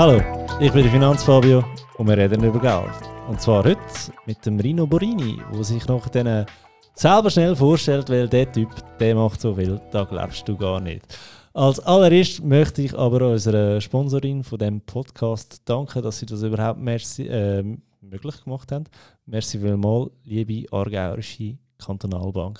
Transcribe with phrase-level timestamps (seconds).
[0.00, 0.18] Hallo,
[0.58, 1.62] ich bin der Finanzfabio
[1.98, 3.10] und wir reden über Geld.
[3.28, 3.82] Und zwar heute
[4.24, 6.46] mit dem Rino Borini, der sich noch den
[6.94, 11.04] selber schnell vorstellt, weil der Typ, der macht so viel, da glaubst du gar nicht.
[11.52, 16.80] Als allererstes möchte ich aber unserer Sponsorin von dem Podcast danken, dass sie das überhaupt
[16.80, 17.62] merci, äh,
[18.00, 18.84] möglich gemacht haben.
[19.26, 22.58] Merci vielmals, liebe Aargauerische Kantonalbank.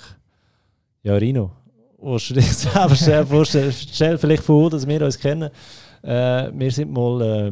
[1.01, 1.49] Ja, Rino,
[1.99, 3.71] willst du dich selber schnell vorstellen?
[3.71, 5.49] Stell vielleicht vor, dass wir uns kennen.
[6.03, 7.51] Äh, wir sind mal äh,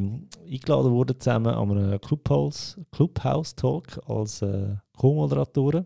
[0.52, 5.86] eingeladen worden zusammen an einem Clubhouse, Clubhouse Talk als äh, Co-Moderatoren.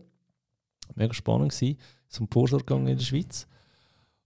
[0.94, 1.78] Mega spannend gewesen,
[2.08, 3.46] zum Vorsorgegang in der Schweiz.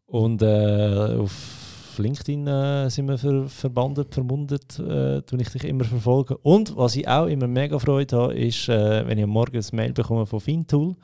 [0.06, 5.84] Und äh, auf LinkedIn äh, sind wir ver verbandet, vermundet, äh, tue ich dich immer
[5.84, 6.36] verfolgen.
[6.42, 9.77] Und was ich auch immer mega Freude habe, ist, äh, wenn ich am Morgen ein
[9.77, 10.95] Mail bekomme von Fintool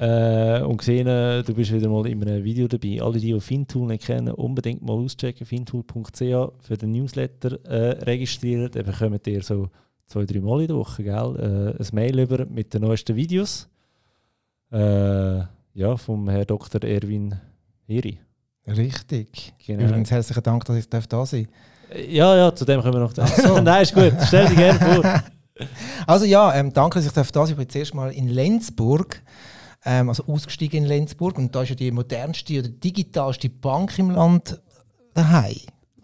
[0.00, 3.02] äh, und gesehen, äh, du bist wieder mal in einem Video dabei.
[3.02, 8.70] Alle, die, die Fintool nicht kennen, unbedingt mal auschecken, fintool.ch für den Newsletter äh, registrieren.
[8.70, 9.68] Dann bekommt ihr so
[10.06, 11.76] zwei, drei Mal in der Woche gell?
[11.78, 13.68] Äh, ein Mail über mit den neuesten Videos.
[14.72, 15.40] Äh,
[15.74, 16.82] ja, vom Herrn Dr.
[16.82, 17.34] Erwin
[17.86, 18.18] Heri.
[18.66, 19.52] Richtig.
[19.66, 19.84] Genau.
[19.84, 21.32] Übrigens herzlichen Dank, dass ich da sein darf.
[22.08, 23.12] Ja, ja, zu dem können wir noch.
[23.12, 23.60] So.
[23.60, 24.12] Nein, ist gut.
[24.26, 25.22] Stell dich gerne vor.
[26.06, 29.22] Also ja, ähm, danke, dass ich da sein Ich bin zuerst mal in Lenzburg,
[29.84, 31.38] ähm, also ausgestiegen in Lenzburg.
[31.38, 34.60] Und da ist ja die modernste oder digitalste Bank im Land
[35.14, 35.56] daheim.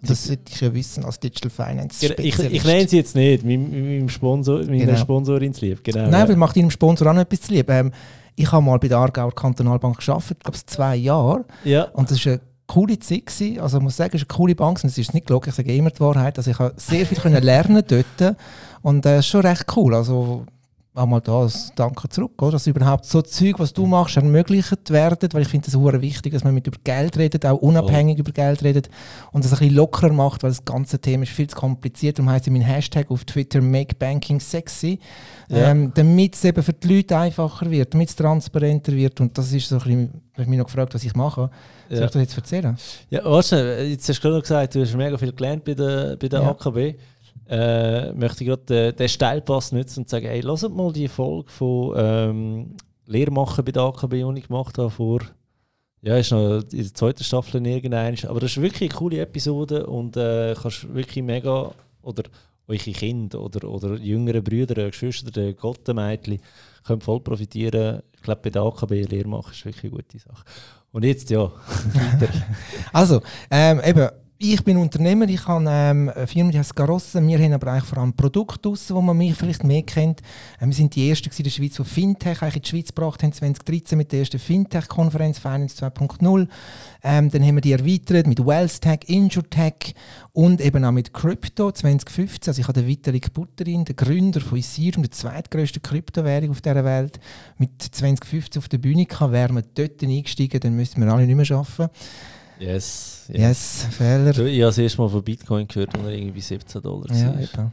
[0.03, 2.41] Das sollte ich ja wissen als Digital Finance Spezialist.
[2.41, 4.97] Ich, ich nenne sie jetzt nicht, meinem Sponsor, meiner genau.
[4.97, 5.83] Sponsorin zu lieb.
[5.83, 7.69] Genau, Nein, aber macht Ihrem Sponsor auch noch etwas zu lieb.
[7.71, 7.93] Ähm,
[8.37, 11.45] ich habe mal bei der Aargauer Kantonalbank gearbeitet, glaube ich, zwei Jahre.
[11.65, 11.85] Ja.
[11.93, 13.61] Und das ist eine coole Zeit gewesen.
[13.61, 14.81] Also ich muss sagen, es ist eine coole Bank.
[14.83, 16.37] Und es ist nicht gelogen, ich sage immer die Wahrheit.
[16.37, 18.37] Also ich habe sehr viel lernen dort.
[18.83, 19.95] Und das äh, ist schon recht cool.
[19.95, 20.45] Also
[20.97, 22.53] einmal da Danke zurück, oder?
[22.53, 26.33] dass überhaupt so Zeug, was du machst, ermöglicht werden, weil ich finde es sehr wichtig,
[26.33, 28.21] dass man mit über Geld redet, auch unabhängig oh.
[28.21, 28.89] über Geld redet
[29.33, 32.19] und das ein bisschen lockerer macht, weil das ganze Thema ist viel zu kompliziert.
[32.19, 34.99] Darum heisst mein Hashtag auf Twitter Make Banking Sexy,
[35.49, 35.71] ja.
[35.71, 39.53] ähm, damit es eben für die Leute einfacher wird, damit es transparenter wird und das
[39.53, 41.51] ist so ein bisschen, ich habe mich noch gefragt, was ich mache.
[41.89, 42.05] Soll ja.
[42.07, 42.77] ich das jetzt erzählen?
[43.11, 46.17] Ja, weißt du, jetzt hast du gerade gesagt, du hast mega viel gelernt bei der,
[46.17, 46.51] bei der ja.
[46.51, 46.97] AKB
[47.49, 51.51] äh, möchte ich gerade den, den Steilpass nutzen und sagen, hey, lasst mal die Folge
[51.51, 52.77] von ähm,
[53.07, 55.21] Lehrmachen bei der AKB, ich gemacht habe vor,
[56.03, 59.87] ja, ist noch in der zweiten Staffel irgendein, aber das ist wirklich eine coole Episode
[59.87, 62.25] und äh, kannst wirklich mega, oder
[62.69, 66.41] eure Kinder oder, oder jüngere Brüder, Geschwister, Gottenmädchen
[66.85, 68.03] können voll profitieren.
[68.13, 70.45] Ich glaube, bei der AKB Lehrmachen ist wirklich eine gute Sache.
[70.93, 71.43] Und jetzt ja,
[71.93, 72.33] weiter.
[72.93, 73.21] Also,
[73.51, 74.09] ähm, eben,
[74.39, 77.27] ich bin Unternehmer, ich habe ähm, eine Firma, die heißt Garossa.
[77.27, 80.21] Wir haben aber eigentlich vor allem Produkte draussen, wo man mich vielleicht mehr kennt.
[80.61, 83.23] Ähm, wir sind die Ersten in der Schweiz, die Fintech eigentlich in die Schweiz gebracht
[83.23, 86.49] haben, 2013 mit der ersten Fintech-Konferenz Finance 2.0.
[87.03, 89.95] Ähm, dann haben wir die erweitert mit WealthTech, InsurTech
[90.33, 92.51] und eben auch mit Crypto 2015.
[92.51, 96.85] Also ich habe den Vitalik Butterin, den Gründer von Ethereum, der zweitgrößten Kryptowährung auf dieser
[96.85, 97.21] Welt,
[97.57, 99.33] mit 2015 auf der Bühne gehabt.
[99.33, 101.91] Wären wir dort eingestiegen, dann müssten wir alle nicht mehr arbeiten.
[102.59, 103.25] Yes.
[103.29, 104.33] Yes, yes Fehler.
[104.33, 107.71] Du, ich habe das erste Mal von Bitcoin gehört, wo er irgendwie 17 Dollar ja.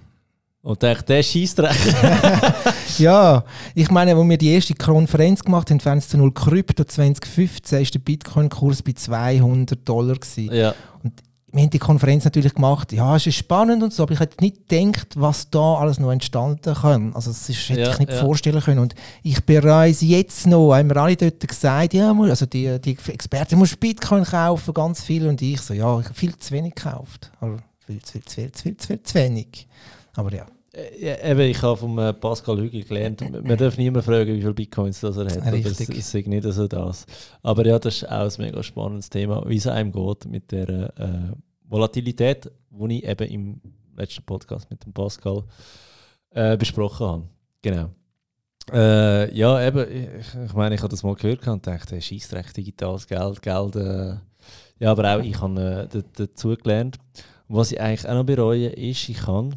[0.62, 1.60] Und dachte, der schießt
[3.00, 3.44] Ja,
[3.76, 7.86] ich meine, als wir die erste Konferenz gemacht haben, Fans zu 0 Krypto 2015, war
[7.86, 10.16] der Bitcoin-Kurs bei 200 Dollar.
[10.16, 10.56] Gewesen.
[10.56, 10.74] Ja.
[11.04, 11.22] Und
[11.54, 14.44] wir haben die Konferenz natürlich gemacht, ja, es ist spannend und so, aber ich hätte
[14.44, 17.14] nicht gedacht, was da alles noch entstanden kann.
[17.14, 18.22] Also das ist, hätte ja, ich nicht ja.
[18.22, 18.80] vorstellen können.
[18.80, 23.52] Und ich bereue jetzt noch, haben wir alle dort gesagt, ja, also die, die Experten,
[23.52, 25.28] du musst Bitcoin kaufen, ganz viel.
[25.28, 27.32] Und ich so, ja, ich habe viel zu wenig gekauft.
[27.40, 29.68] Zu viel, zu viel, zu viel, zu, viel, zu wenig.
[30.16, 30.46] Aber ja.
[31.00, 34.56] Ja, eben, ich habe von äh, Pascal Hügel gelernt, man darf niemand fragen, wie viele
[34.56, 35.54] Bitcoins das er hat.
[35.54, 35.88] Richtig.
[35.88, 37.06] Das ist nicht so das.
[37.44, 40.70] Aber ja, das ist auch ein mega spannendes Thema, wie es einem geht mit der
[40.98, 41.36] äh,
[41.70, 43.62] Volatilität, die ich eben im
[43.96, 45.44] letzten Podcast mit dem Pascal
[46.32, 47.24] äh, besprochen habe.
[47.62, 47.90] Genau.
[48.72, 52.58] Äh, ja, eben, ich, ich, meine, ich habe das mal gehört und dachte, scheiß recht
[52.58, 53.76] digitales Geld, Geld.
[53.76, 54.16] Äh,
[54.80, 56.98] ja, aber auch ich habe äh, dazu gelernt.
[57.48, 59.56] Und was ich eigentlich auch noch bereue, ist, ich kann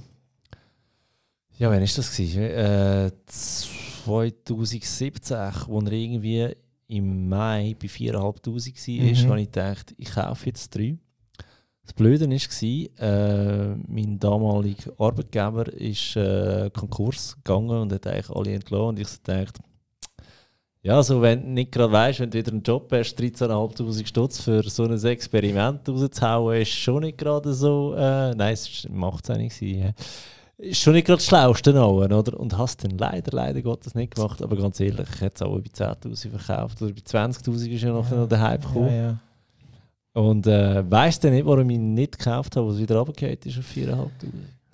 [1.59, 2.19] ja, wann war das?
[2.19, 6.55] Äh, 2017, als er irgendwie
[6.89, 9.31] im Mai bei 4'500 war, mhm.
[9.31, 10.99] habe ich gedacht, ich kaufe jetzt drei.
[11.83, 12.37] Das Blöde war,
[12.99, 18.87] äh, mein damaliger Arbeitgeber ist äh, Konkurs gegangen und hat eigentlich alle entlassen.
[18.87, 19.61] Und ich dachte,
[20.83, 24.41] ja, also wenn du nicht gerade weißt, wenn du wieder einen Job hast, 13.500 Stutz
[24.41, 27.95] für so ein Experiment rauszuhauen, ist schon nicht gerade so.
[27.95, 29.59] Äh, nein, es macht es auch nicht.
[29.59, 29.95] Gewesen,
[30.59, 32.39] ist schon nicht gerade das Schlauste noch, oder?
[32.39, 34.41] Und hast dann leider, leider Gottes nicht gemacht.
[34.43, 37.93] Aber ganz ehrlich, ich hätte es auch bei 10.000 verkauft oder bei 20.000 ist ja
[37.93, 38.95] noch ja, der Hype gekommen.
[38.95, 39.19] Ja,
[40.15, 43.59] Und äh, weiss dann nicht, warum ich ihn nicht gekauft habe, was wieder runtergefallen ist
[43.59, 44.09] auf 4'500.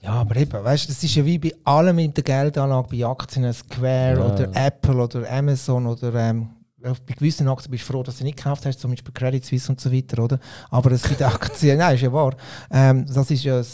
[0.02, 3.04] Ja, aber eben, weißt du, das ist ja wie bei allem mit der Geldanlage, bei
[3.06, 4.32] Aktien, Square Ja.
[4.34, 8.36] oder Apple oder Amazon oder ähm, bei gewissen Aktien bist du froh, dass du nicht
[8.36, 10.40] gekauft hast, zum Beispiel Credit Suisse und so weiter, oder?
[10.70, 12.34] Aber es gibt Aktien, nein, ist ja wahr.
[12.72, 13.66] Ähm, das ist ja ein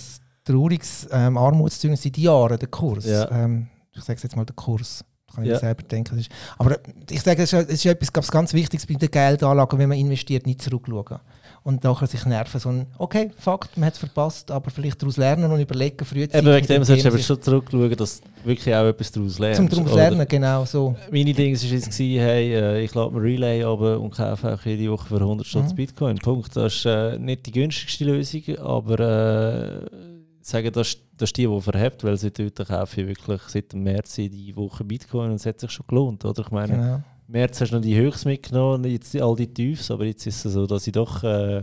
[0.52, 3.04] trauriges ähm, Armutszeugnis seit Jahren, der Kurs.
[3.06, 3.30] Ja.
[3.30, 5.04] Ähm, ich sage jetzt mal den Kurs.
[5.34, 5.58] Kann ich Ja.
[5.58, 6.18] selber denken.
[6.18, 6.78] Ist, aber
[7.10, 9.98] ich sage, es ist, es ist etwas ganz, ganz Wichtiges bei den Geldanlagen, wenn man
[9.98, 11.18] investiert, nicht zurückschauen.
[11.64, 15.52] Und nachher sich nerven, sondern okay, Fakt, man hat es verpasst, aber vielleicht daraus lernen
[15.52, 16.34] und überlegen, frühzeitig.
[16.34, 19.58] Eben wegen dem solltest du sich- schon zurückschauen, dass du wirklich auch etwas daraus lernst.
[19.58, 20.96] Zum daraus lernen, genau so.
[21.12, 24.90] Meine Dings war jetzt, hey, äh, ich lade mir Relay runter und kaufe auch jede
[24.90, 25.76] Woche für 100 Stutz Mhm.
[25.76, 26.16] Bitcoin.
[26.16, 26.56] Punkt.
[26.56, 30.17] Das ist äh, nicht die günstigste Lösung, aber äh,
[30.48, 33.82] sagen, das, das ist die, die verhebt, weil seit heute kaufe ich wirklich seit dem
[33.82, 36.24] März jede Woche Bitcoin und es hat sich schon gelohnt.
[36.24, 36.42] Oder?
[36.42, 36.94] Ich meine, Genau.
[36.94, 40.44] im März hast du noch die Höchst mitgenommen, jetzt all die Tiefs, aber jetzt ist
[40.44, 41.62] es so, dass ich doch äh,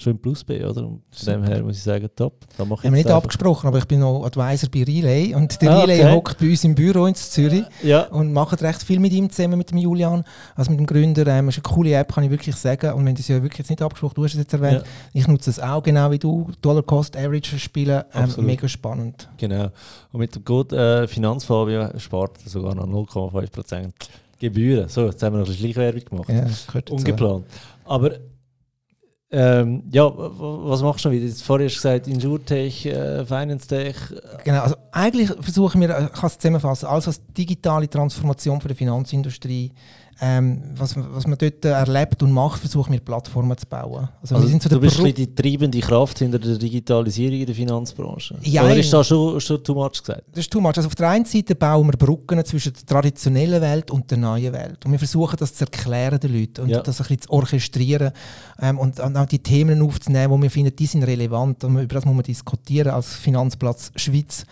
[0.00, 0.64] schon im Plus bin.
[0.64, 0.86] Oder?
[0.86, 2.46] Und von dem her muss ich sagen, top.
[2.56, 5.60] Da mache Wir haben ich nicht abgesprochen, aber ich bin noch Advisor bei Relay und
[5.60, 6.12] der Ah, Relay okay.
[6.14, 9.58] hockt bei uns im Büro in Zürich Ja, und macht recht viel mit ihm zusammen,
[9.58, 10.22] mit dem Julian,
[10.54, 11.26] also mit dem Gründer.
[11.26, 12.92] Ähm, ist eine coole App, kann ich wirklich sagen.
[12.92, 15.26] Und wenn das ja wirklich jetzt nicht abgesprochen, du hast es jetzt erwähnt, ja, ich
[15.26, 19.28] nutze es auch genau wie du, Dollar Cost Average spielen, ähm, mega spannend.
[19.36, 19.68] genau.
[20.12, 23.90] Und mit dem Code äh, Finanzfabio spart er sogar noch 0,5%
[24.40, 24.88] Gebühren.
[24.88, 26.28] So, jetzt haben wir noch ein bisschen Schleichwerbung gemacht.
[26.28, 26.94] Ja, das gehört dazu.
[26.96, 27.44] Ungeplant.
[27.84, 28.12] Aber
[29.30, 31.30] ähm, ja, was machst du wieder?
[31.34, 33.96] Vorher hast du gesagt, Insurtech, äh, Finance Tech.
[34.42, 38.68] Genau, also eigentlich versuchen wir, äh, ich kann es zusammenfassen, alles was digitale Transformation für
[38.68, 39.72] die Finanzindustrie,
[40.20, 44.08] ähm, was, was man dort erlebt und macht, versuchen wir Plattformen zu bauen.
[44.20, 47.54] Also, Also, wir sind so du bist die treibende Kraft hinter der Digitalisierung in der
[47.54, 48.36] Finanzbranche.
[48.42, 48.64] Jein.
[48.64, 50.24] Oder ist das schon, schon too much gesagt?
[50.32, 50.76] Das ist too much.
[50.76, 54.52] Also auf der einen Seite bauen wir Brücken zwischen der traditionellen Welt und der neuen
[54.52, 54.84] Welt.
[54.84, 56.80] Und wir versuchen das zu erklären den Leuten und Ja.
[56.80, 58.12] das ein bisschen zu orchestrieren
[58.60, 61.94] ähm, und, und auch die Themen aufzunehmen, wo wir finden, die sind relevant und über
[61.94, 64.44] das muss man diskutieren als Finanzplatz Schweiz.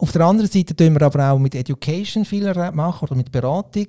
[0.00, 3.86] Auf der anderen Seite tun wir aber auch mit Education viel machen oder mit Beratung.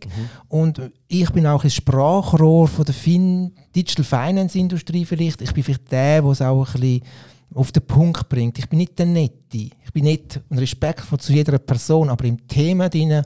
[0.47, 5.39] Und ich bin auch ein Sprachrohr von der fin Digital Finance Industrie vielleicht.
[5.43, 7.03] Ich bin vielleicht der, der es auch ein bisschen
[7.53, 8.57] auf den Punkt bringt.
[8.57, 9.35] Ich bin nicht der Nette.
[9.51, 10.17] Ich bin
[10.49, 13.21] und respektvoll zu jeder Person, aber im Thema drin,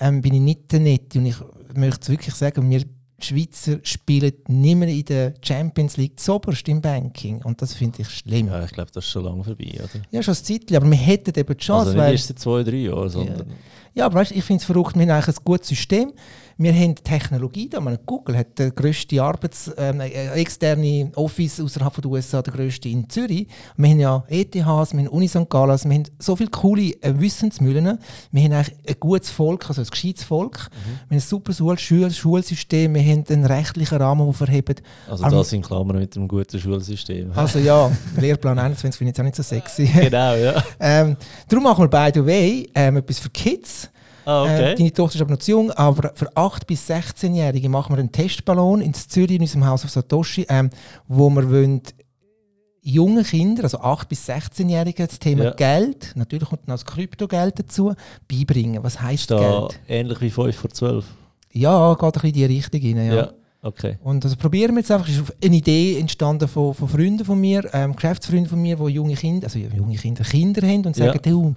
[0.00, 1.18] ähm, bin ich nicht der Nette.
[1.18, 1.36] Und ich
[1.74, 2.82] möchte wirklich sagen, wir
[3.22, 7.42] Schweizer spielen nicht mehr in der Champions League zuoberst im Banking.
[7.42, 8.48] Und das finde ich schlimm.
[8.48, 10.22] Ja, Ja, ich glaube, das ist schon lange vorbei, oder?
[10.22, 11.90] schon ein Zeitchen, aber wir hätten eben die Chance.
[11.90, 13.46] Also nicht erst seit zwei, drei Jahren, sondern...
[13.94, 16.12] ja, aber weißt, ich finde es verrückt, wir haben eigentlich ein gutes System.
[16.56, 17.80] Wir haben Technologie da.
[17.80, 22.88] Meine, Google hat der grösste Arbeits-, ähm, äh, externe Office außerhalb der USA, der grösste
[22.88, 23.46] in Zürich.
[23.76, 25.48] Wir haben ja ETHs, wir haben Uni St.
[25.48, 27.98] Gallen, wir haben so viele coole äh, Wissensmühlen.
[28.30, 30.68] Wir haben eigentlich ein gutes Volk, also ein gescheites Volk.
[31.08, 34.82] Wir haben ein super Schul Schul Schulsystem, wir haben einen rechtlichen Rahmen, der verhebt.
[35.08, 37.32] Also das in Klammern mit einem guten Schulsystem.
[37.34, 39.86] Also ja, Lehrplan 21 finde ich jetzt auch nicht so sexy.
[39.86, 40.62] genau, ja.
[40.80, 41.16] ähm,
[41.48, 43.88] darum machen wir, by the way, ähm, etwas für Kids.
[44.24, 44.74] Ah, Äh, okay.
[44.76, 48.12] deine Tochter ist aber noch zu jung, aber für 8- bis 16-Jährige machen wir einen
[48.12, 50.70] Testballon in Zürich, in unserem Haus auf Satoshi, ähm,
[51.08, 51.82] wo wir wollen
[52.82, 55.50] junge Kinder, also 8- bis 16-Jährige, das Thema Ja.
[55.52, 57.94] Geld, natürlich kommt noch das Kryptogeld dazu,
[58.28, 58.82] beibringen.
[58.82, 59.80] Was heisst da Geld?
[59.88, 61.04] ähnlich wie 5 vor 12?
[61.52, 63.06] Ja, geht ein bisschen in die Richtung rein.
[63.06, 63.14] Ja.
[63.14, 63.32] Ja.
[63.62, 63.98] Okay.
[64.02, 65.08] Und das probieren wir jetzt einfach.
[65.08, 68.84] Es ist eine Idee entstanden von, von Freunden von mir, ähm, Geschäftsfreunden von mir, die
[68.92, 71.06] junge Kinder, also junge Kinder, Kinder haben und Ja.
[71.06, 71.54] sagen, du,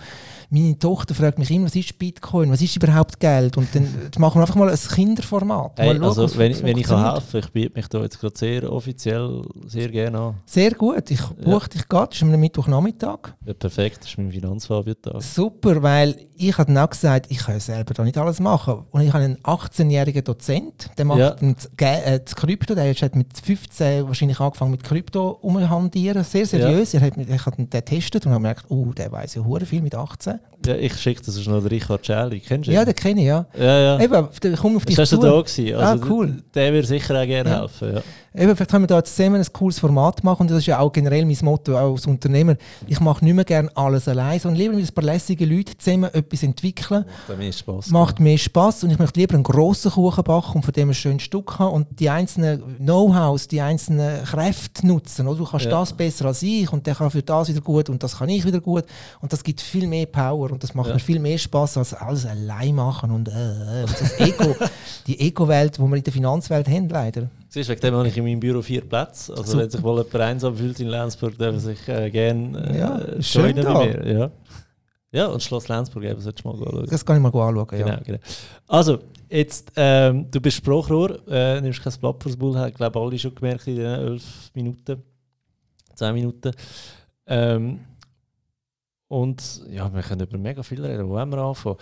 [0.49, 3.57] meine Tochter fragt mich immer, was ist Bitcoin, was ist überhaupt Geld?
[3.57, 3.87] Und dann
[4.19, 5.71] machen wir einfach mal ein Kinderformat.
[5.77, 8.37] Hey, mal schauen, also wenn, wenn ich kann helfen ich biete mich da jetzt gerade
[8.37, 10.35] sehr offiziell sehr gerne an.
[10.45, 13.33] Sehr gut, ich buche dich gerade, das ist am Mittwochnachmittag.
[13.45, 15.21] Ja, perfekt, das ist mein Finanzfabio-Tag.
[15.21, 18.83] Super, weil ich habe dann auch gesagt, ich kann selber da nicht alles machen.
[18.91, 21.31] Und ich habe einen 18-jährigen Dozent, der macht Ja.
[21.31, 26.23] dann das, Ge- äh, das Krypto, der hat mit 15 wahrscheinlich angefangen mit Krypto umhandieren,
[26.23, 26.93] sehr seriös.
[26.93, 29.81] Er hat, ich habe den getestet und habe gemerkt, oh, der weiß ja hure viel
[29.81, 30.39] mit 18.
[30.65, 32.75] Ja, ich schicke das ist noch der Richard Schäli, kennst du ihn?
[32.75, 33.45] Ja, den kenne ich, ja.
[33.57, 33.99] ja, ja.
[33.99, 35.21] Eben, der kommt auf dich Das zu.
[35.21, 35.75] war da gewesen.
[35.75, 36.43] Also, Ah, cool.
[36.53, 37.59] Der würde sicher auch gerne Ja.
[37.61, 37.95] helfen.
[37.95, 38.01] Ja.
[38.37, 40.79] Eben, vielleicht können wir da jetzt zusammen ein cooles Format machen und das ist ja
[40.79, 42.55] auch generell mein Motto als Unternehmer.
[42.85, 46.13] Ich mache nicht mehr gerne alles allein, sondern lieber mit ein paar lässigen Leuten zusammen
[46.13, 47.05] etwas entwickeln.
[47.27, 47.89] Macht mir Spaß.
[47.91, 50.93] macht mehr Spaß und ich möchte lieber einen grossen Kuchen backen und von dem ein
[50.93, 55.27] schönes Stück haben und die einzelnen Know-hows, die einzelnen Kräfte nutzen.
[55.27, 55.37] Oder?
[55.37, 55.71] Du kannst Ja.
[55.71, 58.45] das besser als ich und der kann für das wieder gut und das kann ich
[58.45, 58.83] wieder gut
[59.21, 60.93] und das gibt viel mehr Power und das macht Ja.
[60.95, 64.55] mir viel mehr Spaß als alles allein machen und, äh, äh, und das Ego,
[65.07, 67.29] die Ego-Welt, die wir in der Finanzwelt haben leider.
[67.55, 69.31] Siehst, wegen dem habe ich in meinem Büro vier Plätze.
[69.31, 69.63] Also Super.
[69.63, 73.21] wenn sich mal jemand einsam fühlt in Lenzburg, darf er sich äh, gerne äh, Ja,
[73.21, 74.13] schön bei mir.
[74.13, 74.31] Ja.
[75.13, 76.85] Ja, und Schloss Lenzburg eben, solltest du mal anschauen.
[76.89, 77.85] Das kann ich mal anschauen, ja.
[77.85, 78.19] Genau, genau.
[78.67, 83.17] Also, jetzt, ähm, du bist Sprachrohr, äh, nimmst kein Blatt fürs Bull, haben, glaube alle
[83.17, 85.01] schon gemerkt in den elf Minuten,
[85.93, 86.51] zehn Minuten.
[87.25, 87.79] Ähm,
[89.07, 91.07] und ja, wir können über mega viel reden.
[91.07, 91.77] Wo wollen wir anfangen?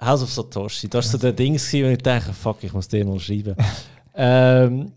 [0.00, 3.04] House of Satoshi, das war so der Ding, wo ich dachte, fuck, ich muss dir
[3.04, 3.54] mal schreiben.
[4.14, 4.92] ähm,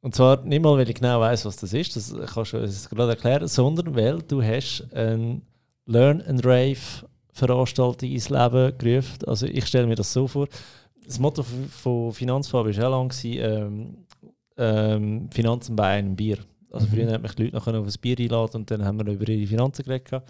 [0.00, 2.88] und zwar nicht mal, weil ich genau weiß, was das ist, das kannst du uns
[2.88, 5.42] gerade erklären, sondern weil du hast ein
[5.86, 9.18] Learn and Rave Veranstaltung ins Leben gerufen.
[9.26, 10.48] Also ich stelle mir das so vor.
[11.04, 13.96] Das Motto von Finanzfab war auch lange ähm,
[14.56, 16.38] ähm, Finanzen bei einem Bier.
[16.70, 16.90] Also mhm.
[16.90, 19.28] früher hat mich die Leute noch auf ein Bier einladen und dann haben wir über
[19.28, 20.10] ihre Finanzen geredet.
[20.12, 20.22] Heute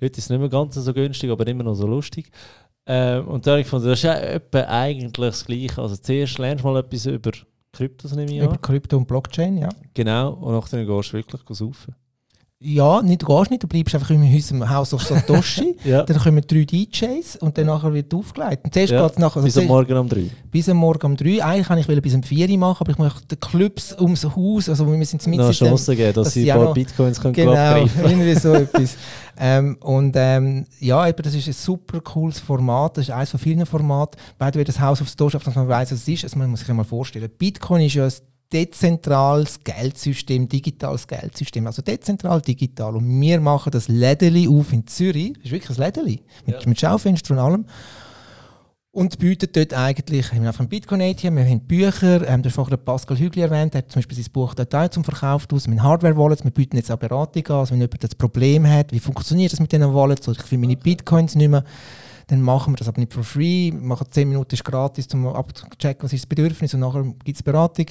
[0.00, 2.30] ist es nicht mehr ganz so günstig, aber immer noch so lustig.
[2.86, 5.82] Ähm, und da habe ich gefunden, das ist ja eigentlich das Gleiche.
[5.82, 7.32] Also zuerst lernst du mal etwas über
[7.72, 9.68] Kryptos, nehme ich Über Krypto und Blockchain, ja.
[9.94, 11.94] Genau, und nachher gehst du wirklich saufen.
[12.62, 15.78] Ja, nicht, du gehst nicht, du bleibst einfach in unserem House of Satoshi.
[15.84, 16.02] ja.
[16.02, 18.64] Dann kommen drei DJs und dann nachher wird aufgelegt.
[18.64, 19.02] Und zuerst ja.
[19.02, 20.26] geht's nachher, bis am Morgen um drei.
[20.50, 21.42] Bis am Morgen um drei.
[21.42, 24.86] Eigentlich kann ich bis um vier machen, aber ich möchte den Clubs ums Haus, also
[24.86, 28.34] wir sind mit Noch Chance geben, dass, dass sie ein paar Bitcoins können genau, irgendwie
[28.34, 28.94] so etwas.
[29.38, 33.40] Ähm, und ähm, ja, eben, das ist ein super cooles Format, das ist eines von
[33.40, 34.20] vielen Formaten.
[34.36, 36.24] Beide das House of Satoshi, dass man weiß, was es ist.
[36.24, 38.12] Also man muss sich mal vorstellen, Bitcoin ist ja ein
[38.52, 41.66] dezentrales Geldsystem, digitales Geldsystem.
[41.66, 42.96] Also dezentral, digital.
[42.96, 45.34] Und wir machen das Lädeli auf in Zürich.
[45.34, 46.22] Das ist wirklich ein Lädeli.
[46.46, 46.68] Mit, ja.
[46.68, 47.64] mit Schaufenster und allem.
[48.92, 52.76] Und bieten dort eigentlich, wir haben ein Bitcoin ATM, wir haben Bücher, ähm, hast vorhin
[52.84, 56.42] Pascal Hügli erwähnt, der hat zum Beispiel sein Buch Datei zum Verkauf aus, mit Hardware-Wallets,
[56.42, 59.60] wir bieten jetzt auch Beratung an, also wenn jemand das Problem hat, wie funktioniert das
[59.60, 61.62] mit diesen Wallets, oder ich finde meine Bitcoins nicht mehr,
[62.30, 65.26] dann machen wir das aber nicht for free, wir machen 10 Minuten ist gratis, um
[65.26, 67.86] abzuchecken, was ist das Bedürfnis und nachher gibt es Beratung.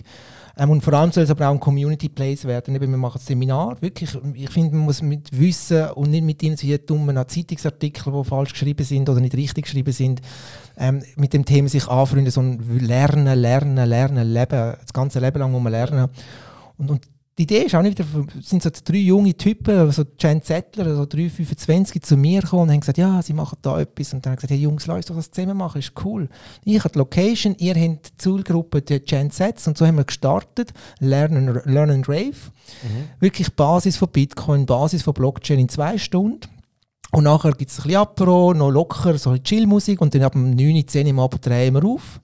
[0.58, 2.74] Ähm, und vor allem soll es aber auch ein Community Place werden.
[2.74, 3.82] Eben, wir machen ein Seminar.
[3.82, 8.54] Wirklich, ich finde, man muss mit Wissen und nicht mit irgendwie dummen Zeitungsartikeln, die falsch
[8.54, 10.22] geschrieben sind oder nicht richtig geschrieben sind,
[10.78, 14.74] ähm, mit dem Thema sich anfreunden, sondern lernen, lernen, lernen, leben.
[14.82, 16.08] Das ganze Leben lang muss man lernen.
[16.78, 17.02] Und, und
[17.40, 21.06] die Idee ist auch nicht wieder, sind so drei junge Typen, so Jen Zettler, so
[21.06, 24.14] 3, 25 zu mir gekommen und haben gesagt, ja, sie machen da etwas.
[24.14, 26.28] Und dann haben gesagt, hey Jungs, lass uns doch das zusammen machen, ist cool.
[26.66, 30.04] Ich habe die Location, ihr habt die Zielgruppe, die Gen Sets und so haben wir
[30.04, 32.36] gestartet, Learn and, Learn and Rave.
[32.84, 33.10] Mhm.
[33.22, 36.42] Wirklich Basis von Bitcoin, Basis von Blockchain in zwei Stunden.
[37.14, 40.52] Und nachher gibt es ein bisschen Apro, noch locker, so Chill-Musik und dann ab um
[40.52, 42.20] 9, 10 Uhr Abend drehen wir auf.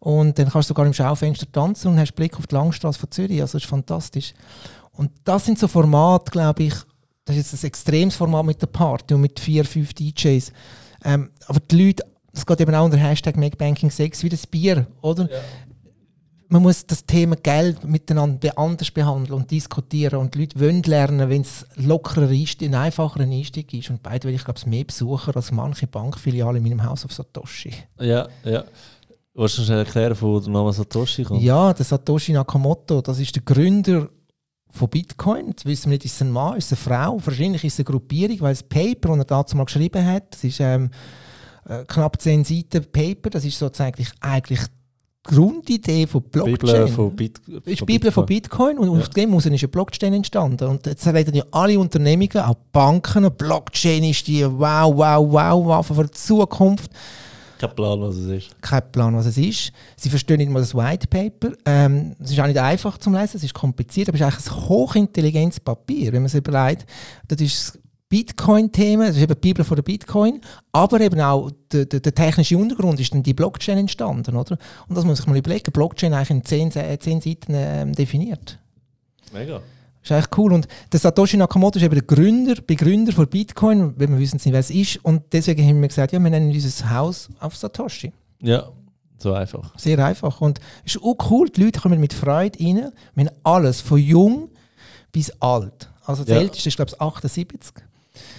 [0.00, 3.10] Und dann kannst du sogar im Schaufenster tanzen und hast Blick auf die Langstrasse von
[3.10, 3.40] Zürich.
[3.40, 4.34] Also das ist fantastisch.
[4.92, 6.74] Und das sind so Formate, glaube ich,
[7.24, 10.50] das ist jetzt ein extremes Format mit der Party und mit vier, fünf DJs.
[11.04, 15.30] Ähm, aber die Leute, das geht eben auch unter Hashtag MakeBanking6 wie das Bier, oder?
[15.30, 15.38] Ja.
[16.50, 20.18] Man muss das Thema Geld miteinander anders behandeln und diskutieren.
[20.18, 23.90] Und die Leute wollen lernen, wenn es lockerer ist, ein einfacherer Einstieg ist.
[23.90, 27.12] Und beide will ich, glaube ich, mehr Besucher als manche Bankfiliale in meinem Haus auf
[27.12, 27.74] Satoshi.
[28.00, 28.64] Ja, ja.
[29.38, 31.40] Willst du schnell erklären, wo der Name Satoshi kommt?
[31.40, 34.08] Ja, der Satoshi Nakamoto, das ist der Gründer
[34.68, 35.46] von Bitcoin.
[35.50, 37.20] Jetzt wissen wir nicht, ist es ein Mann, ist es eine Frau.
[37.24, 40.42] Wahrscheinlich ist es eine Gruppierung, weil das Paper, das er dazu mal geschrieben hat, das
[40.42, 40.90] ist ähm,
[41.68, 46.56] äh, knapp 10 Seiten Paper, das ist sozusagen eigentlich die Grundidee von Blockchain.
[46.56, 49.00] Bibel von, Bit von ist Bibel von Bitcoin und ja.
[49.00, 50.66] aus dem muss ist eine Blockchain entstanden.
[50.66, 55.94] Und jetzt reden ja alle Unternehmungen, auch Banken, Blockchain ist die wow, wow, wow, Waffe
[55.94, 56.90] für die Zukunft.
[57.58, 58.62] Kein Plan, was es ist.
[58.62, 59.72] Kein Plan, was es ist.
[59.96, 61.52] Sie verstehen nicht mal das White Paper.
[61.66, 64.46] Ähm, es ist auch nicht einfach zu lesen, es ist kompliziert, aber es ist eigentlich
[64.46, 66.86] ein hochintelligentes Papier, wenn man es überlegt.
[67.26, 70.40] Das ist das Bitcoin-Thema, das ist eben die Bibel von der Bitcoin,
[70.72, 74.56] aber eben auch der, der, der, technische Untergrund ist dann die Blockchain entstanden, oder?
[74.88, 75.70] Und das muss man sich mal überlegen.
[75.72, 78.58] Blockchain eigentlich in zehn, zehn Seiten ähm, definiert.
[79.32, 79.60] Mega.
[80.08, 80.52] Das ist echt cool.
[80.52, 84.52] Und der Satoshi Nakamoto ist eben der Gründer, Begründer von Bitcoin, wenn wir wissen nicht,
[84.52, 85.04] wer es ist.
[85.04, 88.12] Und deswegen haben wir gesagt, ja, wir nennen dieses Haus auf Satoshi.
[88.40, 88.68] Ja,
[89.18, 89.78] so einfach.
[89.78, 90.40] Sehr einfach.
[90.40, 92.92] Und es ist auch cool, die Leute kommen mit Freude rein.
[93.14, 94.50] Wir haben alles, von jung
[95.12, 95.90] bis alt.
[96.04, 96.40] Also das ja.
[96.40, 97.74] älteste ist, glaube ich, 78.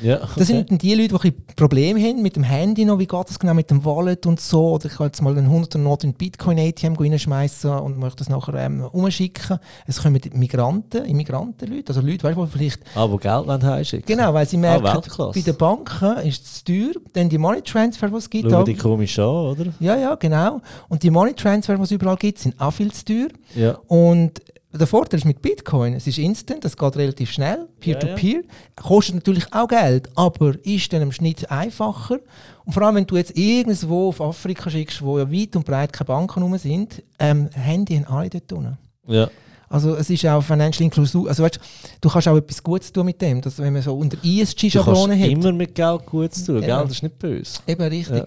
[0.01, 0.31] Ja, okay.
[0.37, 3.29] Das sind dann die Leute, die ein Probleme haben mit dem Handy noch, wie geht
[3.29, 4.71] das genau mit dem Wallet und so.
[4.73, 8.53] Oder ich kann jetzt mal einen 100er Not in Bitcoin-ATM reinschmeißen und möchte das nachher
[8.55, 9.59] ähm, umschicken.
[9.87, 12.81] Es kommen Migranten, Immigranten-Leute, also Leute, weißt, die vielleicht...
[12.95, 16.63] Ah, die Geld heimschicken Genau, weil sie ah, merken, ah, bei den Banken ist es
[16.63, 18.49] teuer, dann die Money Transfer, die es gibt...
[18.49, 19.65] Schauen die komisch an, oder?
[19.79, 20.61] Ja, ja, genau.
[20.87, 23.27] Und die Money Transfer, die es überall gibt, sind auch viel zu teuer.
[23.55, 23.77] Ja.
[23.87, 28.41] Und der Vorteil ist mit Bitcoin, es ist instant, es geht relativ schnell, Peer-to-Peer.
[28.41, 28.43] -peer.
[28.75, 32.19] Kostet natürlich auch Geld, aber ist dann im Schnitt einfacher.
[32.65, 35.91] Und vor allem, wenn du jetzt irgendwo auf Afrika schickst, wo ja weit und breit
[35.91, 38.77] keine Banken rum sind, ähm, Handy haben alle dort unten.
[39.07, 39.29] Ja.
[39.69, 41.27] Also es ist auch Financial Inclusion.
[41.27, 41.59] Also weißt,
[42.01, 44.63] du kannst auch etwas Gutes tun mit dem, dass wenn man so unter Du kannst
[44.63, 45.29] ESG-Schablone hat.
[45.29, 46.61] immer mit Geld gut zu tun.
[46.61, 47.59] Geld ist nicht böse.
[47.67, 48.17] Eben richtig.
[48.17, 48.25] Ja.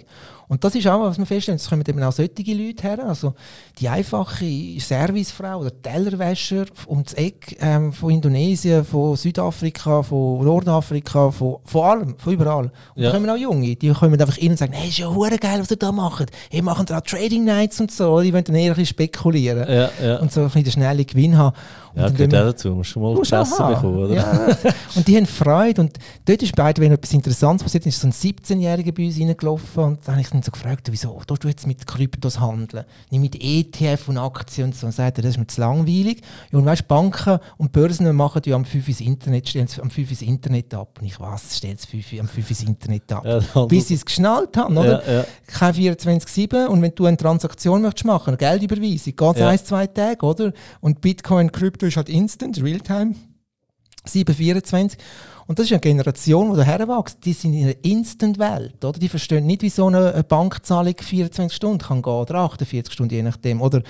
[0.53, 3.33] Und das ist auch, was wir feststellen, es kommen eben auch solche Leute her, also
[3.79, 4.45] die einfache
[4.79, 12.19] Servicefrau oder Tellerwäscher ums Eck ähm, von Indonesien, von Südafrika, von Nordafrika, von, von allem,
[12.19, 12.71] von überall.
[12.95, 13.09] Und Ja.
[13.11, 15.59] da kommen auch Junge, die kommen einfach rein und sagen, hey, ist ja hure geil,
[15.59, 16.31] was ihr da macht.
[16.51, 19.89] Ihr macht auch Trading Nights und so, die wollen dann eher ein bisschen spekulieren Ja,
[20.05, 20.17] ja.
[20.19, 21.57] und so ein bisschen den schnellen Gewinn haben.
[21.95, 22.69] Und ja dann gehört auch dazu.
[22.95, 23.75] Du mal Musst du auch Presse haben.
[23.75, 24.15] bekommen, oder?
[24.15, 24.57] Ja.
[24.97, 25.81] und die haben Freude.
[25.83, 29.85] Und dort ist beide, wenn etwas Interessantes passiert, ist so ein 17-Jähriger bei uns reingelaufen.
[29.85, 32.85] Und dann habe ich ihn so gefragt, wieso tust du jetzt mit Kryptos handeln?
[33.11, 34.87] Nicht mit ETF und Aktien und so.
[34.87, 36.21] Und sagt er, das ist mir zu langweilig.
[36.51, 39.91] Ja, und weißt du, Banken und Börsen machen ja am 5 ins Internet, stellen am
[39.91, 40.99] 5 ins Internet ab.
[41.01, 43.25] Und ich was, stellen sie 5 am 5 ins Internet ab?
[43.25, 45.07] Ja, dann- Bis sie es geschnallt haben, oder?
[45.07, 45.25] Ja, ja.
[45.47, 49.49] kein 24-7 und wenn du eine Transaktion möchtest machen, eine Geldüberweisung, geht es Ja.
[49.49, 50.53] ein, zwei Tage, oder?
[50.81, 53.15] Und Bitcoin, Krypto ist halt instant, Realtime,
[54.05, 54.99] 724.
[55.47, 57.25] Und das ist eine Generation, die daher wächst.
[57.25, 58.99] Die sind in einer Instant-Welt, oder?
[58.99, 63.23] Die verstehen nicht, wie so eine Bankzahlung 24 Stunden kann gehen, oder 48 Stunden, je
[63.23, 63.61] nachdem.
[63.61, 63.83] Oder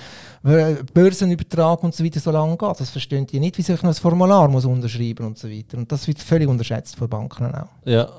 [0.43, 2.79] äh, Börsenübertrag und so weiter so lange geht.
[2.79, 5.77] Das verstehen die nicht, wie sich noch ein Formular muss unterschreiben und so weiter.
[5.77, 7.69] Und das wird völlig unterschätzt von Banken auch.
[7.85, 8.09] ja.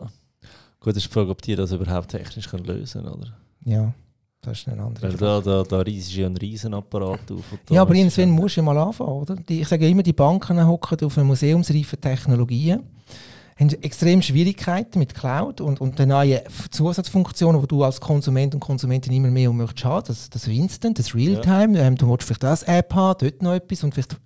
[0.81, 3.33] Gut, ist die Frage, ob die das überhaupt technisch können lösen können, oder?
[3.65, 3.95] Ja,
[4.45, 5.17] das ist eine andere Frage.
[5.17, 7.45] da, da, da riesig ja ein Riesenapparat auf.
[7.71, 9.37] Ja, aber irgendwann musst du ja mal anfangen, oder?
[9.37, 12.83] Die, ich sage ja immer, die Banken hocken auf einer museumsreifen Technologien,
[13.59, 18.61] haben extrem Schwierigkeiten mit Cloud und, und den neuen Zusatzfunktionen, die du als Konsument und
[18.61, 20.05] Konsumentin immer mehr und möchtest haben.
[20.07, 23.85] Das, das Instant, das Realtime, ähm, du willst vielleicht das App haben, dort noch etwas
[23.85, 24.17] und vielleicht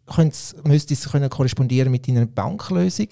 [0.65, 3.09] müsste es können korrespondieren mit deiner Banklösung.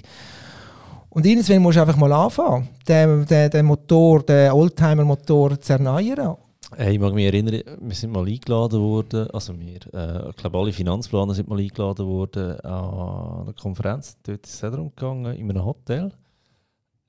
[1.11, 6.37] Und irgendwann musst du einfach mal anfangen, den, den, den Motor, den Oldtimer-Motor zu erneuern.
[6.79, 10.59] Hey, ich mag mich erinnern, wir sind mal eingeladen worden, also wir, äh, ich glaube
[10.59, 15.49] alle Finanzplaner sind mal eingeladen worden an einer Konferenz, dort ist es darum gegangen, in
[15.49, 16.13] einem Hotel,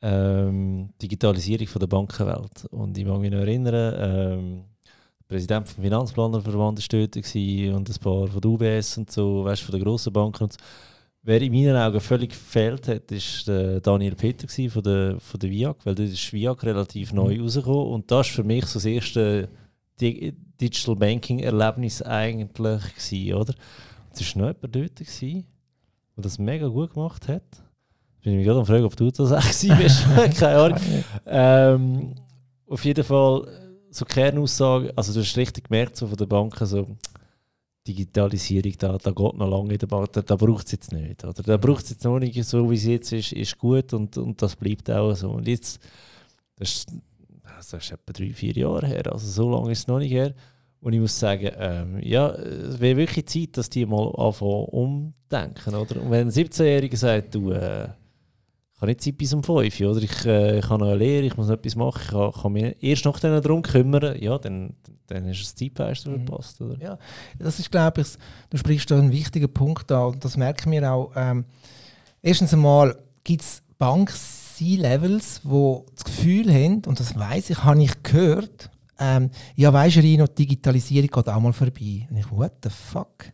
[0.02, 2.64] ähm, Digitalisierung von der Bankenwelt.
[2.72, 4.64] Und ich mag mich noch erinnern, ähm,
[5.20, 9.64] der Präsident vom Finanzplanerverband war dort und ein paar von der UBS und so, weißt,
[9.64, 10.60] von den grossen Banken und so.
[11.24, 15.50] Wer in meinen Augen völlig gefehlt hat, ist der Daniel Peter von der, von der
[15.50, 18.86] VIAG, weil dort ist VIAG relativ neu rausgekommen und das war für mich so das
[18.86, 19.50] erste
[20.00, 23.54] Di Digital Banking Erlebnis eigentlich gewesen, oder?
[23.54, 25.46] Und es war noch jemand dort, gewesen,
[26.16, 27.44] der das mega gut gemacht hat.
[27.44, 30.04] Jetzt bin ich mich gerade am fragen, ob du das auch gewesen bist.
[30.40, 30.80] Keine Ahnung.
[31.26, 32.16] Ähm,
[32.68, 33.48] auf jeden Fall
[33.92, 36.88] so Kernaussage, also du hast richtig gemerkt so von den Banken so
[37.88, 41.24] Digitalisierung, da, da geht noch lange in der Bank, da, da braucht es jetzt nicht.
[41.24, 41.42] Oder?
[41.42, 44.42] Da braucht es jetzt noch nicht so, wie es jetzt ist, ist gut und, und
[44.42, 45.30] das bleibt auch so.
[45.32, 45.80] Und jetzt,
[46.58, 46.92] das ist,
[47.58, 50.34] das ist etwa drei, vier Jahre her, also so lange ist es noch nicht her.
[50.80, 55.74] Und ich muss sagen, ähm, ja, es wäre wirklich Zeit, dass die mal anfangen umdenken,
[55.76, 56.02] oder?
[56.02, 57.86] Und wenn ein 17-Jähriger sagt, du, äh,
[58.76, 60.98] ich habe nicht Zeit bis um 5 Uhr, oder ich, äh, ich habe noch eine
[60.98, 64.38] Lehre, ich muss noch etwas machen, ich kann, kann mich erst noch darum kümmern, ja,
[64.38, 64.76] dann,
[65.08, 66.28] dann ist das Zeitfenster Mhm.
[66.28, 66.78] verpasst, oder?
[66.80, 67.00] Ja,
[67.40, 68.08] das ist, glaube ich,
[68.52, 71.12] du sprichst da einen wichtigen Punkt an und das merken wir auch.
[71.16, 71.46] Ähm,
[72.22, 73.64] erstens einmal gibt es
[74.58, 79.98] Bank-C-Levels, die das Gefühl haben, und das weiß ich, habe ich gehört, ähm, ja, weisst
[79.98, 82.08] du, Rino, die Digitalisierung geht auch mal vorbei.
[82.10, 83.26] Und ich, what the fuck?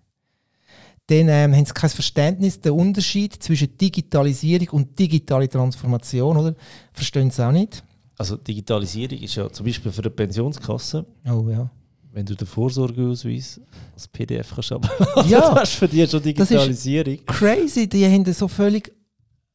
[1.07, 6.55] Dann ähm, haben sie kein Verständnis, der Unterschied zwischen Digitalisierung und digitale Transformation, oder?
[6.93, 7.83] Verstehen sie auch nicht?
[8.17, 11.69] Also Digitalisierung ist ja zum Beispiel für eine Pensionskasse, Oh ja.
[12.11, 13.59] wenn du den Vorsorgeausweis
[13.93, 15.53] als PDF kannst abladen, Ja.
[15.53, 17.17] das ist für dich schon Digitalisierung.
[17.25, 18.91] crazy, die haben so völlig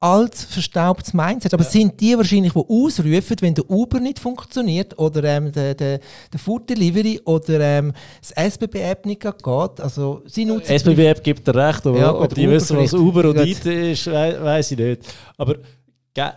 [0.00, 1.54] altes, verstaubtes Mindset.
[1.54, 5.74] Aber es sind die wahrscheinlich, die ausrufen, wenn der Uber nicht funktioniert oder ähm, der,
[5.74, 6.00] der,
[6.32, 9.80] der Food Delivery oder ähm, das SBB-App nicht geht.
[9.80, 12.92] Also, sie nutzen SBB-App gibt dir recht, aber Ja, ob die Uber wissen, was.
[12.92, 13.38] Uber und.
[13.38, 15.02] IT ist, we weiß ich nicht.
[15.36, 15.56] Aber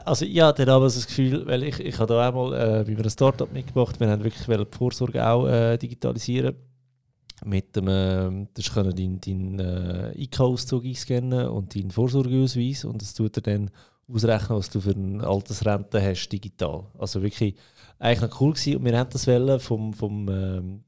[0.06, 3.10] also ich hatte damals das Gefühl, weil ich, ich habe da einmal äh, bei einem
[3.10, 6.56] Startup mitgemacht, wir haben wirklich die Vorsorge auch äh, digitalisieren.
[7.44, 13.14] Mit dem, äh, das können deinen dein, äh, IK-Auszug einscannen und deinen Vorsorgeausweis und das
[13.14, 13.72] tut dir dann
[14.08, 16.86] ausrechnen, was du für eine Altersrente hast, digital.
[16.98, 17.56] Also wirklich
[17.98, 20.84] eigentlich noch cool gewesen und wir haben das wollen vom, vom ähm,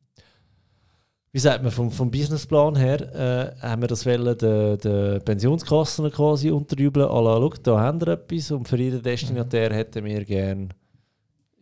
[1.32, 6.12] wie sagt man, vom, vom Businessplan her, äh, haben wir das wollen, den, den Pensionskassen
[6.12, 7.10] quasi unterjubeln.
[7.10, 10.70] Alla, schau, da haben wir etwas und für jeden Destinatär hätten wir gerne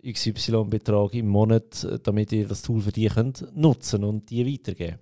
[0.04, 5.00] XY-Betrag im Monat, äh, damit ihr das Tool für die könnt nutzen und die weitergeben.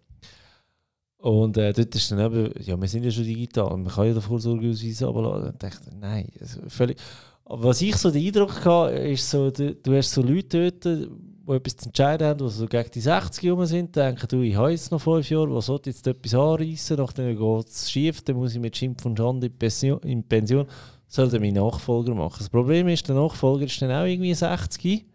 [1.17, 4.13] Und äh, dort ist dann eben, ja, wir sind ja schon digital, man kann ja
[4.13, 5.01] den Vorsorgeausweis.
[5.01, 6.97] Und ich dachte, nein, also völlig.
[7.43, 10.85] Aber was ich so den Eindruck hatte, ist so, du, du hast so Leute dort,
[10.85, 14.55] die etwas zu entscheiden haben, die so gegen die 60 rum sind, denken, du, ich
[14.55, 18.37] habe jetzt noch fünf Jahre, was sollte jetzt etwas anreißen, nachdem geht es schief, dann
[18.37, 20.67] muss ich mit Schimpf und Schande in Pension, in Pension
[21.09, 22.37] soll der mein Nachfolger machen.
[22.39, 25.05] Das Problem ist, der Nachfolger ist dann auch irgendwie 60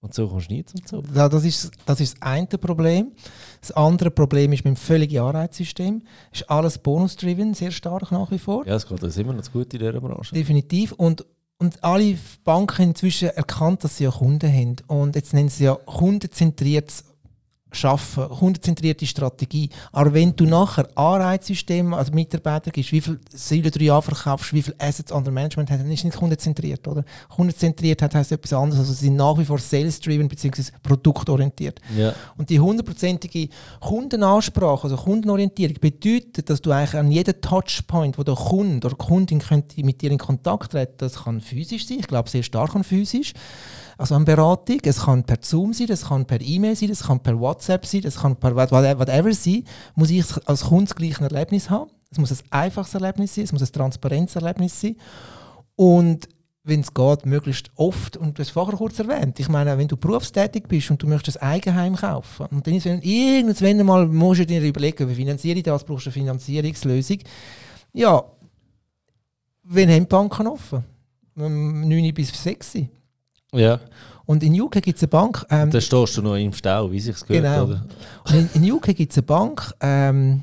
[0.00, 1.04] und so kommst du nie zum Zug.
[1.14, 3.12] Ja, das, ist, das ist das eine Problem.
[3.60, 6.02] Das andere Problem ist mit dem völligen Anreizsystem.
[6.32, 8.66] Ist alles bonus-driven, sehr stark nach wie vor.
[8.66, 10.34] Ja, es geht uns immer noch gut in dieser Branche.
[10.34, 10.92] Definitiv.
[10.92, 11.26] Und,
[11.58, 14.76] und alle Banken haben inzwischen erkannt, dass sie ja Kunden haben.
[14.86, 17.04] Und jetzt nennen sie ja kundenzentriertes
[17.70, 19.68] schaffen, kundenzentrierte Strategie.
[19.92, 24.74] Aber wenn du nachher Anreizsystem als Mitarbeiter gibst, wie viel Säule 3a verkaufst, wie viel
[24.78, 27.04] Assets under Management hast, dann ist nicht kundenzentriert, oder?
[27.28, 30.62] Kundenzentriert hat heißt etwas anderes, also sie sind nach wie vor sales-driven bzw.
[30.82, 31.80] produktorientiert.
[31.96, 32.14] Ja.
[32.36, 33.48] Und die hundertprozentige
[33.80, 39.40] Kundenansprache, also Kundenorientierung, bedeutet, dass du eigentlich an jedem Touchpoint, wo der Kunde oder Kundin
[39.40, 42.84] könnte mit dir in Kontakt treten, das kann physisch sein, ich glaube sehr stark an
[42.84, 43.32] physisch,
[43.98, 44.78] also an Beratung.
[44.84, 48.02] Es kann per Zoom sein, es kann per E-Mail sein, es kann per WhatsApp sein,
[48.04, 49.64] es kann per whatever sein.
[49.94, 51.90] Muss ich als Kunde das gleiche Erlebnis haben.
[52.10, 54.96] Es muss ein einfaches Erlebnis sein, es muss ein transparentes Erlebnis sein.
[55.76, 56.28] Und
[56.64, 58.16] wenn es geht, möglichst oft.
[58.16, 59.40] Und du hast vorher kurz erwähnt.
[59.40, 62.86] Ich meine, wenn du berufstätig bist und du möchtest ein Eigenheim kaufen, und dann ist
[62.86, 67.18] irgendwann mal, musst du dir überlegen, wie finanziere ich das, brauchst du eine Finanzierungslösung.
[67.92, 68.22] Ja,
[69.64, 70.84] wenn haben die Banken offen?
[71.34, 72.78] 9 bis 6
[73.52, 73.80] Ja.
[74.26, 75.46] Und in UK gibt es eine Bank.
[75.48, 77.64] Ähm, Da stehst du noch im Stau, wie sich's gehört, Genau.
[77.64, 77.86] oder?
[78.26, 79.72] und in, in UK gibt es eine Bank.
[79.80, 80.42] Ähm,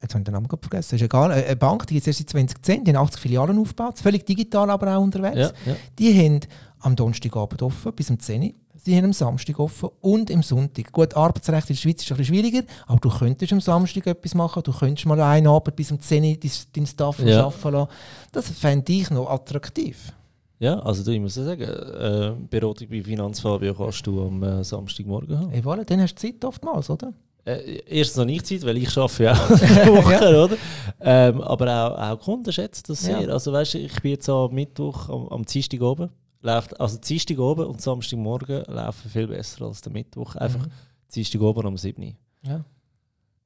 [0.00, 0.94] jetzt habe ich den Namen vergessen.
[0.96, 1.30] Ist egal.
[1.30, 2.84] Eine Bank, die gibt es erst seit 2010.
[2.84, 3.98] Die haben 80 Filialen aufgebaut.
[3.98, 5.36] Völlig digital aber auch unterwegs.
[5.36, 5.76] Ja, ja.
[5.98, 6.40] Die haben
[6.80, 8.50] am Donnerstagabend offen, bis um 10 Uhr.
[8.76, 10.90] Sie haben am Samstag offen und am Sonntag.
[10.92, 14.34] Gut, Arbeitsrecht in der Schweiz ist ein bisschen schwieriger, aber du könntest am Samstag etwas
[14.34, 14.62] machen.
[14.62, 17.44] Du könntest mal einen Abend bis um 10 Uhr dein- deinen Staff Ja.
[17.44, 17.90] arbeiten lassen.
[18.32, 20.12] Das fände ich noch attraktiv.
[20.60, 24.64] Ja, also du, ich muss ja sagen, äh, Beratung bei Finanzfabio kannst du am äh,
[24.64, 25.50] Samstagmorgen haben.
[25.50, 27.12] Hey, voilà, dann hast du Zeit oftmals, oder?
[27.44, 30.56] Äh, erstens noch nicht Zeit, weil ich arbeite ja auch Woche, oder?
[31.00, 33.20] Ähm, aber auch, auch Kunden schätzen das Ja.
[33.20, 33.28] sehr.
[33.32, 36.10] Also weißt du, ich bin jetzt am Mittwoch, am, am Dienstag oben,
[36.42, 40.34] läuft, also Dienstag oben und Samstagmorgen laufen viel besser als der Mittwoch.
[40.34, 40.70] Einfach Mhm.
[41.14, 42.12] Dienstag oben um 7 Uhr.
[42.42, 42.64] Ja.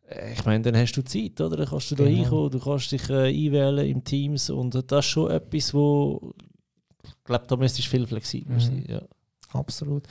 [0.09, 1.59] Äh, Ich meine, dann hast du Zeit, oder?
[1.59, 2.22] Dann kannst du da Genau.
[2.22, 6.33] reinkommen, du kannst dich äh, einwählen im Teams und das ist schon etwas, wo
[7.04, 8.60] ich glaube, da müsstest du viel flexibler Mhm.
[8.60, 8.84] sein.
[8.88, 9.02] Ja.
[9.52, 10.06] Absolut.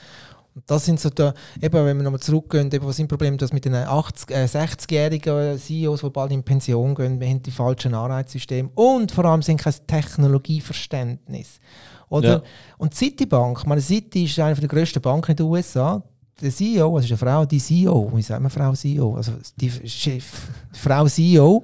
[0.54, 3.38] Und das sind so da, eben, wenn wir nochmal zurückgehen, eben, was sind die Probleme,
[3.38, 7.50] dass mit den 80, äh, 60-jährigen CEOs, die bald in Pension gehen, wir haben die
[7.50, 11.58] falschen Anreizsysteme und vor allem sind kein Technologieverständnis.
[12.10, 12.28] Oder?
[12.28, 12.42] Ja.
[12.76, 16.02] Und Citibank, meine, Citi ist eine der grössten Banken in den USA.
[16.42, 19.14] Der CEO, also ist eine Frau, die CEO, wie sagt man Frau CEO?
[19.14, 21.62] Also die Chef, die Frau CEO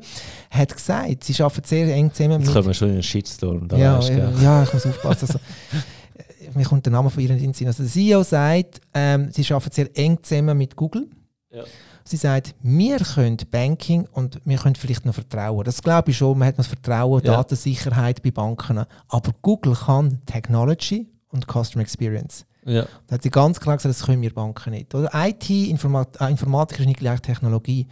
[0.51, 3.67] hat gesagt, sie arbeitet sehr eng zusammen Jetzt kommen wir schon in einen Shitstorm.
[3.67, 5.27] Da ja, weißt ja, ja, ich muss aufpassen.
[5.27, 7.67] Also, äh, mir kommt der Name von ihr nicht in den Sinn.
[7.67, 11.09] Also der CEO sagt, ähm, sie arbeiten sehr eng zusammen mit Google.
[11.51, 11.65] Ja.
[12.05, 15.65] Sie sagt, wir können Banking und wir können vielleicht noch Vertrauen.
[15.65, 17.33] Das glaube ich schon, man hat noch das Vertrauen, Ja.
[17.33, 18.85] Datensicherheit bei Banken.
[19.09, 22.47] Aber Google kann Technology und Customer Experience.
[22.69, 22.85] Ja.
[23.07, 24.95] Da hat sie ganz klar gesagt, das können wir Banken nicht.
[24.95, 25.11] Oder?
[25.15, 27.87] IT, Informat äh, Informatik ist nicht gleich Technologie.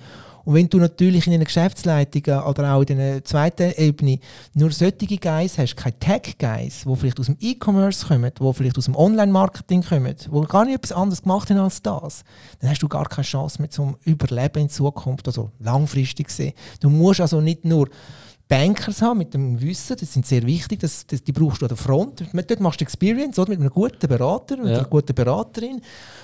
[0.45, 4.21] Und wenn du natürlich in den Geschäftsleitungen oder auch in der zweiten Ebene
[4.55, 8.85] nur solche Guys hast, keine Tech-Guys, die vielleicht aus dem E-Commerce kommen, die vielleicht aus
[8.85, 12.23] dem Online-Marketing kommen, die gar nicht etwas anderes gemacht haben als das,
[12.61, 16.53] dann hast du gar keine Chance mehr zum Überleben in Zukunft, also langfristig gesehen.
[16.79, 17.89] Du musst also nicht nur
[18.49, 21.69] Bankers haben mit dem Wissen, das sind sehr wichtig, das, das, die brauchst du an
[21.69, 22.23] der Front.
[22.33, 24.79] Dort machst du Experience oder, mit einem guten Berater, mit Ja.
[24.79, 25.81] einer guten Beraterin,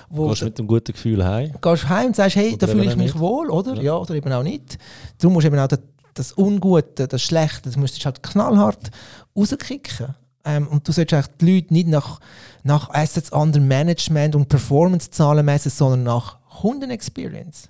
[0.09, 1.51] wo Gehst mit einem guten Gefühl heim.
[1.61, 3.19] gehst heim und sagst, hey, da Oder fühle eben ich mich nicht.
[3.19, 3.75] wohl, oder?
[3.75, 3.81] Ja.
[3.81, 3.97] Ja.
[3.97, 4.77] oder eben auch nicht.
[5.17, 5.79] Darum musst du eben auch das,
[6.13, 8.89] das Ungute, das Schlechte, das musst du halt knallhart
[9.35, 10.15] rauskicken.
[10.45, 12.19] Ähm, und du solltest eigentlich die Leute nicht nach,
[12.63, 17.69] nach Assets under Management und Performance-Zahlen messen, sondern nach Kundenexperience.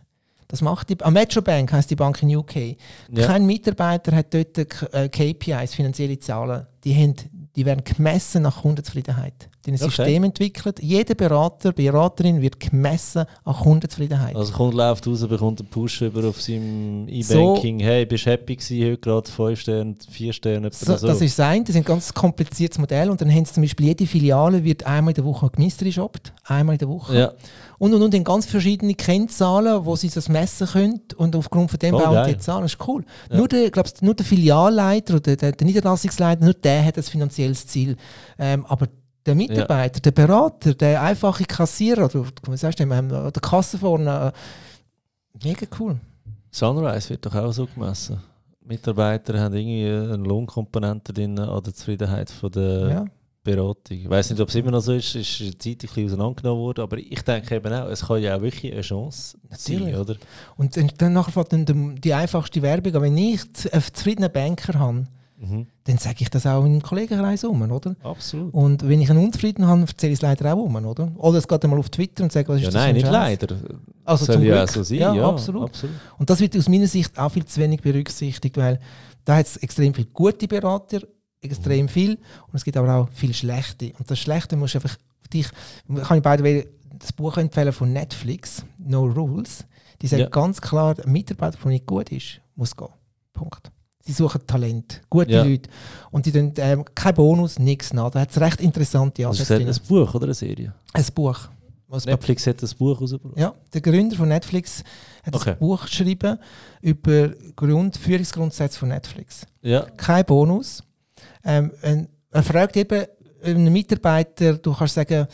[0.54, 2.78] Das macht die, am Metro Bank heisst die Bank in UK.
[3.10, 3.26] Ja.
[3.26, 6.68] Kein Mitarbeiter hat dort äh, KPIs, finanzielle Zahlen.
[6.84, 7.16] Die, haben,
[7.56, 9.50] die werden gemessen nach Kundenzufriedenheit.
[9.66, 9.96] Die haben ein Okay.
[9.96, 10.80] System entwickelt.
[10.82, 14.36] Jeder Berater, Beraterin wird gemessen an Kundenzufriedenheit.
[14.36, 17.80] Also der Kunde läuft raus, bekommt einen Push über auf seinem E-Banking.
[17.80, 21.08] hey, bist du happy gewesen heute gerade 5 Sterne, 4 Sterne, So, so.
[21.08, 23.86] Das ist sein, das ist ein ganz kompliziertes Modell und dann haben sie zum Beispiel
[23.88, 25.50] jede Filiale wird einmal in der Woche
[25.92, 27.18] shoppt, einmal in der Woche.
[27.18, 27.32] ja.
[27.80, 31.80] Und, und, und in ganz verschiedene Kennzahlen, wo sie das messen können und aufgrund von
[31.80, 32.62] dem Oh, bauen die Zahlen.
[32.62, 33.04] Das ist cool.
[33.30, 33.38] Ja.
[33.38, 37.68] Nur, der, glaubst, nur der Filialleiter oder der, der Niederlassungsleiter, nur der hat ein finanzielles
[37.68, 37.98] Ziel.
[38.40, 38.88] Ähm, aber
[39.26, 44.34] der Mitarbeiter, der Berater, der einfache Kassierer oder wie sagst du, ähm, der Kasse vorne,
[44.34, 45.98] äh, mega cool.
[46.52, 48.22] Sunrise wird doch auch so gemessen.
[48.66, 53.06] Mitarbeiter haben irgendwie eine Lohnkomponente drin an der Zufriedenheit von der, Ja.
[53.46, 53.98] Beratung.
[53.98, 56.64] Ich weiß nicht, ob es immer noch so ist, ist eine Zeit ein bisschen auseinandergenommen
[56.64, 59.84] worden, aber ich denke eben auch, es kann ja auch wirklich eine Chance Natürlich.
[59.94, 60.16] sein, oder?
[60.56, 63.02] Und dann, dann nachher fängt dann die- die einfachste Werbung an.
[63.02, 65.04] Wenn ich einen zufriedenen Banker habe,
[65.46, 65.68] Mhm.
[65.84, 67.96] dann sage ich das auch im Kollegenkreis um, oder?
[68.02, 68.54] Absolut.
[68.54, 71.12] Und wenn ich einen unzufrieden habe, erzähle ich es leider auch um, oder?
[71.18, 73.58] Oder es geht einmal auf Twitter und sage, was ist Ja, das nein, nicht leider.
[74.06, 74.70] Also Soll zum ja Glück.
[74.70, 74.98] auch so sein.
[75.00, 75.64] Ja, Ja, absolut.
[75.64, 75.96] absolut.
[76.18, 78.80] Und das wird aus meiner Sicht auch viel zu wenig berücksichtigt, weil
[79.26, 81.02] da hat es extrem viele gute Berater,
[81.42, 83.92] extrem viel, und es gibt aber auch viele schlechte.
[84.00, 84.96] Und das Schlechte musst du einfach
[85.34, 85.48] dich,
[86.04, 86.68] kann ich beide
[87.00, 89.66] das Buch empfehlen von Netflix, No Rules.
[90.02, 90.30] Die sagen Ja.
[90.30, 92.88] ganz klar, ein Mitarbeiter, der nicht gut ist, muss gehen.
[93.34, 93.72] Punkt.
[94.06, 95.44] Sie suchen Talent, gute Ja.
[95.44, 95.70] Leute.
[96.12, 98.10] Und die tun ähm, kein Bonus, nichts, nada.
[98.10, 99.88] Da hat es recht interessante Das ist Ansätze ein.
[99.88, 100.74] Buch oder eine Serie?
[100.94, 101.40] Ein Buch.
[101.88, 103.38] Was Netflix hat ein Buch rausgebracht.
[103.38, 104.84] ja, der Gründer von Netflix
[105.24, 105.52] hat Okay.
[105.52, 106.38] ein Buch geschrieben
[106.82, 109.46] über Grund, Führungsgrundsätze von Netflix.
[109.62, 110.84] Ja, Kein Bonus.
[111.46, 111.72] Ähm,
[112.32, 113.06] er fragt eben
[113.44, 115.28] einen Mitarbeiter, du kannst sagen,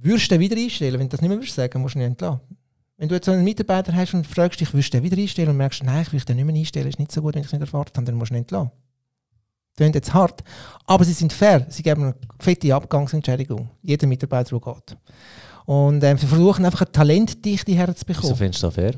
[0.00, 0.94] würdest du den wieder einstellen?
[1.00, 2.40] Wenn du das nicht mehr würdest sagen, musst du ihn entlassen.
[3.00, 5.56] Wenn du jetzt einen Mitarbeiter hast und fragst dich, würdest du den wieder einstellen und
[5.56, 7.52] merkst, nein, ich will den nicht mehr einstellen, ist nicht so gut, wenn ich es
[7.54, 8.72] nicht erwartet habe, dann musst du ihn entlassen.
[9.74, 10.44] Klingt jetzt hart,
[10.84, 11.64] aber sie sind fair.
[11.70, 13.70] Sie geben eine fette Abgangsentschädigung.
[13.80, 14.98] Jeder Mitarbeiter, der geht.
[15.64, 18.32] Und ähm, sie versuchen einfach eine Talentdichte herzubekommen.
[18.32, 18.94] wieso findest du das fair?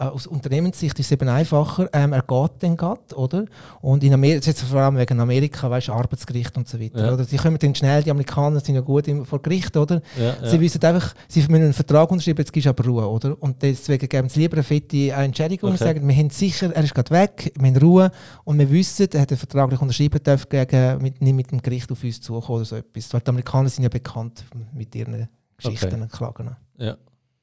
[0.00, 1.88] Äh, aus Unternehmenssicht ist es eben einfacher.
[1.92, 3.46] Ähm, er geht dann grad, oder?
[3.80, 7.06] Und in Amerika, jetzt vor allem wegen Amerika, weißt du, Arbeitsgericht und so weiter.
[7.06, 7.14] Ja.
[7.14, 7.24] Oder?
[7.24, 10.00] Die kommen dann schnell, die Amerikaner sind ja gut im, vor Gericht, oder?
[10.16, 10.60] Ja, Sie ja.
[10.60, 13.36] wissen einfach, sie müssen einen Vertrag unterschreiben, jetzt gibst du aber Ruhe, oder?
[13.42, 15.84] Und deswegen geben sie lieber eine fette Entschädigung und Okay.
[15.94, 18.10] sagen, wir haben sicher, er ist gerade weg, wir haben Ruhe
[18.44, 21.60] und wir wissen, er hat den Vertrag nicht unterschreiben dürfen, gegen, mit, nicht mit dem
[21.60, 23.12] Gericht auf uns zukommen oder so etwas.
[23.12, 26.56] Weil die Amerikaner sind ja bekannt mit ihren Geschichten und Klagen.
[26.78, 26.96] ja.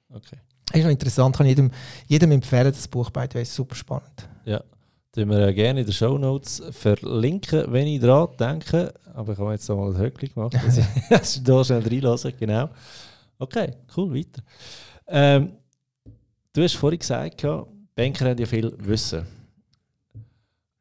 [0.09, 0.37] Okay.
[0.73, 1.71] Ist noch interessant, kann jedem,
[2.07, 4.27] jedem empfehlen, das Buch bei ist super spannend.
[4.45, 4.61] Ja.
[5.13, 8.93] Tun wir äh, gerne in den Show Notes verlinken, wenn ich daran denke.
[9.13, 11.87] Aber ich habe jetzt noch mal ein Höckchen gemacht, dass ich, dass ich da schnell
[11.87, 12.33] reinlasse.
[12.33, 12.69] Genau.
[13.39, 14.41] Okay, cool, weiter.
[15.07, 15.53] Ähm,
[16.51, 17.45] du hast vorhin gesagt,
[17.95, 19.25] Banker haben ja viel Wissen.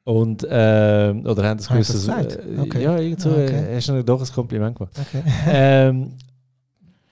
[0.04, 2.44] Und, ähm, oder haben das gewisses, das gesagt?
[2.44, 2.82] äh, Okay.
[2.82, 3.72] Ja, irgend so, Okay.
[3.72, 4.92] äh, hast du doch ein Kompliment gemacht.
[5.00, 5.22] Okay.
[5.48, 6.12] ähm,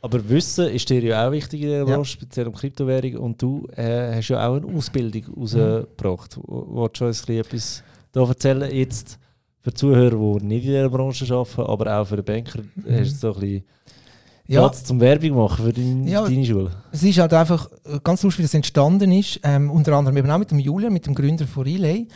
[0.02, 1.84] aber Wissen ist dir ja auch wichtig in der Ja.
[1.84, 3.16] Branche, speziell um Kryptowährung.
[3.16, 6.36] Und du äh, hast ja auch eine Ausbildung rausgebracht.
[6.36, 6.42] Mhm.
[6.42, 8.70] W- Willst du uns etwas da erzählen?
[8.74, 9.18] Jetzt
[9.62, 10.10] für Zuhörer,
[10.40, 13.40] die nicht in dieser Branche arbeiten, aber auch für den Banker, hast du so ein
[13.40, 13.64] bisschen
[14.48, 16.24] Ja, Platz zum Werbung machen für dein, Ja.
[16.24, 16.70] deine Schule.
[16.90, 19.38] es ist halt einfach äh, ganz lustig, wie das entstanden ist.
[19.44, 22.08] Ähm, unter anderem eben auch mit dem Julian, mit dem Gründer von Relay.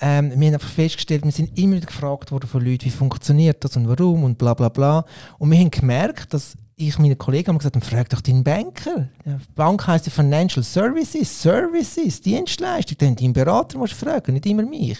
[0.00, 3.62] Ähm, wir haben einfach festgestellt, wir sind immer wieder gefragt worden von Leuten, wie funktioniert
[3.62, 5.04] das und warum und bla bla bla.
[5.38, 9.08] Und wir haben gemerkt, dass ich meinen Kollegen haben gesagt, frag doch deinen Banker.
[9.24, 12.96] Ja, Bank heisst ja Financial Services, Services, Dienstleistung.
[12.98, 14.98] Dann deinen Berater musst du fragen, nicht immer mich.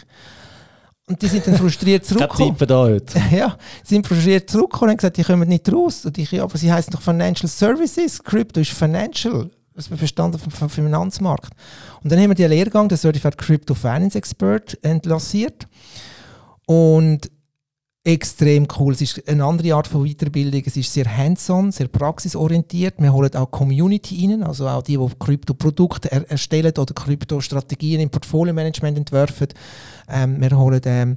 [1.06, 2.56] Und die sind dann frustriert zurückgekommen.
[2.66, 3.20] Da heute.
[3.30, 6.04] Ja, sie sind frustriert zurückgekommen und haben gesagt, die kommen nicht raus.
[6.04, 8.22] Und ich, ja, aber sie heißen doch Financial Services.
[8.22, 9.50] Crypto ist Financial.
[9.74, 11.52] Das ist verstanden vom, vom Finanzmarkt.
[12.02, 15.66] Und dann haben wir den Lehrgang, der Certified Crypto Finance Expert, entlassiert.
[16.66, 17.28] Und
[18.04, 18.92] extrem cool.
[18.92, 20.62] Es ist eine andere Art von Weiterbildung.
[20.64, 22.94] Es ist sehr hands-on, sehr praxisorientiert.
[22.98, 28.10] Wir holen auch Community rein, also auch die, die Krypto-Produkte er erstellen oder Krypto-Strategien im
[28.10, 29.48] Portfolio-Management entwerfen.
[30.06, 31.16] Ähm, wir holen ähm,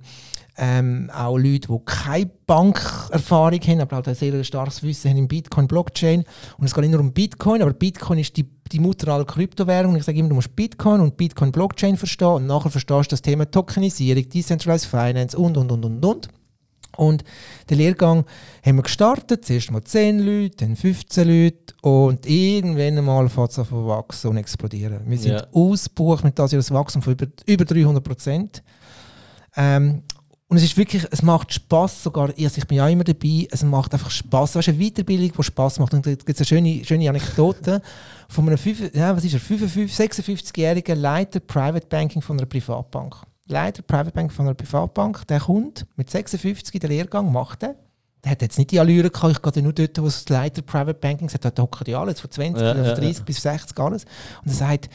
[0.57, 5.27] ähm, auch Leute, die keine Bankerfahrung haben, aber halt ein sehr starkes Wissen haben im
[5.27, 6.23] Bitcoin, Blockchain.
[6.57, 9.97] Und es geht nicht nur um Bitcoin, aber Bitcoin ist die, die Mutter aller Kryptowährungen.
[9.97, 13.21] Ich sage immer, du musst Bitcoin und Bitcoin Blockchain verstehen und nachher verstehst du das
[13.21, 16.29] Thema Tokenisierung, Decentralized Finance und, und, und, und, und.
[16.97, 17.23] Und
[17.69, 18.25] den Lehrgang
[18.65, 23.59] haben wir gestartet, zuerst mal 10 Leute, dann 15 Leute und irgendwann mal fängt es
[23.59, 24.99] an zu wachsen und explodieren.
[25.05, 25.47] Wir sind Ja.
[25.53, 28.63] ausgebucht mit das das Wachstum von über, über 300 Prozent.
[29.55, 30.03] Ähm,
[30.49, 33.63] und es ist wirklich, es macht Spaß sogar, also ich bin ja immer dabei, es
[33.63, 34.55] macht einfach Spaß.
[34.55, 35.93] Weißt du, eine Weiterbildung, die Spaß macht.
[35.93, 37.81] Und da gibt es eine schöne, schöne Anekdote
[38.29, 43.15] von einem, fünf- ja, was ist er, 55, 56-jährigen Leiter Private Banking von einer Privatbank.
[43.47, 47.75] Leiter Private Banking von einer Privatbank, der kommt mit 56 in den Lehrgang, macht er.
[48.23, 50.95] Der hat jetzt nicht die Allüre gehabt, ich gehe nur dort, wo das Leiter Private
[50.99, 53.23] Banking sagt, da hocken die alle, jetzt von 20 Ja, ja, 30 ja.
[53.23, 54.05] bis 60 alles.
[54.43, 54.89] Und er sagt,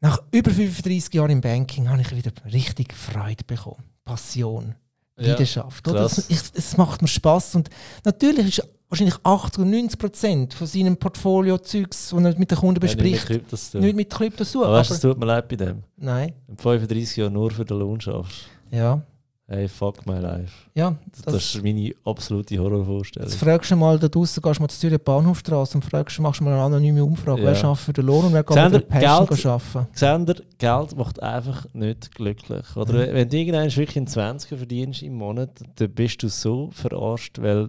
[0.00, 3.82] nach über 35 Jahren im Banking habe ich wieder richtig Freude bekommen.
[4.04, 4.74] Passion,
[5.18, 5.86] Ja, Leidenschaft.
[5.88, 7.70] Es, es macht mir Spaß und
[8.04, 12.80] natürlich ist wahrscheinlich 80 oder 90 Prozent von seinem Portfolio-Zeugs, das er mit den Kunden
[12.80, 13.86] Ja, nicht mit bespricht, Kryptos zu tun.
[13.86, 14.64] nicht mit Krypto zu.
[14.64, 15.82] Aber weißt du, es tut mir leid bei dem.
[15.96, 18.46] nein, du 35 Jahre nur für den Lohn schaffst.
[18.70, 19.02] ja.
[19.46, 20.54] Hey, fuck my life.
[20.74, 23.28] Ja, Das, das, ist meine absolute Horrorvorstellung.
[23.28, 26.40] Jetzt fragst du mal da draußen, gehst du mal zur Zürich Bahnhofstrasse und fragst, machst
[26.40, 27.48] du mal eine anonyme Umfrage, Ja.
[27.48, 30.26] wer schafft für den Lohn und wer geht für Passion Geld- arbeiten.
[30.26, 32.64] Ihr, Geld macht einfach nicht glücklich.
[32.74, 33.12] Oder Mhm.
[33.14, 37.68] wenn du irgendwann wirklich einen 20er verdienst im Monat, dann bist du so verarscht, weil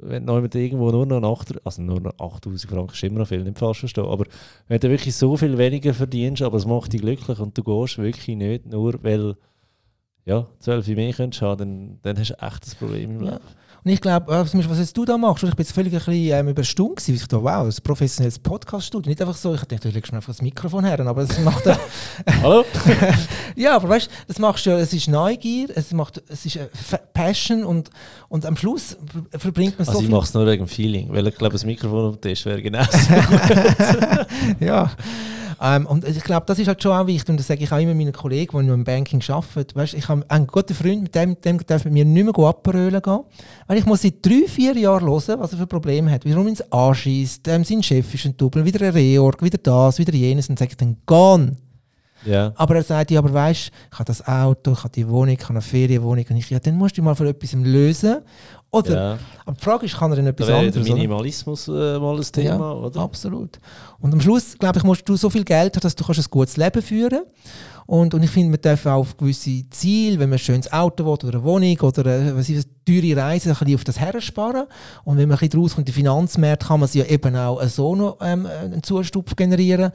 [0.00, 3.42] wenn du irgendwo nur noch 8, also nur noch 8000 Franken ist immer noch viel,
[3.42, 4.24] nicht falsch verstehen, aber
[4.68, 7.98] wenn du wirklich so viel weniger verdienst, aber es macht dich glücklich und du gehst
[7.98, 9.36] wirklich nicht nur, weil
[10.24, 13.40] ja, 12 mehr könntest haben, dann, dann hast du echt ein Problem im Ja.
[13.86, 16.12] Und ich glaube, äh, was jetzt du da machst, ich bin jetzt völlig ein bisschen
[16.14, 17.14] ähm, überstimmt gewesen.
[17.14, 19.08] Ich dachte, wow, das ist ein professionelles Podcast-Studio.
[19.08, 21.62] Nicht einfach so, ich dachte, du legst mir einfach das Mikrofon her, aber es macht
[22.42, 22.64] Hallo?
[23.54, 26.56] Ja, aber weißt du, das machst du ja, es ist Neugier, es, macht, es ist
[26.56, 26.66] äh,
[27.14, 27.90] Passion und,
[28.28, 28.96] und am Schluss
[29.30, 30.16] ver- verbringt man so Also ich viel.
[30.16, 32.60] mache es nur wegen dem Feeling, weil ich glaube, das Mikrofon auf dem Tisch wäre
[32.60, 33.14] genau so.
[34.64, 34.90] ja.
[35.60, 37.28] Ähm, und ich glaube, das ist halt schon auch wichtig.
[37.28, 39.74] Und das sage ich auch immer meinen Kollegen, die im Banking arbeiten.
[39.74, 43.00] Weißt, ich habe einen guten Freund, mit dem, dem darf mit mir nicht mehr abrölen
[43.00, 43.20] gehen.
[43.66, 46.24] Weil ich muss seit drei, vier Jahren hören, was er für Probleme hat.
[46.24, 49.98] Warum ihn es anschießt, ähm, sein Chef ist ein Double, wieder ein Reorg, wieder das,
[49.98, 50.48] wieder jenes.
[50.48, 51.56] Und dann sage ich dann, gone.
[52.26, 52.52] Ja.
[52.56, 55.42] Aber er sagt, ja, aber weißt ich habe das Auto, ich habe die Wohnung, ich
[55.42, 56.24] habe eine Ferienwohnung.
[56.28, 58.18] Und ich, ja, dann musst du mal für etwas lösen.
[58.70, 59.18] Oder, ja.
[59.44, 60.86] aber die Frage ist, kann er denn Da etwas der anderes?
[60.86, 60.94] oder?
[60.94, 63.00] Minimalismus äh, mal ein Thema, Ja, oder?
[63.00, 63.58] Absolut.
[64.00, 66.30] Und am Schluss, glaube ich, musst du so viel Geld haben, dass du kannst ein
[66.30, 67.22] gutes Leben führen
[67.86, 71.04] und, und ich finde, man darf auch auf gewisse Ziele, wenn man ein schönes Auto
[71.04, 74.00] will oder eine Wohnung oder eine, was ist, das, teure Reise, ein bisschen auf das
[74.00, 74.66] hersparen.
[75.04, 77.94] Und wenn man ein bisschen rauskommt, die Finanzmärkte, kann man sie ja eben auch so
[77.94, 79.92] noch ähm, einen Zustupf generieren.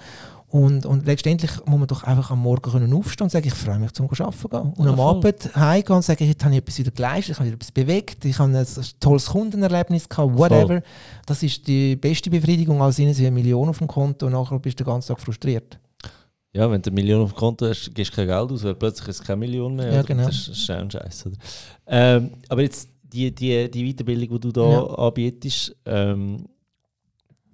[0.51, 3.79] Und, und letztendlich muss man doch einfach am Morgen können aufstehen und sagen, ich freue
[3.79, 4.73] mich zum Arbeiten gehen.
[4.73, 5.15] Und Ja, am voll.
[5.17, 8.37] Abend heimgehen und sagen, heute habe ich etwas wieder geleistet, ich habe etwas bewegt, ich
[8.37, 10.81] habe ein, ein tolles Kundenerlebnis gehabt, whatever.
[11.25, 14.59] Das ist die beste Befriedigung, als ihnen sie eine Million auf dem Konto und nachher
[14.59, 15.79] bist du den ganzen Tag frustriert.
[16.53, 18.75] Ja, wenn du eine Million auf dem Konto hast, gibst du kein Geld aus, weil
[18.75, 19.93] plötzlich ist es keine Million mehr.
[19.93, 20.25] Ja, genau.
[20.25, 21.29] Das ist, scheiße.
[21.29, 21.37] Oder?
[21.87, 24.85] Ähm, aber jetzt die, die, die Weiterbildung, die du da Ja.
[24.85, 26.45] anbietest, ähm,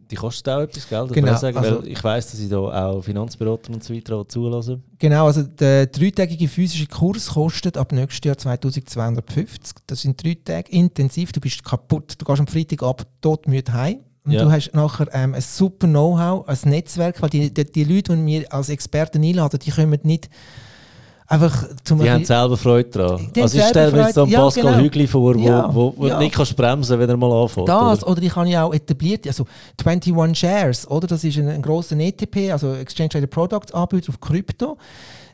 [0.09, 1.11] die kostet auch etwas Geld.
[1.13, 4.79] Genau, Ich, sagen, also- ich weiss, dass ich da auch Finanzberater und so weiter zulasse.
[4.99, 9.77] Genau, also der dreitägige physische Kurs kostet ab nächstes Jahr 2250.
[9.85, 13.99] Das sind drei Tage intensiv, du bist kaputt, du gehst am Freitag ab, todmüde heim.
[14.25, 14.43] Und Ja.
[14.43, 18.25] du hast nachher ähm, ein super Know-how, ein Netzwerk, weil die, die, die Leute, die
[18.25, 20.29] wir als Experten einladen, die kommen nicht
[21.27, 23.29] einfach zum Die haben selber Freude daran.
[23.37, 24.77] Also ich stelle mir jetzt Freude- dann ja, Pascal genau.
[24.83, 26.19] Hügli vor, wo, Ja, wo, wo ja.
[26.19, 27.67] nicht kannst bremsen wenn er mal anfängt.
[27.69, 28.11] Das, oder?
[28.11, 29.45] oder ich habe ja auch etabliert, also
[29.83, 31.07] 21 Shares, oder?
[31.07, 34.77] Das ist ein, ein grosser ETP, also Exchange Traded Products Anbieter auf Krypto.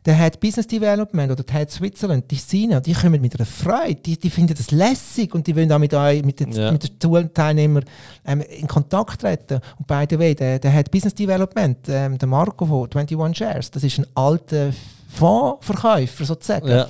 [0.05, 3.95] Der hat Business Development oder der hat Switzerland, die Sina, die kommen mit einer Freude,
[3.95, 6.71] die, die finden das lässig und die wollen auch mit, euch, mit den, Ja.
[6.71, 7.85] den Tool-Teilnehmern
[8.25, 9.61] ähm, in Kontakt treten.
[9.79, 13.71] Und by the way, der, der hat Business Development, ähm, der Marco von 21 Shares,
[13.71, 14.71] das ist ein alter
[15.13, 16.87] Fondsverkäufer sozusagen Ja.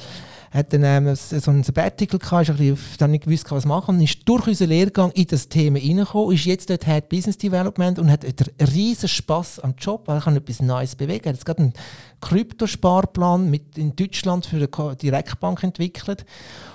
[0.52, 3.96] hat dann ähm, so ein Sabbatical gehabt, ist ein bisschen dann nicht gewusst, was machen
[3.96, 7.98] und ist durch unseren Lehrgang in das Thema reingekommen, ist jetzt dort Head Business Development
[8.00, 11.24] und hat einen riesen Spass am Job, weil er kann etwas Neues bewegen.
[11.26, 11.74] Er hat jetzt gerade einen
[12.22, 16.26] Kryptosparplan mit in Deutschland für eine Direktbank entwickelt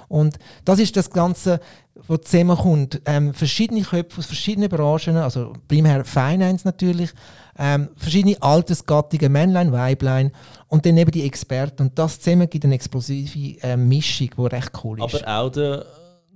[0.08, 1.60] und das ist das Ganze,
[2.06, 3.00] was zusammenkommt.
[3.06, 7.10] Ähm, verschiedene Köpfe aus verschiedenen Branchen, also primär Finance natürlich,
[7.58, 10.32] ähm, verschiedene Altersgattungen, Männlein, Weiblein
[10.68, 11.82] und dann eben die Experten.
[11.84, 15.24] Und das zusammen gibt eine explosive ähm, Mischung, die recht cool ist.
[15.24, 15.86] Aber auch der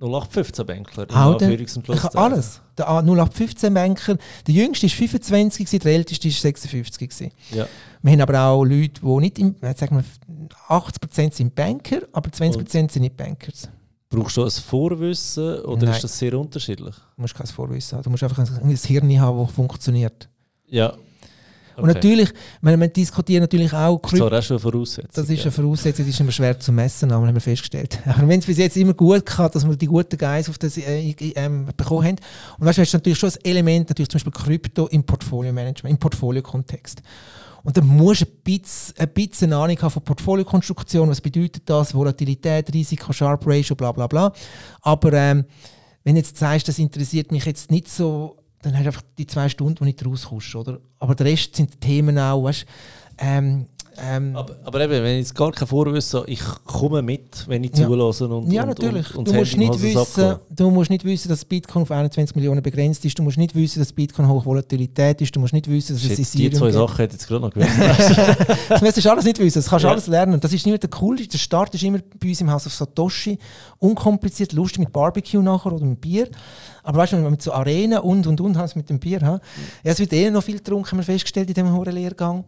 [0.01, 2.61] 0815-Bänkler in Auch der- und ich alles.
[2.77, 7.09] Der 0815-Banker, der jüngste ist 25, gewesen, der älteste ist 56.
[7.09, 7.33] gewesen.
[7.53, 7.69] Ja.
[8.03, 10.05] Wir haben aber auch Leute, die nicht, im, äh, sagen wir,
[10.69, 13.69] 80% sind Banker, aber 20% sind nicht Bankers.
[14.09, 15.95] Brauchst du ein Vorwissen oder Nein.
[15.95, 16.95] ist das sehr unterschiedlich?
[17.17, 18.03] Du musst kein Vorwissen haben.
[18.03, 20.29] Du musst einfach ein, ein Hirn haben, das funktioniert.
[20.67, 20.95] Ja.
[21.77, 24.37] Und natürlich, wir, wir diskutieren natürlich auch Das ist Krypto.
[24.37, 25.11] auch schon eine Voraussetzung.
[25.15, 25.43] Das ist ja.
[25.45, 27.99] eine Voraussetzung, das ist immer schwer zu messen, aber haben wir festgestellt.
[28.07, 30.77] Aber wenn es bis jetzt immer gut gehabt, dass wir die guten Guys auf das
[30.77, 32.17] äh, ähm, bekommen haben.
[32.59, 35.99] Und weißt du, hast natürlich schon ein Element, natürlich zum Beispiel Krypto im Portfolio-Management, im
[35.99, 37.03] Portfolio-Kontext.
[37.65, 41.95] Und dann musst du ein bisschen, ein bisschen Ahnung haben von Portfoliokonstruktion, was bedeutet das,
[41.95, 44.33] Volatilität, Risiko, Sharp Ratio, bla bla bla.
[44.81, 45.45] Aber ähm,
[46.05, 49.27] wenn du jetzt sagst, das interessiert mich jetzt nicht so, dann hast du einfach die
[49.27, 50.81] zwei Stunden, wo nicht rauskommst, oder?
[50.99, 52.67] Aber der Rest sind Themen auch, weißt
[53.19, 53.67] ähm,
[53.99, 57.63] ähm, Aber, aber eben, wenn ich jetzt gar kein Vorwissen habe, ich komme mit, wenn
[57.65, 57.87] ich Ja.
[57.87, 59.11] zulasse und Ja, und, natürlich.
[59.11, 62.35] Und, und du, das musst nicht wissen, du musst nicht wissen, dass Bitcoin auf 21
[62.37, 63.19] Millionen begrenzt ist.
[63.19, 65.35] Du musst nicht wissen, dass Bitcoin hohe Volatilität ist.
[65.37, 66.71] Du musst nicht wissen, dass es Shit, Ethereum die zwei.
[66.73, 68.59] Sachen hätte jetzt gerade noch gewusst.
[68.69, 69.59] Das musst du alles nicht wissen.
[69.59, 69.93] Das kannst du Ja.
[69.93, 70.35] alles lernen.
[70.35, 71.29] Und das ist nicht mehr der coolste.
[71.29, 73.39] Der Start ist immer bei uns im Haus auf Satoshi.
[73.79, 76.29] Unkompliziert, lustig mit Barbecue nachher oder mit Bier.
[76.85, 78.99] Aber weißt du, wenn wir mit so Arenen und und und haben es mit dem
[78.99, 79.21] Bier.
[79.23, 79.41] Ha?
[79.85, 82.45] Ja, es wird eh noch viel getrunken, haben wir festgestellt in diesem hohen Lehrgang.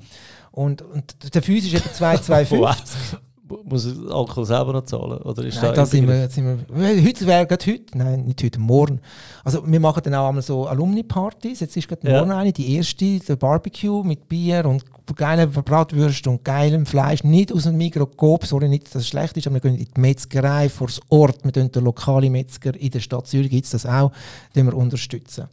[0.55, 3.19] Und, und der Phys ist eben 225.
[3.49, 3.59] wow.
[3.65, 5.19] muss er Alkohol selber noch zahlen?
[5.19, 8.61] Oder ist Nein, da sind wir, sind wir, heute wäre gerade heute, nein, nicht heute,
[8.61, 9.01] morgen.
[9.43, 12.19] Also wir machen dann auch einmal so Alumni-Partys, jetzt ist gerade Ja.
[12.21, 14.85] morgen eine, die erste, der Barbecue mit Bier und
[15.17, 19.49] geilen Bratwürsten und geilem Fleisch, nicht aus dem Mikroskop, sorry, nicht, dass es schlecht ist,
[19.49, 23.01] aber wir gehen in die Metzgerei vor das Ort, wir den lokalen Metzger in der
[23.01, 24.13] Stadt Zürich, gibt es das auch,
[24.55, 25.49] den wir unterstützen.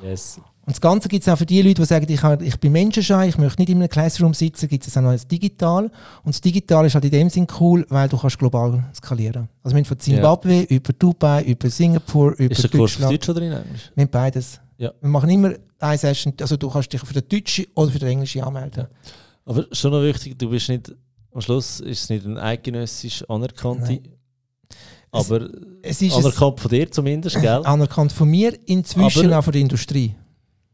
[0.00, 0.40] Yes.
[0.68, 2.72] Und das Ganze gibt es auch für die Leute, die sagen, ich, habe- ich bin
[2.72, 5.84] menschenscheu, ich möchte nicht in einem Classroom sitzen, gibt es auch noch als digital.
[5.84, 9.48] Und das Digital ist halt in dem Sinn cool, weil du kannst global skalieren.
[9.62, 13.12] Also wir haben von Zimbabwe über Dubai, über Singapur, über Ist der Kurs auf Deutschland.
[13.14, 13.90] Deutsch oder in Englisch?
[13.94, 14.60] Wir haben beides.
[14.76, 14.92] Ja.
[15.00, 18.08] Wir machen immer eine Session, also du kannst dich für den Deutschen oder für den
[18.10, 18.88] Englischen anmelden.
[19.46, 20.94] Aber schon noch wichtig, du bist nicht,
[21.32, 24.02] am Schluss ist es nicht ein eidgenössisch anerkannte, Nein.
[25.10, 25.48] aber
[25.80, 27.62] Es ist ein- anerkannt von dir zumindest, gell?
[27.64, 30.14] anerkannt von mir, inzwischen Aber- auch von der Industrie.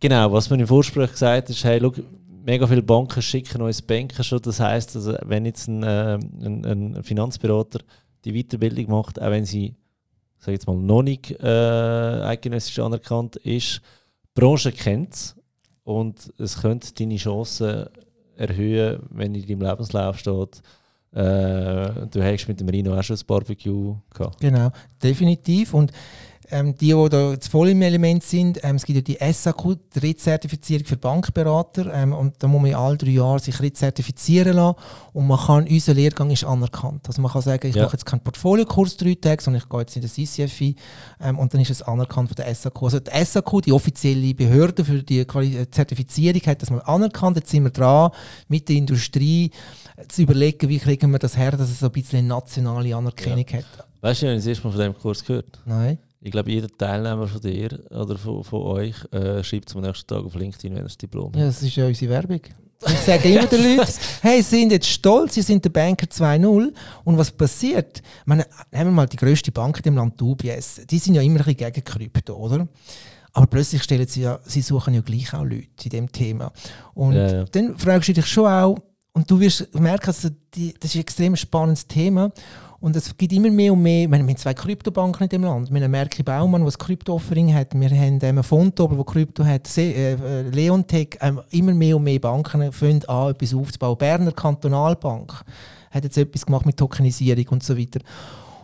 [0.05, 1.91] Genau, was man im Vorspruch gesagt hat, ist, hey, schau,
[2.45, 4.43] mega viele Banken schicken uns Banken schon.
[4.43, 7.81] Das heisst, also, wenn jetzt ein, äh, ein, ein Finanzberater
[8.27, 9.77] die Weiterbildung macht, auch wenn sie,
[10.37, 13.81] sag jetzt mal, noch nicht äh, eidgenössisch anerkannt ist,
[14.37, 15.37] die Branche kennt es
[15.85, 17.87] und es könnte deine Chancen
[18.37, 20.61] erhöhen, wenn in deinem Lebenslauf steht,
[21.13, 24.41] äh, du hast mit dem Rino auch schon ein Barbecue gehabt.
[24.41, 24.71] Genau,
[25.03, 25.73] definitiv.
[25.73, 25.93] Und
[26.51, 29.77] ähm, die, die da jetzt voll im Element sind, ähm, es gibt ja die SAQ,
[29.95, 31.93] die Rezertifizierung für Bankberater.
[31.93, 34.77] Ähm, und da muss man ja alle drei Jahre sich rezertifizieren lassen.
[35.13, 37.07] Und man kann, unser Lehrgang ist anerkannt.
[37.07, 37.85] Also man kann sagen, ich Ja.
[37.85, 40.77] mache jetzt keinen Portfoliokurs drei Tage, sondern ich gehe jetzt in den CCFI
[41.21, 42.83] ähm, und dann ist es anerkannt von der SAQ.
[42.83, 47.37] Also die SAQ, die offizielle Behörde für die Quali äh, Zertifizierung, hat das mal anerkannt.
[47.37, 48.11] Jetzt sind wir dran,
[48.49, 49.51] mit der Industrie
[49.97, 53.45] äh, zu überlegen, wie kriegen wir das her, dass es so ein bisschen nationale Anerkennung
[53.53, 53.65] hat.
[54.01, 55.59] Weißt du, ich habe das erste Mal von diesem Kurs gehört.
[55.65, 55.99] Nein.
[56.25, 60.25] Ich glaube, jeder Teilnehmer von dir oder von, von euch äh, schreibt am nächsten Tag
[60.25, 61.37] auf LinkedIn, wenn er das Diplom hat.
[61.37, 62.41] Ja, das ist ja unsere Werbung.
[62.87, 66.73] Ich sage immer den Leuten, hey, sie sind jetzt stolz, sie sind der Banker 2.0.
[67.05, 67.99] Und was passiert?
[68.01, 70.81] Ich meine, nehmen wir mal die grösste Bank in dem Land, UBS.
[70.89, 72.67] Die sind ja immer ein bisschen gegen Krypto, oder?
[73.35, 76.53] Aber plötzlich stellen sie ja, sie suchen ja gleich auch Leute in dem Thema.
[76.95, 77.45] Und Ja, ja.
[77.45, 78.79] dann fragst du dich schon auch,
[79.13, 82.33] und du wirst merken, also die, das ist ein extrem spannendes Thema.
[82.85, 85.73] Und es gibt immer mehr und mehr, wir haben zwei Kryptobanken in dem Land.
[85.73, 87.73] Wir haben Merki Baumann, der ein Krypto-Offering hat.
[87.73, 89.79] Wir haben ähm, Fontober, der Krypto hat.
[89.79, 93.97] Äh, äh, Leontech, ähm, immer mehr und mehr Banken fangen an, etwas aufzubauen.
[93.97, 95.33] Berner Kantonalbank
[95.93, 98.01] hat jetzt etwas gemacht mit Tokenisierung und so weiter.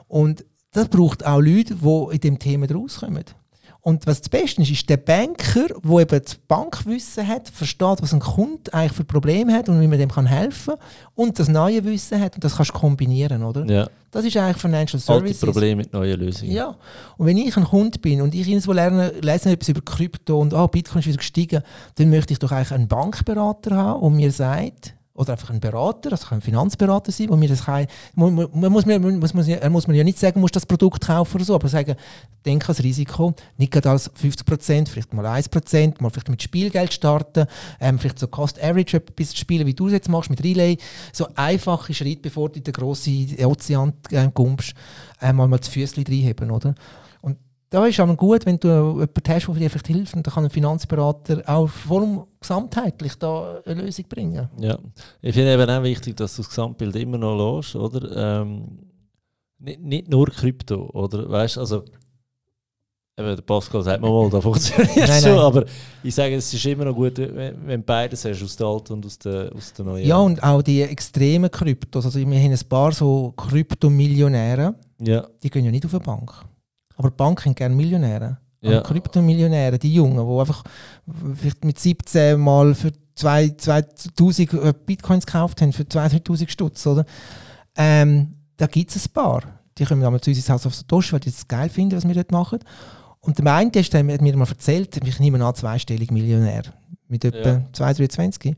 [0.06, 3.24] Und das braucht auch Leute, die in dem Thema rauskommen.
[3.82, 8.12] Und was das Beste ist, ist der Banker, der eben das Bankwissen hat, versteht, was
[8.12, 11.48] ein Kunde eigentlich für Probleme hat und wie man dem kann helfen kann und das
[11.48, 13.64] neue Wissen hat und das kannst du kombinieren, oder?
[13.64, 15.40] Ja, Das ist eigentlich Financial alte Services.
[15.40, 16.52] Probleme mit neuen Lösungen.
[16.52, 16.76] Ja.
[17.16, 20.52] Und wenn ich ein Kunde bin und ich irgendwo lerne, lese etwas über Krypto und
[20.52, 21.62] ah, Bitcoin ist wieder gestiegen,
[21.94, 26.08] dann möchte ich doch eigentlich einen Bankberater haben, der mir sagt, oder einfach ein Berater,
[26.08, 29.72] das kann ein Finanzberater sein, wo mir das kann, man, man, muss man muss, man,
[29.72, 31.94] muss mir ja nicht sagen, du musst das Produkt kaufen oder so, aber sagen,
[32.46, 37.44] denk ans Risiko, nicht gerade als 50%, vielleicht mal 1%, mal vielleicht mit Spielgeld starten,
[37.80, 40.78] ähm, vielleicht so Cost Average etwas spielen, wie du es jetzt machst mit Relay,
[41.12, 44.72] so einfache Schritte, bevor du in den grossen Ozean äh, kommst,
[45.20, 46.74] äh, mal, mal das Füßchen reinheben, oder?
[47.70, 50.44] Da ist aber gut, wenn du jemanden hast, der dir vielleicht hilft, und dann kann
[50.44, 54.48] ein Finanzberater auch voll gesamtheitlich da eine Lösung bringen.
[54.58, 54.76] Ja.
[55.22, 58.40] Ich finde eben auch wichtig, dass du das Gesamtbild immer noch lässt, oder?
[58.42, 58.90] Ähm,
[59.60, 61.30] nicht, nicht nur Krypto, oder?
[61.30, 61.84] Weißt also,
[63.16, 65.40] eben, der Pascal sagt mir mal, da funktioniert es schon, nein.
[65.40, 65.64] aber
[66.02, 69.06] ich sage, es ist immer noch gut, wenn, wenn beides hast, aus der alten und
[69.06, 70.04] aus der, aus der neuen.
[70.04, 72.04] Ja, und auch die extremen Kryptos.
[72.04, 76.49] Also wir haben ein paar so Kryptomillionäre, ja, die gehen ja nicht auf eine Bank.
[77.00, 78.36] Aber die Bank haben gerne Millionäre.
[78.60, 78.82] Ja.
[78.82, 80.62] Kryptomillionäre, die Jungen, die einfach
[81.34, 87.06] vielleicht mit 17 Mal für 2 2000 äh, Bitcoins gekauft haben, für 2000 Stutz, oder?
[87.74, 89.44] Ähm, da gibt es ein paar.
[89.78, 92.06] Die kommen einmal zu uns ins Haus auf Tasche, weil die das geil finden, was
[92.06, 92.58] wir dort machen.
[93.20, 96.64] Und der eine ist, der hat mir mal erzählt, ich nehme an, zweistellig Millionär.
[97.08, 97.62] Mit etwa Ja.
[97.72, 98.54] 2, 23.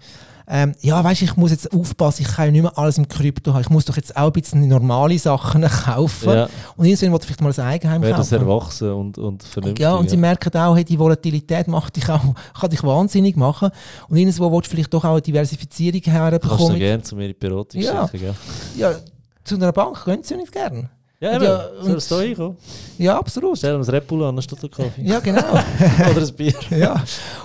[0.48, 3.06] Ähm, ja, weißt du, ich muss jetzt aufpassen, ich kann ja nicht mehr alles im
[3.08, 3.60] Krypto haben.
[3.62, 6.28] Ich muss doch jetzt auch ein bisschen normale Sachen kaufen.
[6.30, 6.48] ja.
[6.76, 8.42] Und irgendwann wollte ich vielleicht mal ein Eigenheim Wäre das kaufen.
[8.48, 9.80] erwachsen und, und vernünftig.
[9.82, 12.20] Ja, und sie merken auch, hey, die Volatilität macht dich auch,
[12.60, 13.70] kann dich wahnsinnig machen.
[14.08, 16.78] Und irgendwo willst du vielleicht doch auch eine Diversifizierung Kannst du herbekommen.
[16.78, 18.08] gerne zu mir in die Beratung Ja.
[18.08, 18.34] schicken?
[18.76, 18.92] Ja,
[19.44, 20.88] zu einer Bank können sie nicht gern.
[21.20, 21.44] Ja, eben.
[21.44, 21.60] ja,
[22.00, 22.56] Soll und- reinkommen?
[22.98, 23.56] Ja, absolut.
[23.58, 25.02] Stell uns Red Bull an, statt der Kaffee.
[25.02, 25.38] Ja, genau.
[26.10, 26.52] Oder ein Bier.
[26.70, 27.02] ja.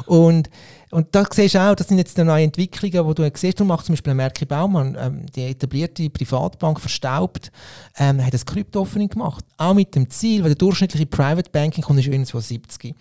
[0.08, 0.50] Und,
[0.90, 3.60] und da siehst du auch, das sind jetzt die neuen Entwicklungen, die du siehst.
[3.60, 7.52] Du machst zum Beispiel Merki Baumann, ähm, die etablierte Privatbank, verstaubt,
[7.98, 9.44] ähm, hat ein Krypto-Offering gemacht.
[9.58, 12.96] Auch mit dem Ziel, weil der durchschnittliche Private Banking kommt ist irgendwo 70.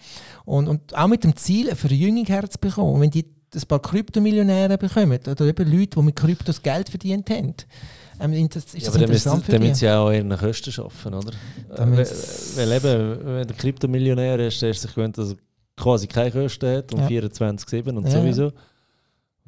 [0.44, 2.94] Und, und auch mit dem Ziel, eine Verjüngung herzubekommen.
[2.94, 3.24] Und wenn die
[3.54, 7.54] ein paar Kryptomillionäre bekommen, oder eben Leute, die mit Kryptos Geld verdient haben,
[8.20, 10.72] ähm, ist das Ja, aber dann müssen, interessant für dann müssen sie auch ihren Kosten
[10.72, 11.32] schaffen, oder?
[11.74, 15.36] Dann Äh, müssen weil eben, wenn der Kryptomillionär ist, der ist sich gewöhnt, dass
[15.76, 17.06] quasi keine Kosten hat und Ja.
[17.06, 18.52] 24-7 und Ja, sowieso.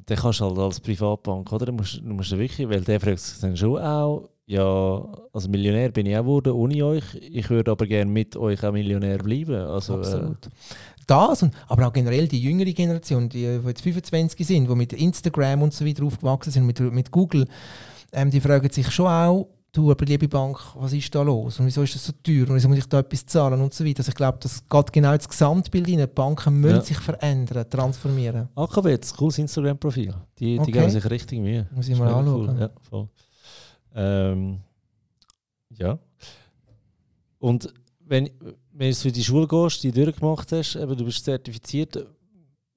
[0.05, 1.67] Dann kannst du halt als Privatbank, oder?
[1.67, 5.91] Du musst, du musst wirklich, weil der fragt sich dann schon auch, ja, als Millionär
[5.91, 9.53] bin ich auch geworden ohne euch, ich würde aber gerne mit euch auch Millionär bleiben.
[9.53, 10.49] Also, äh, Absolut.
[11.05, 14.93] Das, und, aber auch generell die jüngere Generation, die, die jetzt 25 sind, die mit
[14.93, 17.47] Instagram und so weiter aufgewachsen sind, mit, mit Google,
[18.11, 21.59] ähm, die fragen sich schon auch, du, aber liebe Bank, was ist da los?
[21.59, 22.47] Und wieso ist das so teuer?
[22.49, 23.61] Und wieso muss ich da etwas zahlen?
[23.61, 23.99] Und so weiter.
[23.99, 25.97] Also ich glaube, das geht genau ins Gesamtbild rein.
[25.97, 26.81] Die Banken müssen Ja.
[26.81, 28.49] sich verändern, transformieren.
[28.55, 30.13] AKW ein cooles Instagram-Profil.
[30.39, 30.71] Die, die Okay.
[30.71, 31.67] geben sich richtig Mühe.
[31.73, 32.57] Muss ich mal anschauen.
[32.59, 33.07] Ja, voll.
[33.95, 34.59] Ähm,
[35.77, 35.97] ja.
[37.39, 37.73] Und
[38.05, 38.29] wenn,
[38.73, 42.05] wenn du für die Schule gehst, die durchgemacht hast, eben, du bist zertifiziert,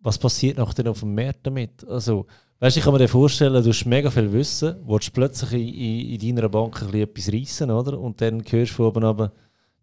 [0.00, 1.86] was passiert nachher auf dem Markt damit?
[1.88, 2.26] Also,
[2.62, 6.20] weißt, ich kann mir dir vorstellen, du hast mega viel Wissen, willst plötzlich in, in,
[6.20, 7.98] in deiner Bank ein bisschen etwas reissen, oder?
[7.98, 9.32] Und dann hörst du von oben runter,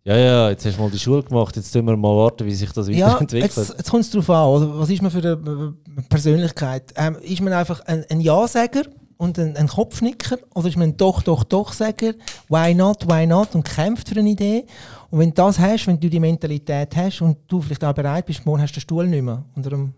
[0.06, 2.56] ja, ja, jetzt hast du mal die Schule gemacht, jetzt müssen wir mal warten, wie
[2.56, 3.56] sich das Ja, weiterentwickelt.
[3.58, 4.80] jetzt, jetzt kommt es darauf an, oder?
[4.80, 6.94] was ist man für eine äh, Persönlichkeit?
[6.96, 8.84] Ähm, ist man einfach ein, ein Ja-Säger
[9.18, 12.14] und ein, ein Kopfnicker oder ist man ein Doch, Doch, Doch-Säger?
[12.48, 13.54] Why not, why not?
[13.56, 14.66] Und kämpft für eine Idee.
[15.10, 18.26] Und wenn du das hast, wenn du die Mentalität hast und du vielleicht auch bereit
[18.26, 19.94] bist, morgen hast du den Stuhl nicht mehr unter dem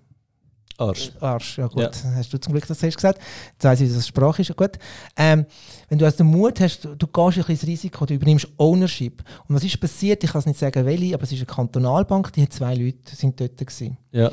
[0.81, 1.11] Arsch.
[1.19, 1.57] Arsch.
[1.57, 1.91] Ja gut, Ja.
[2.15, 3.19] hast du zum Glück das hast gesagt.
[3.53, 4.49] Jetzt weiss ich, dass es Sprache ist.
[4.49, 4.77] Ja, Gut.
[5.15, 5.45] Ähm,
[5.89, 8.47] wenn du also den Mut hast, du, du gehst ein bisschen ins Risiko, du übernimmst
[8.57, 9.23] Ownership.
[9.47, 10.23] Und was ist passiert?
[10.23, 13.15] Ich kann es nicht sagen, welche, aber es ist eine Kantonalbank, die hat zwei Leute
[13.15, 13.97] sind dort gewesen.
[14.11, 14.31] Ja.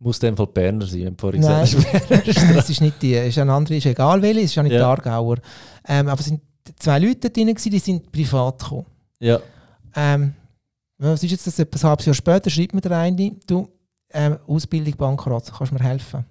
[0.00, 1.74] Muss in dem Fall Berner sein, vorhin gesagt
[2.56, 3.14] es ist nicht die.
[3.14, 4.78] Es ist eine andere, ist egal welche, es ist auch nicht Ja.
[4.78, 5.38] der Aargauer.
[5.88, 6.40] Ähm, aber es sind
[6.78, 8.86] zwei Leute drin, gewesen, die sind privat gekommen.
[9.18, 9.40] Ja.
[9.96, 10.34] Ähm,
[10.98, 11.58] was ist jetzt das?
[11.58, 13.68] Etwas ein halbes Jahr später schreibt mir der eine, du,
[14.12, 16.24] ähm, Ausbildung Bankrott, kannst du mir helfen?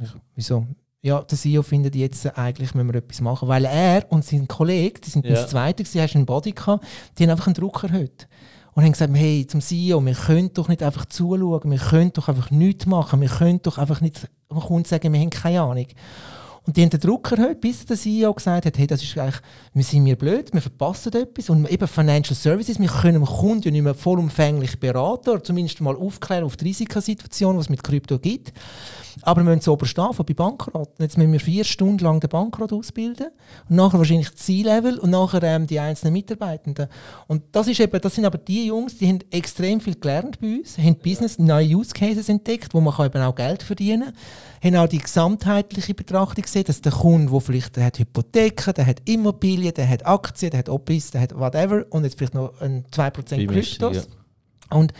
[0.00, 0.66] Ich, wieso?
[1.02, 4.48] Ja, der CEO findet jetzt, äh, eigentlich müssen wir etwas machen, weil er und sein
[4.48, 5.34] Kollege, die sind Ja.
[5.34, 6.84] das Zweite, gewesen, hast einen Body gehabt,
[7.16, 8.26] die haben einfach einen Druck erhöht.
[8.74, 12.28] Und haben gesagt, hey, zum CEO, wir können doch nicht einfach zuschauen, wir können doch
[12.28, 15.86] einfach nichts machen, wir können doch einfach nicht dem Kunden sagen, wir haben keine Ahnung.
[16.66, 19.40] Und die haben den Druck erhöht, bis der CEO gesagt hat, hey, das ist eigentlich,
[19.72, 21.48] wir sind mir blöd, wir verpassen etwas.
[21.48, 25.80] Und eben Financial Services, wir können dem Kunden ja nicht mehr vollumfänglich beraten oder zumindest
[25.80, 28.52] mal aufklären auf die Risikosituation, was es mit Krypto gibt.
[29.22, 30.74] Aber wir müssen es oben stehen, von bei Bankrott.
[30.74, 33.28] Und Jetzt müssen wir vier Stunden lang den Bankrott ausbilden
[33.68, 36.88] und nachher wahrscheinlich C-Level und nachher ähm, die einzelnen Mitarbeitenden.
[37.26, 40.58] Und das, ist eben, das sind aber die Jungs, die haben extrem viel gelernt bei
[40.58, 44.12] uns, haben Business, neue Use Cases entdeckt, wo man eben auch Geld verdienen
[44.60, 48.72] kann, haben auch die gesamtheitliche Betrachtung gesehen, dass der Kunde, der vielleicht der hat Hypotheken,
[48.74, 52.34] der hat Immobilien, der hat Aktien, der hat Opis, der hat whatever und jetzt vielleicht
[52.34, 54.08] noch ein 2% Beimischung, Kryptos.
[54.70, 54.76] ja.
[54.76, 54.92] Und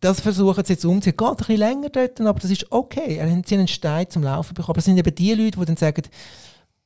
[0.00, 1.16] das versuchen sie jetzt umzusetzen.
[1.16, 3.16] Geht ein bisschen länger dort, aber das ist okay.
[3.16, 4.74] Er hat sie einen Stein zum Laufen bekommen.
[4.74, 6.02] Aber es sind eben die Leute, die dann sagen,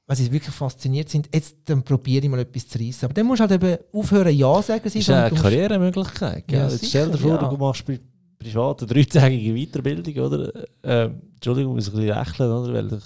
[0.07, 3.05] weil sie wirklich fasziniert sind, jetzt dann probiere ich mal etwas zu reissen.
[3.05, 4.82] Aber dann musst du halt eben aufhören, Ja sagen.
[4.84, 6.51] Das ist eine Karrieremöglichkeit.
[6.51, 7.49] Ja, Jetzt stell dir vor, ja.
[7.49, 8.01] du machst pri
[8.38, 10.66] privat eine dreitägige Weiterbildung, oder?
[10.82, 12.72] Ähm, Entschuldigung, muss ich ein bisschen rechnen, oder?
[12.72, 13.05] Weil ich,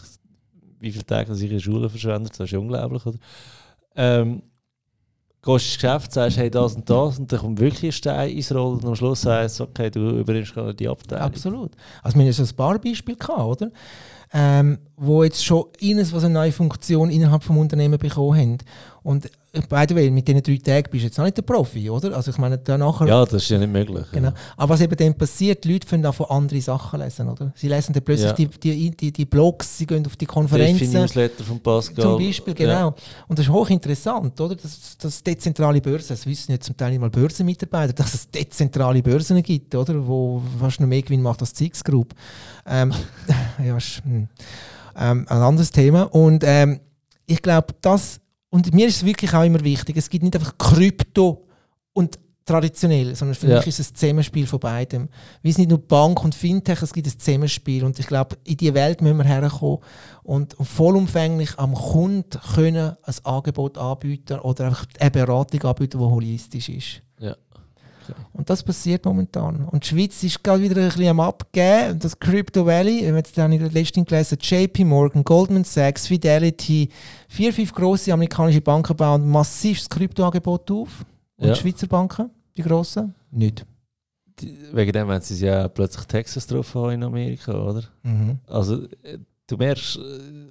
[0.84, 3.18] wie viele Tage ich in der Schule verschwendet, das ist unglaublich, oder?
[3.96, 4.42] Ähm,
[5.44, 8.54] gehst ins Geschäft, sagst, hey, das und das, und dann kommt wirklich ein Stein ins
[8.54, 9.22] Rollen und am Schluss
[9.60, 11.24] du, okay, du übernimmst gerade die Abteilung.
[11.24, 11.72] Absolut.
[12.02, 13.70] Also wir haben so ein paar Beispiele gehabt, oder?
[14.32, 18.58] Ähm, wo jetzt schon eines, was eine neue Funktion innerhalb des Unternehmens bekommen haben.
[19.02, 19.30] Und
[19.68, 22.16] by the way, mit diesen drei Tagen bist du jetzt noch nicht der Profi, oder?
[22.16, 23.06] Also ich meine, da nachher...
[23.06, 24.04] Ja, das ist ja nicht möglich.
[24.12, 24.28] Genau.
[24.28, 24.34] Ja.
[24.56, 27.52] Aber was eben dann passiert, die Leute fangen an von andere Sachen lesen, oder?
[27.54, 28.32] Sie lesen dann plötzlich Ja.
[28.32, 30.92] die, die, die, die Blogs, sie gehen auf die Die Konferenzen.
[30.92, 32.02] Newsletter von Pascal.
[32.02, 32.72] Zum Beispiel, genau.
[32.72, 32.94] Ja.
[33.28, 34.56] Und das ist hochinteressant, oder?
[34.56, 39.02] Das, das dezentrale Börsen, das wissen ja zum Teil nicht mal Börsenmitarbeiter, dass es dezentrale
[39.02, 40.06] Börsen gibt, oder?
[40.06, 42.14] Wo fast noch mehr Gewinn macht als die Six Group.
[42.66, 42.92] Ähm,
[43.64, 44.28] ja, ist, hm.
[44.96, 46.02] ähm, ein anderes Thema.
[46.02, 46.80] Und ähm,
[47.26, 48.20] ich glaube, das,
[48.54, 51.44] und mir ist es wirklich auch immer wichtig, es gibt nicht einfach Krypto
[51.92, 53.56] und traditionell, sondern für Ja.
[53.56, 55.08] mich ist es ein Zusammenspiel von beidem.
[55.42, 58.56] Wir sind nicht nur Bank und Fintech, es gibt ein Zusammenspiel und ich glaube, in
[58.56, 59.78] diese Welt müssen wir herkommen
[60.22, 66.68] und vollumfänglich am Kunden können ein Angebot anbieten oder einfach eine Beratung anbieten, die holistisch
[66.68, 67.02] ist.
[67.18, 67.34] Ja.
[68.32, 69.64] Und das passiert momentan.
[69.66, 71.98] Und die Schweiz ist gerade wieder ein bisschen am Abgeben.
[71.98, 76.06] Das Crypto Valley, wir haben jetzt dann in der letzten gelesen, JP Morgan, Goldman Sachs,
[76.06, 76.88] Fidelity,
[77.28, 81.04] vier, fünf grosse amerikanische Banken bauen massiv das Kryptoangebot auf.
[81.36, 81.54] Und Ja.
[81.54, 83.64] die Schweizer Banken, die grossen, nicht.
[84.40, 87.82] Die- Wegen dem haben sie ja plötzlich Texas drauf in Amerika, oder?
[88.02, 88.38] Mhm.
[88.48, 90.00] Also, äh, du merkst, äh,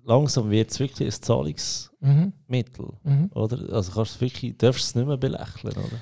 [0.06, 3.12] langsam wird es wirklich ein Zahlungsmittel, Mhm.
[3.14, 3.30] Mhm.
[3.34, 3.74] oder?
[3.74, 5.99] Also kannst du wirklich, darfst es nicht mehr belächeln, oder?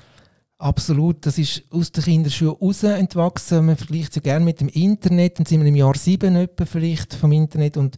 [0.62, 3.66] Absolut, das ist aus den Kinderschuhen raus entwachsen.
[3.66, 5.40] Man vergleicht es ja gerne mit dem Internet.
[5.40, 7.76] Dann sind wir im Jahr 7 etwa vielleicht vom Internet.
[7.76, 7.96] Und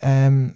[0.00, 0.54] ähm,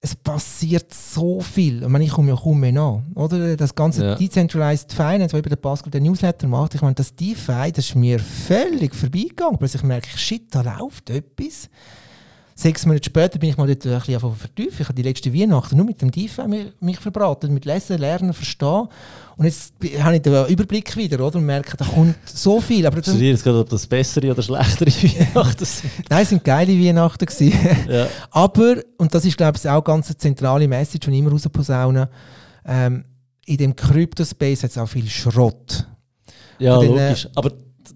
[0.00, 1.82] es passiert so viel.
[1.82, 3.02] Ich meine, ich komme ja kaum mehr nach.
[3.14, 3.54] Oder?
[3.54, 4.14] Das ganze Ja.
[4.14, 7.94] Decentralized Finance, was über den Pascal den Newsletter macht, ich meine, das DeFi, das ist
[7.94, 9.58] mir völlig vorbeigegangen.
[9.58, 11.68] Plötzlich merke ich, shit, da läuft etwas.
[12.60, 14.76] Sechs Monate später bin ich mal dort ein bisschen vertiefen.
[14.80, 18.34] Ich habe die letzten Weihnachten nur mit dem DeFi mich, mich verbraten, mit Lesen, Lernen,
[18.34, 18.86] Verstehen.
[19.38, 21.38] Und jetzt habe ich den Überblick wieder oder?
[21.38, 22.86] und merke, da kommt so viel.
[22.86, 24.90] Aber das, jetzt gerade, ob das bessere oder schlechtere
[25.34, 25.90] Weihnachten sind.
[26.10, 27.58] nein, es sind geile Weihnachten gewesen.
[27.88, 28.06] ja.
[28.30, 32.08] Aber, und das ist glaube ich auch ganz eine zentrale Message, die ich immer rausposaunen,
[32.66, 33.06] ähm,
[33.46, 35.86] in dem Crypto-Space hat es auch viel Schrott.
[36.58, 37.26] Ja, den, äh, logisch.
[37.34, 37.52] Aber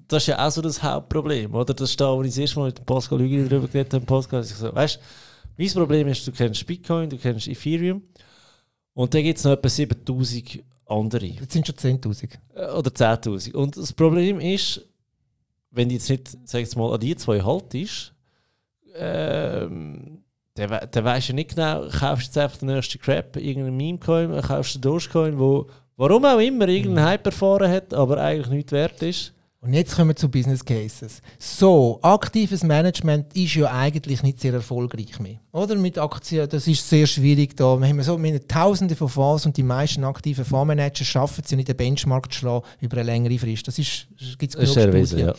[0.08, 1.74] das ist ja auch so das Hauptproblem, oder?
[1.74, 4.04] Das ist da, wo ich das erste Mal mit dem Pascal Hügel darüber geredet habe
[4.04, 4.50] Podcast.
[4.50, 4.98] Ich so, weißt
[5.56, 8.02] mein Problem ist, du kennst Bitcoin, du kennst Ethereum
[8.94, 11.26] und dann gibt es noch etwa 7000 andere.
[11.26, 12.30] Jetzt sind schon 10'000.
[12.54, 13.54] Äh, Oder 10.000.
[13.54, 14.80] Und das Problem ist,
[15.70, 18.12] wenn du jetzt nicht, sag ich jetzt mal, an die zwei haltest,
[18.96, 20.22] ähm,
[20.54, 23.76] dann, we- dann weisst du nicht genau, kaufst du jetzt einfach den ersten Crap, irgendeinen
[23.76, 25.66] Meme-Coin, kaufst du den Dogecoin, wo
[25.96, 29.32] warum auch immer irgendeinen Hype erfahren hat, aber eigentlich nichts wert ist.
[29.64, 31.22] Und jetzt kommen wir zu Business Cases.
[31.38, 35.38] So, aktives Management ist ja eigentlich nicht sehr erfolgreich mehr.
[35.52, 35.76] Oder?
[35.76, 37.80] Mit Aktien, das ist sehr schwierig da.
[37.80, 41.50] Wir haben so wir haben tausende von Fonds und die meisten aktiven Fondsmanager schaffen es
[41.50, 43.66] ja nicht, den Benchmark zu schlagen über eine längere Frist.
[43.66, 44.06] Das ist,
[44.38, 45.28] gibt's Das ist genug Studien.
[45.28, 45.34] ja.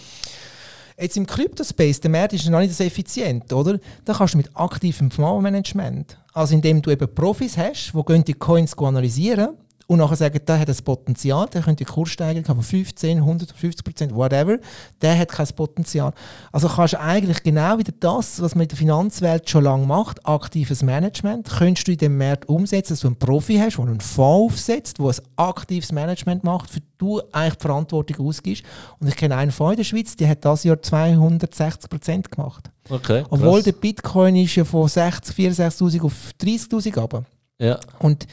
[0.98, 3.78] Jetzt im Crypto-Space, der Markt ist noch nicht so effizient, oder?
[4.06, 8.76] Da kannst du mit aktivem Fondsmanagement, also indem du eben Profis hast, die die Coins
[8.76, 9.50] analysieren
[9.88, 13.84] und nachher sagen, der hat ein Potenzial, der könnte die Kurssteigerung haben von 15, 150
[13.84, 14.58] Prozent, whatever,
[15.02, 16.14] der hat kein Potenzial.
[16.52, 20.26] Also kannst du eigentlich genau wieder das, was man in der Finanzwelt schon lange macht,
[20.26, 24.02] aktives Management, könntest du in dem Markt umsetzen, dass du einen Profi hast, der einen
[24.02, 28.64] Fonds aufsetzt, der ein aktives Management macht, für du eigentlich die Verantwortung ausgibst.
[29.00, 32.70] Und ich kenne einen Fonds in der Schweiz, der hat das Jahr 260 Prozent gemacht.
[32.90, 33.24] Okay.
[33.30, 37.26] Obwohl der Bitcoin ist ja von 60, 64'000 auf 30'000 runter.
[37.60, 37.80] Ja.
[38.00, 38.28] Und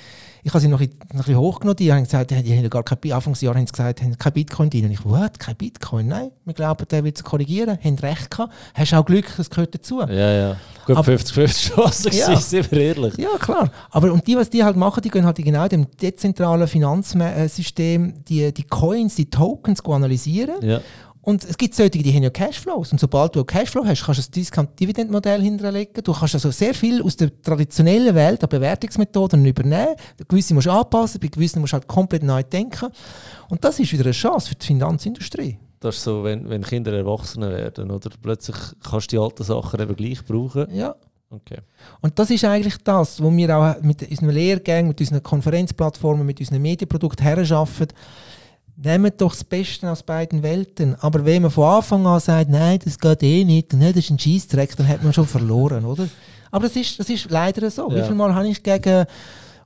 [0.45, 1.77] ich habe sie noch ein, bisschen- noch ein bisschen hochgenommen.
[1.77, 4.69] Die haben gesagt, die haben gar kein, Bi- Anfangsjahr haben sie gesagt, haben kein Bitcoin
[4.69, 4.87] drin.
[4.87, 5.39] Und ich, what?
[5.39, 6.09] Kein Bitcoin?
[6.09, 7.79] Nein, wir glauben, der wird es korrigieren.
[7.81, 8.53] Haben recht gehabt.
[8.75, 10.01] Hast auch Glück, das gehört dazu.
[10.01, 10.57] Ja, ja.
[10.87, 12.35] Gut, Aber- 50-50 Chance Ja.
[12.37, 13.17] sind wir ehrlich.
[13.19, 13.71] Ja, klar.
[13.91, 18.53] Aber und die, was die halt machen, die gehen halt genau dem dezentralen Finanzsystem die,
[18.53, 20.57] die Coins, die Tokens analysieren.
[20.63, 20.81] Ja.
[21.25, 22.91] Und es gibt solche, die haben ja Cashflows.
[22.91, 26.03] Und sobald du Cashflow hast, kannst du ein Discount-Dividend-Modell hinterlegen.
[26.03, 29.95] Du kannst also sehr viel aus der traditionellen Welt an Bewertungsmethoden übernehmen.
[30.27, 32.89] Gewisse musst du anpassen, bei gewissen musst du halt komplett neu denken.
[33.49, 35.59] Und das ist wieder eine Chance für die Finanzindustrie.
[35.79, 38.11] Das ist so, wenn, wenn Kinder Erwachsene werden, oder?
[38.21, 40.75] Plötzlich kannst du die alten Sachen eben gleich brauchen.
[40.75, 40.97] Ja.
[41.31, 41.59] Okay.
[42.03, 46.41] Und das ist eigentlich das, wo wir auch mit unseren Lehrgängen, mit unseren Konferenzplattformen, mit
[46.41, 47.89] unseren Medienprodukten herarbeiten.
[48.77, 50.97] Nehmt doch das Beste aus beiden Welten.
[51.01, 54.11] Aber wenn man von Anfang an sagt, nein, das geht eh nicht, nein, das ist
[54.11, 56.09] ein Scheissdreck, dann hat man schon verloren, oder?
[56.51, 57.91] Aber das ist, das ist leider so.
[57.91, 58.05] Wie Ja.
[58.05, 59.05] viel Mal habe ich gegen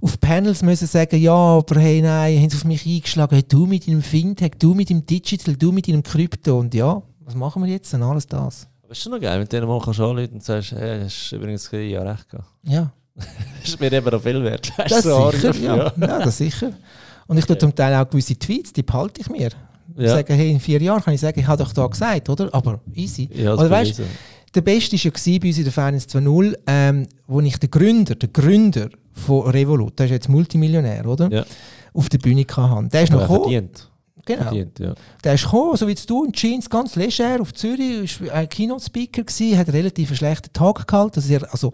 [0.02, 3.64] auf Panels müssen sagen, ja, aber hey, nein, haben sie auf mich eingeschlagen, hey, du
[3.66, 6.58] mit deinem Fintech, du mit dem Digital, du mit deinem Krypto.
[6.58, 7.94] Und ja, was machen wir jetzt?
[7.94, 8.68] Und alles das.
[8.82, 11.32] Aber ist schon noch geil, wenn du denen mal kannst anrufen und sagst, hey, hast
[11.32, 12.48] übrigens ein Jahr recht gehabt.
[12.64, 12.92] Ja.
[13.14, 13.26] Das
[13.64, 14.70] ist mir eben noch viel wert.
[14.76, 15.92] Das du so sicher, Anrufe, ja.
[15.96, 16.72] ja, das sicher.
[17.26, 19.50] Und ich tue zum Teil auch gewisse Tweets, die behalte ich mir.
[19.96, 20.10] Ja.
[20.10, 22.52] Sagen, hey, in vier Jahren kann ich sagen, ich habe doch da gesagt, oder?
[22.52, 23.28] Aber easy.
[23.32, 24.00] Ja, Oder weißt,
[24.54, 27.70] der Beste war ja gewesen bei uns in der Finance 2.0, ähm, wo ich den
[27.70, 31.30] Gründer, den Gründer von Revolut, der ist jetzt Multimillionär, oder?
[31.32, 31.44] Ja.
[31.94, 32.88] Auf der Bühne hatte.
[32.88, 33.40] Der ist Ja, noch gekommen.
[33.42, 33.90] verdient.
[34.26, 34.42] Genau.
[34.42, 34.94] verdient ja.
[35.24, 39.22] Der ist gekommen, so wie du, in Jeans, ganz leger auf Zürich, war ein Keynote-Speaker,
[39.22, 41.22] hat einen relativ schlechten Tag gehalten.
[41.50, 41.72] Also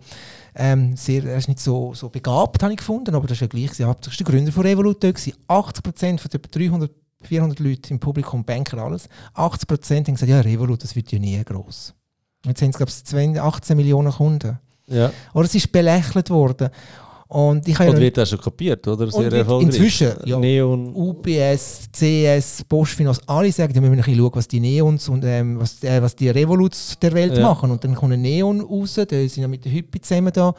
[0.54, 3.46] ähm, sehr, er ist nicht so, so begabt, habe ich gefunden, aber das ist ja
[3.46, 3.66] gleich.
[3.66, 3.86] gewesen.
[3.86, 5.16] Hauptsächlich der Gründer von Revolut dort.
[5.16, 5.38] gewesen.
[5.48, 6.90] 80% von den 300,
[7.22, 11.42] 400 Leuten im Publikum, Banker, alles, 80% haben gesagt, ja, Revolut, das wird ja nie
[11.44, 11.94] gross.
[12.44, 14.58] Jetzt sind es, glaube ich, 18 Millionen Kunden.
[14.86, 15.12] ja.
[15.32, 16.70] Oder es ist belächelt worden.
[17.32, 19.10] Und ich Und wird auch schon kopiert, oder?
[19.10, 19.66] Sehr erfolgreich.
[19.68, 20.38] inzwischen, ja.
[20.38, 20.94] Neon.
[20.94, 25.24] UPS, CS, Bosch Finance, alle sagen, wir müssen ein bisschen schauen, was die Neons und
[25.24, 27.42] ähm, was, äh, was die Revoluts der Welt Ja.
[27.48, 27.70] machen.
[27.70, 30.52] Und dann kommt ein Neon raus, die sind ja mit der Hypi zusammen da.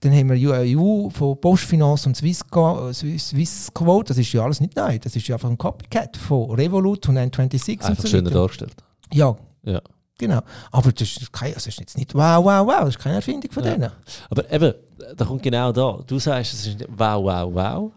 [0.00, 3.70] Dann haben wir UAU von Bosch Finance und Swissquote, Swiss,
[4.06, 7.16] das ist ja alles nicht neu, das ist ja einfach ein Copycat von Revolut und
[7.16, 8.74] N26 Einfach und so schöner dargestellt.
[9.12, 9.80] Ja, Ja.
[10.20, 10.40] Genau.
[10.70, 13.50] Aber das ist, kein, das ist jetzt nicht wow, wow, wow, das ist keine Erfindung
[13.50, 13.72] von Ja.
[13.72, 13.90] denen.
[14.30, 14.74] Aber eben,
[15.16, 15.98] da kommt genau da.
[16.06, 17.92] Du sagst, es ist nicht wow, wow, wow.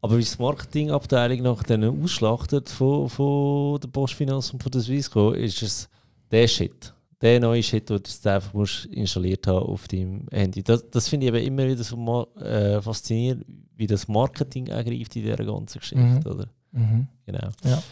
[0.00, 4.80] Aber wie die Marketingabteilung nach denen ausschlachtet von, von der Bosch Finance und von der
[4.80, 5.88] Swissco, ist es
[6.30, 6.92] der Shit.
[7.20, 10.62] Der neue Shit, den du jetzt einfach musst installiert haben auf deinem Handy.
[10.62, 13.44] Das, das finde ich eben immer wieder so äh, faszinierend,
[13.76, 16.04] wie das Marketing eingreift in dieser ganzen Geschichte.
[16.04, 16.20] Mhm.
[16.26, 16.46] Oder?
[16.70, 17.08] Mhm.
[17.26, 17.48] Genau.
[17.64, 17.82] Ja.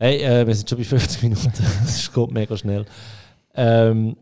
[0.00, 1.52] Hey, äh, wir sind schon bei 50 Minuten.
[1.84, 2.84] Das geht mega schnell.
[3.54, 4.16] Ähm,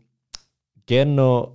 [0.86, 1.52] gerne noch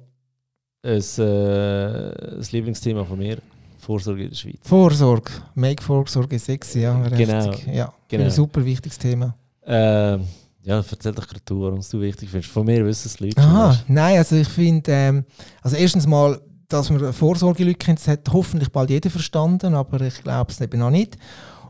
[0.84, 3.40] ein, äh, das Lieblingsthema von mir,
[3.80, 4.60] Vorsorge in der Schweiz.
[4.62, 5.32] Vorsorge.
[5.56, 6.94] Make Vorsorge sexy, ja.
[7.10, 7.50] Genau.
[7.50, 7.74] Richtig.
[7.74, 8.26] Ja, Genau.
[8.26, 9.34] ein super wichtiges Thema.
[9.66, 10.28] Ähm,
[10.62, 12.54] ja, erzähl doch gerade du, warum es du wichtig findest.
[12.54, 13.42] Von mir wissen es Leute.
[13.42, 15.26] Aha, nein, also ich finde, ähm,
[15.64, 20.22] also erstens mal, dass man Vorsorgelücke kennt, das hat hoffentlich bald jeder verstanden, aber ich
[20.22, 21.18] glaube es eben noch nicht.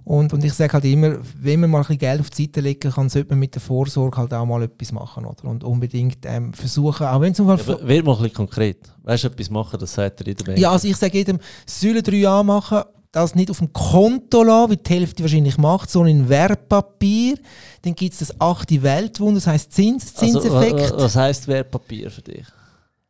[0.04, 2.62] Und, und ich sage halt immer, wenn man mal ein bisschen Geld auf die Seite
[2.62, 5.26] legen kann, sollte man mit der Vorsorge halt auch mal etwas machen.
[5.26, 5.46] Oder?
[5.46, 7.76] Und unbedingt ähm, versuchen, auch wenn es zum Ja, Beispiel...
[7.76, 8.78] aber wird mal ein bisschen konkret.
[9.04, 12.44] Weißt du, etwas machen, das sagt er jeder Ja, also ich sage jedem, Säule 3a
[12.44, 12.82] machen,
[13.12, 17.38] das nicht auf dem Konto lassen, wie die Hälfte wahrscheinlich macht, sondern in Wertpapier.
[17.84, 20.92] Dann gibt es das achte Weltwunder, das heisst Zins, also, Zinseffekt.
[20.94, 22.46] wa- Was heisst Wertpapier für dich?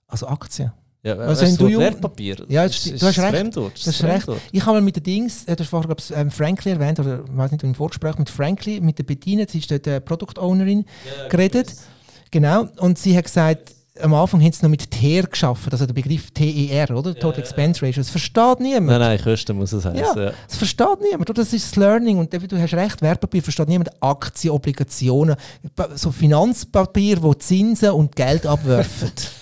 [0.08, 0.72] Also Aktien.
[1.04, 2.36] Ja, Also wenn das du jung- Wertpapier.
[2.48, 3.02] Ja, ist, stimmt.
[3.02, 3.30] Du hast recht.
[3.36, 3.74] Fremdwort.
[3.76, 4.28] Das ist recht.
[4.52, 7.24] Ich habe mal mit den Dings, äh, das vorher glaube ich, ähm, Frankly erwähnt, oder
[7.28, 10.40] ich weiß nicht, im Vorgespräch mit Frankly, mit der Bettina, sie ist dort äh, Product
[10.40, 10.86] Ownerin,
[11.30, 11.74] geredet.
[12.30, 12.68] Genau.
[12.78, 16.32] Und sie hat gesagt, am Anfang haben sie noch mit TER geschaffen, also der Begriff
[16.32, 17.14] TER, oder?
[17.14, 18.02] Total Expense Ratio.
[18.02, 18.88] Das versteht niemand.
[18.88, 20.00] Nein, nein, Kosten muss es heißen.
[20.00, 20.16] Ja.
[20.16, 20.34] Ja.
[20.48, 21.30] Das versteht niemand.
[21.30, 21.42] oder?
[21.42, 22.18] Das ist das Learning.
[22.20, 23.90] Und du hast recht, Wertpapier versteht niemand.
[24.02, 25.36] Aktien, Obligationen,
[25.96, 29.12] so Finanzpapier, wo Zinsen und Geld abwerfen.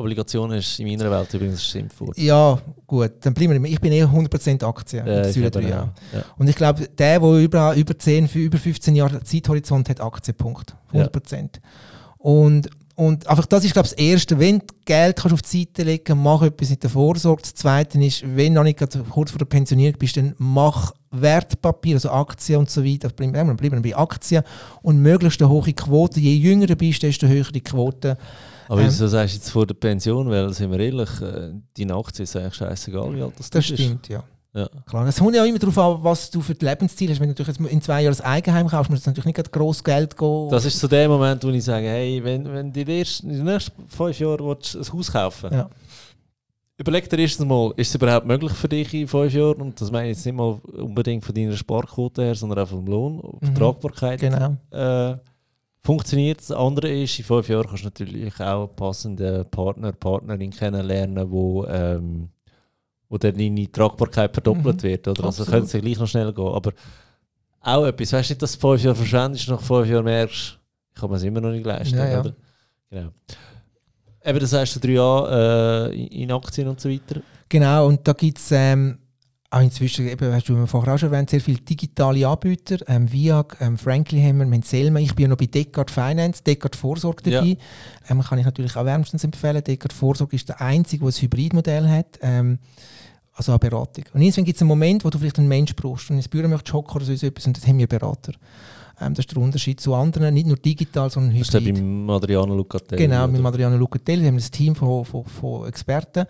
[0.00, 2.18] Obligationen ist in meiner Welt übrigens Schimpfwort.
[2.18, 3.70] ja, gut, dann bleiben wir.
[3.70, 5.06] Ich bin eher 100% Aktien.
[5.06, 5.82] Ja, ich Säule glaube 3a.
[5.82, 5.88] auch.
[6.14, 6.24] Ja.
[6.38, 10.74] Und ich glaube, der, der über, über 10, für über 15 Jahre Zeithorizont hat, Aktienpunkt.
[10.92, 11.60] 100%.
[12.18, 14.38] Und, und einfach das ist, glaube ich, das Erste.
[14.38, 17.42] Wenn du Geld kannst auf die Seite legen kannst, mach etwas mit der Vorsorge.
[17.42, 21.94] Das Zweite ist, wenn du noch nicht kurz vor der Pensionierung bist, dann mach Wertpapier,
[21.96, 23.08] also Aktien und so weiter.
[23.08, 24.44] Bleiben wir bleiben wir bei Aktien.
[24.82, 26.20] Und möglichst eine hohe Quote.
[26.20, 28.18] Je jünger du bist, desto höher die Quote.
[28.70, 30.30] Aber Ähm, wieso sagst du jetzt vor der Pension?
[30.30, 34.08] Weil, sind wir ehrlich, äh, deine Aktie ist eigentlich scheißegal, wie alt das, Das stimmt,
[34.08, 34.22] ja.
[34.52, 34.68] Ja.
[34.86, 37.20] Klar, es kommt ja auch immer darauf an, was du für die Lebensziele hast.
[37.20, 40.16] Wenn du jetzt in zwei Jahren ein Eigenheim kaufst, musst du natürlich nicht gross Geld
[40.16, 40.48] gehen.
[40.50, 43.76] Das ist so der Moment, wo ich sage, hey, wenn, wenn du in den nächsten
[43.88, 45.68] fünf Jahren willst, ein Haus kaufen Ja.
[46.78, 49.60] überleg dir erstens mal, ist es überhaupt möglich für dich in fünf Jahren?
[49.62, 52.86] Und das meine ich jetzt nicht mal unbedingt von deiner Sparquote her, sondern auch vom
[52.86, 53.46] Lohn, Mhm.
[53.46, 54.20] Vertragbarkeit.
[54.20, 54.56] Genau.
[54.70, 55.16] äh,
[55.82, 56.40] funktioniert.
[56.40, 61.30] Das andere ist, in fünf Jahren kannst du natürlich auch einen passenden Partner, Partnerin kennenlernen,
[61.30, 62.28] wo, ähm,
[63.08, 64.82] wo dann deine Tragbarkeit verdoppelt Mhm.
[64.82, 65.08] wird.
[65.08, 65.24] Oder?
[65.24, 66.46] Also könnte es ja gleich noch schnell gehen.
[66.48, 66.72] Aber
[67.62, 70.58] auch etwas, weißt du nicht, dass du fünf Jahre verschwendest, nach fünf Jahren merkst,
[70.94, 71.96] ich kann mir es immer noch nicht leisten.
[71.96, 72.20] Ja, ja.
[72.20, 72.34] Oder?
[72.90, 73.10] Genau.
[74.22, 77.20] Eben, das heißt du drei Jahre äh, in- in Aktien und so weiter.
[77.48, 78.98] Genau, und da gibt es ähm,
[79.52, 82.78] auch inzwischen, eben, hast du vorher auch schon erwähnt, sehr viele digitale Anbieter.
[82.86, 85.00] Ähm, Viag, ähm, Frankly haben wir, wir haben Selma.
[85.00, 87.56] Ich bin ja noch bei Deckard Finance, Deckard Vorsorge dabei.
[88.08, 89.62] Ähm, kann ich natürlich auch wärmstens empfehlen.
[89.64, 92.18] Deckard Vorsorge ist der einzige, der ein Hybridmodell hat.
[92.22, 92.58] Ähm,
[93.32, 94.04] also eine Beratung.
[94.12, 96.46] Und irgendwann gibt es einen Moment, wo du vielleicht einen Mensch brauchst und ins Büro
[96.46, 98.32] möchtest hocken oder so etwas und dann haben wir Berater.
[99.00, 101.74] Ähm, das ist der Unterschied zu anderen, nicht nur digital, sondern Das ist hybrid.
[101.74, 103.02] beim Adriano Lucatelli.
[103.02, 103.44] Genau, mit?
[103.44, 106.26] Adriano Lucatelli, wir haben ein Team von, von, von Experten.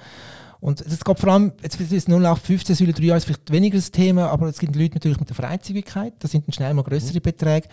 [0.61, 3.91] Und es geht vor allem, jetzt ist 0815 Säule 3 Jahre ist vielleicht weniger das
[3.91, 7.19] Thema, aber es gibt Leute natürlich mit der Freizügigkeit, das sind dann schnell mal größere
[7.19, 7.23] Mhm.
[7.23, 7.69] Beträge.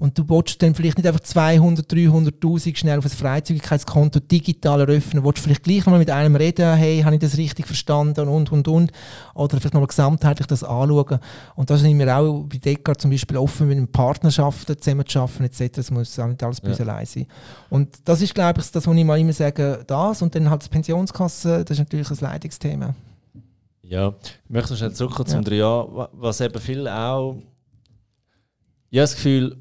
[0.00, 5.24] Und du willst dann vielleicht nicht einfach 200, 300'000 schnell auf ein Freizügigkeitskonto digital eröffnen,
[5.24, 8.68] willst vielleicht gleich nochmal mit einem reden, hey, habe ich das richtig verstanden und, und,
[8.68, 8.92] und.
[9.34, 11.18] Oder vielleicht nochmal gesamtheitlich das anschauen.
[11.56, 15.44] Und da sind wir auch bei Deckard zum Beispiel offen, mit Partnerschaften zusammen zu arbeiten
[15.44, 15.72] etc.
[15.74, 16.84] Das muss auch nicht alles bei uns Ja.
[16.84, 17.26] allein sein.
[17.68, 20.22] Und das ist, glaube ich, das, was ich mal immer sage, das.
[20.22, 22.94] Und dann halt die Pensionskasse, das ist natürlich ein Leitungsthema.
[23.82, 25.52] Ja, ich möchte noch schnell zurückkommen zum Ja.
[25.58, 27.34] Jahr, wa- was eben viele auch.
[28.90, 29.56] Ich habe das Gefühl,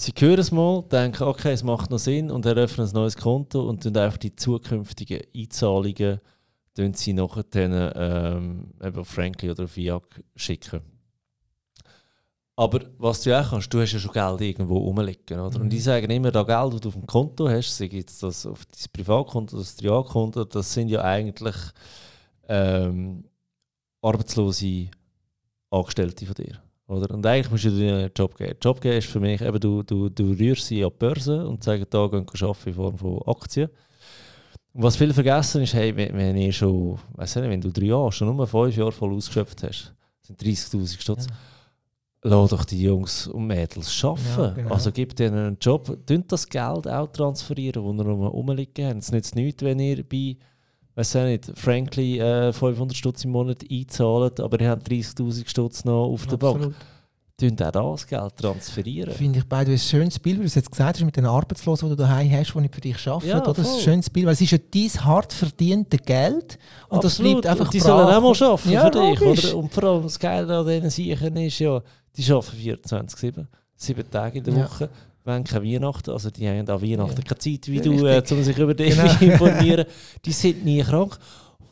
[0.00, 3.68] sie hören es mal, denken, okay, es macht noch Sinn und eröffnen ein neues Konto
[3.68, 6.20] und dann einfach die zukünftigen Einzahlungen
[6.74, 10.02] tun sie nachher dann, ähm, eben Frankly oder Viag
[10.36, 10.80] schicken.
[12.56, 15.40] Aber was du auch kannst, du hast ja schon Geld irgendwo rumliegen.
[15.40, 15.56] Oder?
[15.56, 15.70] Und Mhm.
[15.70, 18.66] die sagen immer, das Geld, das du auf dem Konto hast, sei jetzt das auf
[18.66, 21.56] dein Privatkonto, das Trialkonto, das sind ja eigentlich
[22.48, 23.24] ähm,
[24.02, 24.88] arbeitslose
[25.70, 26.62] Angestellte von dir.
[26.90, 27.14] Oder?
[27.14, 28.56] Und eigentlich musst du dir einen Job geben.
[28.62, 31.62] Job geben ist für mich, eben, du, du, du rührst sie an die Börse und
[31.62, 33.68] sagst, da gehen wir arbeiten in Form von Aktien.
[34.72, 38.12] Und was viele vergessen ist, hey, wenn, ich schon, weiss nicht, wenn du drei Jahre,
[38.12, 41.26] schon nur fünf Jahre voll ausgeschöpft hast, sind 30'000 Stutz.
[42.22, 44.24] Lass doch die Jungs und Mädels arbeiten.
[44.38, 44.74] Ja, genau.
[44.74, 45.96] Also gib denen einen Job.
[46.06, 48.98] Tönt das Geld auch transferieren, das ihr rum- rumliegen habt.
[48.98, 50.36] Es nützt nichts, wenn ihr bei,
[51.00, 55.84] weiß ich nicht, Frankly äh, 500 Stutz im Monat einzahlt, aber ihr habt 30'000 Stutz
[55.84, 56.74] noch auf der Bank.
[57.36, 59.14] Tönt auch das Geld transferieren.
[59.14, 61.88] Finde ich beide ein schönes Bild, wie du es jetzt gesagt hast, mit den Arbeitslosen,
[61.88, 63.28] die du daheim hast, die nicht für dich arbeiten.
[63.28, 63.40] Ja?
[63.40, 66.58] Das ist ein schönes Bild, weil es ist ja dein hart verdiente Geld
[66.90, 67.40] und das Absolut.
[67.40, 69.22] bleibt einfach und die sollen auch mal arbeiten Ja, für dich.
[69.22, 69.56] Oder?
[69.56, 71.80] Und vor allem das Geile an diesen Siechen ist ja,
[72.14, 74.88] die arbeiten 24-7, sieben Tage in der Ja.
[75.24, 77.24] Wollen keine Weihnachten, also die haben an Weihnachten Ja.
[77.24, 79.12] keine Zeit wie Ja, du, äh, um sich über dich Genau.
[79.12, 79.84] zu informieren.
[80.24, 81.18] Die sind nie krank.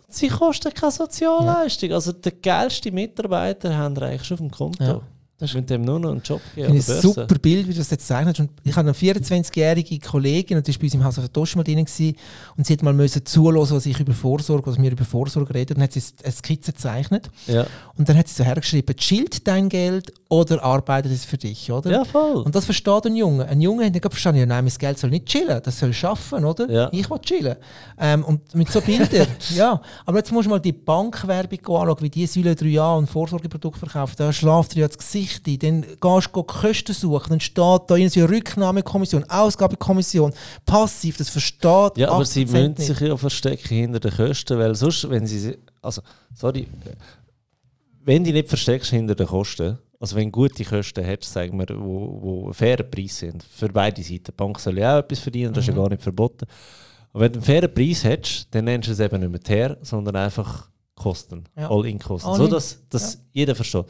[0.06, 1.92] Und Sie kosten keine Sozialleistung.
[1.92, 4.84] Also der geilste Mitarbeiter haben wir eigentlich schon auf dem Konto.
[4.84, 5.00] Ja,
[5.38, 6.72] das ist- Mit dem nur noch einen Job geben.
[6.72, 8.10] Ein super Bild, wie du das jetzt.
[8.10, 11.32] Und ich habe eine 24-jährige Kollegin, und die war bei uns im Haus auf der
[11.32, 12.16] Tasche mal drin, gewesen,
[12.56, 15.76] und sie hat mal müssen zuhören, was ich über Vorsorge, was wir über Vorsorge reden,
[15.76, 17.30] und hat sie eine Skizze gezeichnet.
[17.46, 17.66] Ja.
[17.96, 21.90] Und dann hat sie so hergeschrieben, chillt dein Geld oder arbeitet es für dich, oder?
[21.90, 22.42] ja, voll.
[22.42, 23.46] Und das versteht ein Junge.
[23.46, 26.44] Ein Junge hat nicht verstanden, ja, nein, mein Geld soll nicht chillen, das soll schaffen,
[26.44, 26.68] oder?
[26.70, 26.88] Ja.
[26.92, 27.56] Ich will chillen.
[27.98, 29.80] Ähm, und mit so Bildern, ja.
[30.04, 33.78] Aber jetzt musst du mal die Bankwerbung anschauen, wie die Säule drei Jahre und Vorsorgeprodukt
[33.78, 34.18] verkauft.
[34.20, 35.58] Da schlaft dir ja das Gesicht ein.
[35.58, 37.30] Dann gehst du Kosten suchen.
[37.30, 37.56] Dann steht
[37.86, 40.32] da irgendwie eine Rücknahmekommission, Ausgabekommission,
[40.66, 42.80] passiv, das versteht Ja, aber sie 8% müssen nicht.
[42.86, 46.02] sich ja verstecken hinter den Kosten, weil sonst, wenn sie, also,
[46.34, 46.66] sorry,
[48.04, 51.66] wenn du nicht versteckst hinter den Kosten, also wenn du gute Kosten hättest, sagen wir,
[51.78, 55.52] wo, wo faire Preise sind, für beide Seiten, die Bank soll ja auch etwas verdienen,
[55.52, 55.78] das ist ja Mhm.
[55.78, 56.46] gar nicht verboten,
[57.12, 59.76] aber wenn du einen fairen Preis hättest, dann nennst du es eben nicht mehr Teer,
[59.82, 61.70] sondern einfach Kosten, Ja.
[61.70, 62.46] All-in-Kosten, All-in.
[62.46, 63.84] so dass, dass jeder versteht.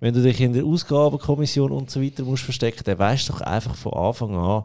[0.00, 3.42] Wenn du dich in der Ausgabenkommission und so weiter musst verstecken, dann weißt du doch
[3.42, 4.64] einfach von Anfang an,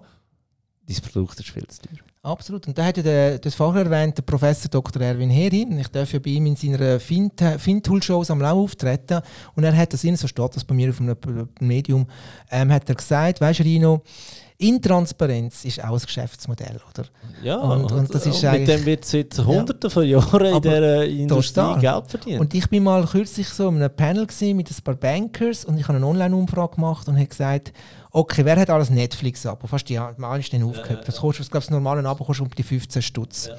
[0.88, 2.00] dein Produkt ist viel zu teuer.
[2.24, 2.66] Absolut.
[2.68, 5.02] Und da hat ja der, das vorher erwähnte Professor Dr.
[5.02, 9.22] Erwin Heri, und ich darf ja bei ihm in seiner Fin- Fintool-Shows am Lau auftreten,
[9.56, 11.16] und er hat das in, so steht das bei mir auf einem
[11.60, 12.08] Medium,
[12.50, 14.02] ähm, hat er gesagt, weißt du Rino,
[14.58, 17.08] Intransparenz ist auch ein Geschäftsmodell, oder?
[17.44, 21.06] Ja, Und- und das ist mit eigentlich- dem wird seit Hunderten von Jahren in dieser
[21.06, 21.80] Industrie total.
[21.80, 22.40] Geld verdient.
[22.42, 25.88] Und ich bin mal kürzlich so in einem Panel mit ein paar Bankers und ich
[25.88, 27.74] habe eine Online-Umfrage gemacht und habe gesagt,
[28.12, 29.62] okay, wer hat alles Netflix ab?
[29.68, 31.06] Fast die meisten aufgehabt.
[31.06, 33.50] Das kostet, ich glaube, das normale Abo kostet um die 15 Stutz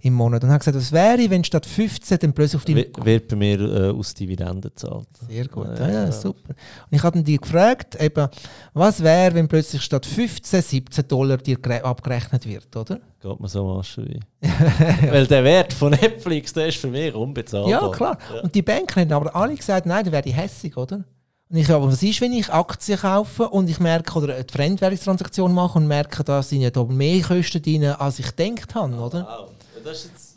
[0.00, 0.42] im Monat.
[0.42, 3.36] Und habe gesagt, was wäre, wenn statt 15 dann plötzlich auf die Wi- wird bei
[3.36, 5.06] mir äh, aus Dividenden gezahlt.
[5.28, 6.12] Sehr gut, Ja, ja, ja, ja.
[6.12, 6.48] super.
[6.90, 8.28] Und ich habe die gefragt, eben,
[8.72, 13.00] was wäre, wenn plötzlich statt 15, 17 Dollar dir gere- abgerechnet wird, oder?
[13.20, 14.20] Geht mir so Maschen wie.
[15.10, 17.70] Weil der Wert von Netflix, der ist für mich unbezahlbar.
[17.70, 18.18] Ja, klar.
[18.42, 21.04] Und die Banker haben aber alle gesagt, nein, dann wäre ich hässig, oder?
[21.48, 25.52] Und ich, aber was ist, wenn ich Aktien kaufe und ich merke, oder eine Fremdwährungstransaktion
[25.54, 29.26] mache und merke, da sind ja da mehr Kosten drin, als ich gedacht habe, oder?
[29.28, 29.50] Wow.
[29.84, 30.35] Das ist jetzt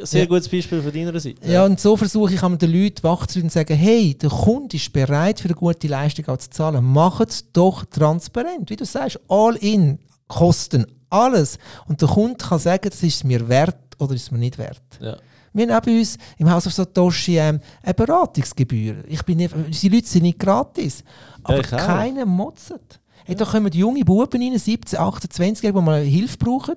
[0.00, 0.26] ein sehr Ja.
[0.28, 1.50] gutes Beispiel von deiner Seite.
[1.50, 4.76] Ja, und so versuche ich einmal den Leuten wachzuhalten und zu sagen, hey, der Kunde
[4.76, 6.84] ist bereit, für eine gute Leistung auch zu zahlen.
[6.84, 8.70] Macht es doch transparent.
[8.70, 11.58] Wie du sagst, all in, Kosten, alles.
[11.86, 14.58] Und der Kunde kann sagen, das ist es mir wert oder ist es mir nicht
[14.58, 14.82] wert.
[15.00, 15.16] Ja.
[15.52, 19.04] Wir haben auch bei uns im Haus auf Satoshi ähm, eine Beratungsgebühr.
[19.06, 21.04] Ich bin nicht, unsere Leute sind nicht gratis.
[21.44, 21.62] Aber auch.
[21.62, 22.74] keiner motzt.
[23.24, 26.74] Hey, da kommen junge Buben rein, 17, 28, die mal Hilfe brauchen.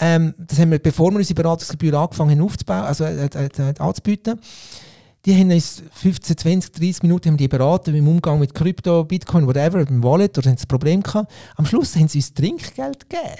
[0.00, 3.74] Ähm, das haben wir, bevor wir unsere Beratungsgebühr angefangen haben aufzubauen, also äh, äh, äh,
[3.78, 4.40] anzubieten.
[5.26, 9.46] Die haben uns 15, 20, 30 Minuten haben die beraten im Umgang mit Krypto, Bitcoin,
[9.46, 11.30] whatever, mit dem Wallet, oder haben sie ein Problem gehabt.
[11.56, 13.34] Am Schluss haben sie uns Trinkgeld gegeben.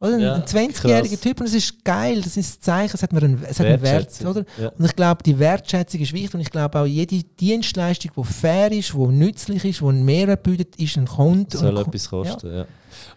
[0.00, 0.14] Oder?
[0.14, 1.20] Ein- Ja, ein 20-jähriger krass.
[1.20, 3.82] Typ, und es ist geil, das ist ein Zeichen, es hat einen, es hat einen
[3.82, 4.24] Wert.
[4.24, 4.44] Oder?
[4.58, 4.68] Ja.
[4.78, 8.72] Und ich glaube, die Wertschätzung ist wichtig und ich glaube auch, jede Dienstleistung, die fair
[8.72, 11.56] ist, die nützlich ist, die einen Mehrwert bietet, ist ein Kunde.
[11.56, 12.54] soll etwas kosten.
[12.56, 12.66] Ja.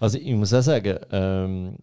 [0.01, 1.75] Also ich muss auch sagen, ähm,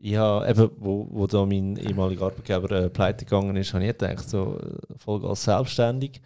[0.00, 3.96] ich habe eben, wo, wo da mein ehemaliger Arbeitgeber äh, pleite gegangen ist, habe ich
[3.96, 6.20] gedacht, so äh, Vollgas selbstständig,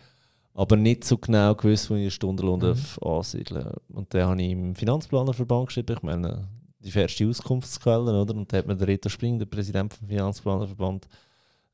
[0.55, 2.63] aber nicht so genau gewusst, wo ich den Stundenlohn Mhm.
[2.63, 6.49] darf ansiedeln Und dann habe ich im Finanzplanerverband geschrieben, ich meine,
[6.81, 8.35] die erste Auskunftsquelle, oder?
[8.35, 11.09] Und da hat mir der Reto Spring, der Präsident vom Finanzplanerverband,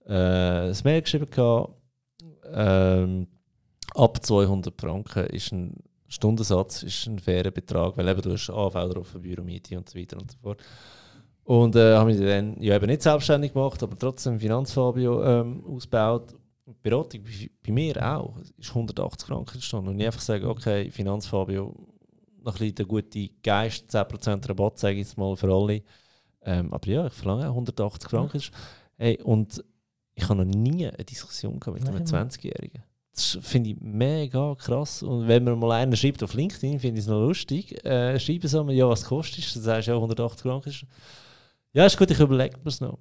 [0.07, 1.75] äh, ein Mail geschrieben gehabt,
[2.53, 3.27] ähm,
[3.95, 5.75] ab 200 Franken ist ein
[6.11, 10.17] Stundensatz ist ein fairer Betrag, weil eben du hast AV drauf, Büromiete und so weiter
[10.17, 10.63] und so fort.
[11.49, 16.35] Und äh, habe mich dann ja eben nicht selbstständig gemacht, aber trotzdem Finanzfabio ähm, ausgebaut.
[16.83, 19.91] Beratung bei, bei mir auch ist 180 Franken die Stunde.
[19.91, 21.75] Und ich einfach sage, okay, Finanzfabio,
[22.45, 25.81] noch ein bisschen der gute Geist, 10% Rabatt, sage ich jetzt mal für alle.
[26.43, 28.43] Ähm, aber ja, ich verlange auch 180 Franken.
[28.99, 29.65] Hey, und
[30.17, 32.83] ich habe noch nie eine Diskussion gehabt mit einem Nein, 20-Jährigen.
[33.15, 35.03] Das finde ich mega krass.
[35.03, 37.83] Und wenn mir mal einer schreibt auf LinkedIn, finde ich es noch lustig.
[37.87, 39.55] Äh, schreiben sie mir, ja, was kostet es?
[39.55, 40.75] Dann sagst du ja 180 Franken.
[41.73, 42.99] Ja, ist gut, ich überlege mir es noch.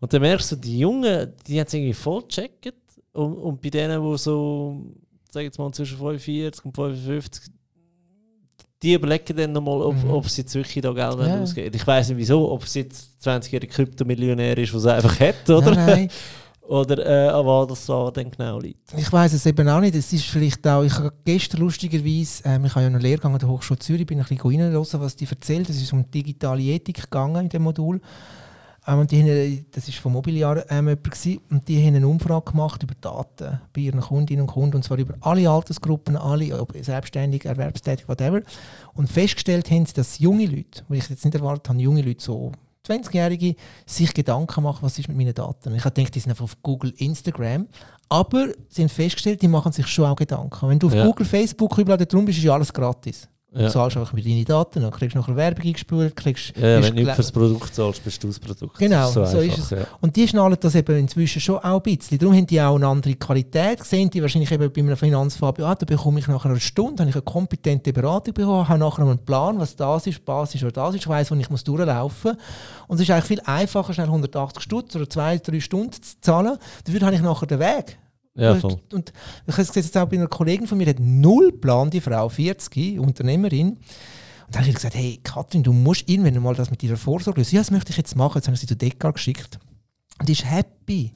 [0.00, 2.72] Und dann merkst du, die Jungen, die haben es irgendwie voll gecheckt.
[3.12, 4.84] Und, und bei denen, die so,
[5.30, 7.52] sag jetzt mal, zwischen 45 und 55,
[8.82, 10.10] die überlegen dann nochmal, ob, Mhm.
[10.10, 11.40] ob sie jetzt wirklich da Geld Ja.
[11.42, 15.50] ausgeben Ich weiß nicht wieso, ob es jetzt 20-jährige Kryptomillionär ist, der es einfach hat,
[15.50, 15.74] oder?
[15.74, 16.10] Nein, nein.
[16.68, 18.92] Oder äh, an was das da dann genau liegt.
[18.94, 19.94] Ich weiß es eben auch nicht.
[19.94, 23.38] Es ist vielleicht auch, ich habe gestern lustigerweise, ähm, ich habe ja einen Lehrgang an
[23.38, 25.70] der Hochschule Zürich, bin ein bisschen reinhören, was die erzählt.
[25.70, 28.02] Es ist um digitale Ethik gegangen in dem Modul.
[28.86, 32.06] ähm, und die haben, das war von Mobiliar ähm, jemand gewesen, und die haben eine
[32.06, 36.60] Umfrage gemacht über Daten bei ihren Kundinnen und Kunden, und zwar über alle Altersgruppen, alle,
[36.60, 38.42] ob selbstständig, erwerbstätig, whatever.
[38.92, 42.22] Und festgestellt haben sie, dass junge Leute, wo ich jetzt nicht erwartet habe, junge Leute
[42.22, 42.52] so
[42.88, 43.54] 20-Jährige
[43.86, 45.74] sich Gedanken machen, was ist mit meinen Daten.
[45.74, 47.66] Ich habe gedacht, die sind einfach auf Google, Instagram.
[48.08, 50.68] Aber sie haben festgestellt, die machen sich schon auch Gedanken.
[50.68, 51.04] Wenn du auf Ja.
[51.04, 53.28] Google, Facebook überall drum bist, ist ja alles gratis.
[53.50, 53.70] Du Ja.
[53.70, 56.54] zahlst einfach mit deinen Daten, dann kriegst du nachher Werbung eingespült, kriegst...
[56.54, 58.76] Ja, wenn du nicht fürs Produkt zahlst, bist du das Produkt.
[58.76, 59.70] Genau, Das so einfach, ist es.
[59.70, 59.78] Ja.
[60.02, 62.18] Und die schnallen das eben inzwischen schon auch ein bisschen.
[62.18, 63.82] Darum haben die auch eine andere Qualität.
[63.84, 67.08] Sehen die wahrscheinlich eben bei einem Finanzfabio, ah, da bekomme ich nach einer Stunde habe
[67.08, 70.90] ich eine kompetente Beratung bekommen, habe nachher einen Plan, was das ist, Basis oder das
[70.94, 72.42] ist, ich weiss, wo ich muss durchlaufen muss.
[72.88, 76.58] Und es ist eigentlich viel einfacher, schnell 180 Stutz oder zwei, drei Stunden zu zahlen.
[76.84, 77.98] Dafür habe ich nachher den Weg.
[78.38, 78.76] Ja, Und- voll.
[78.92, 79.12] Und
[79.46, 82.00] ich habe es jetzt auch bei einer Kollegin von mir, die hat null Plan, die
[82.00, 83.70] Frau, 40, Unternehmerin.
[83.70, 83.78] Und
[84.54, 87.56] dann habe ich gesagt, hey Katrin, du musst irgendwann mal das mit ihrer Vorsorge lösen.
[87.56, 88.38] Ja, das möchte ich jetzt machen.
[88.38, 89.58] Jetzt habe ich sie zu Dekar geschickt.
[90.18, 91.12] Und die ist happy.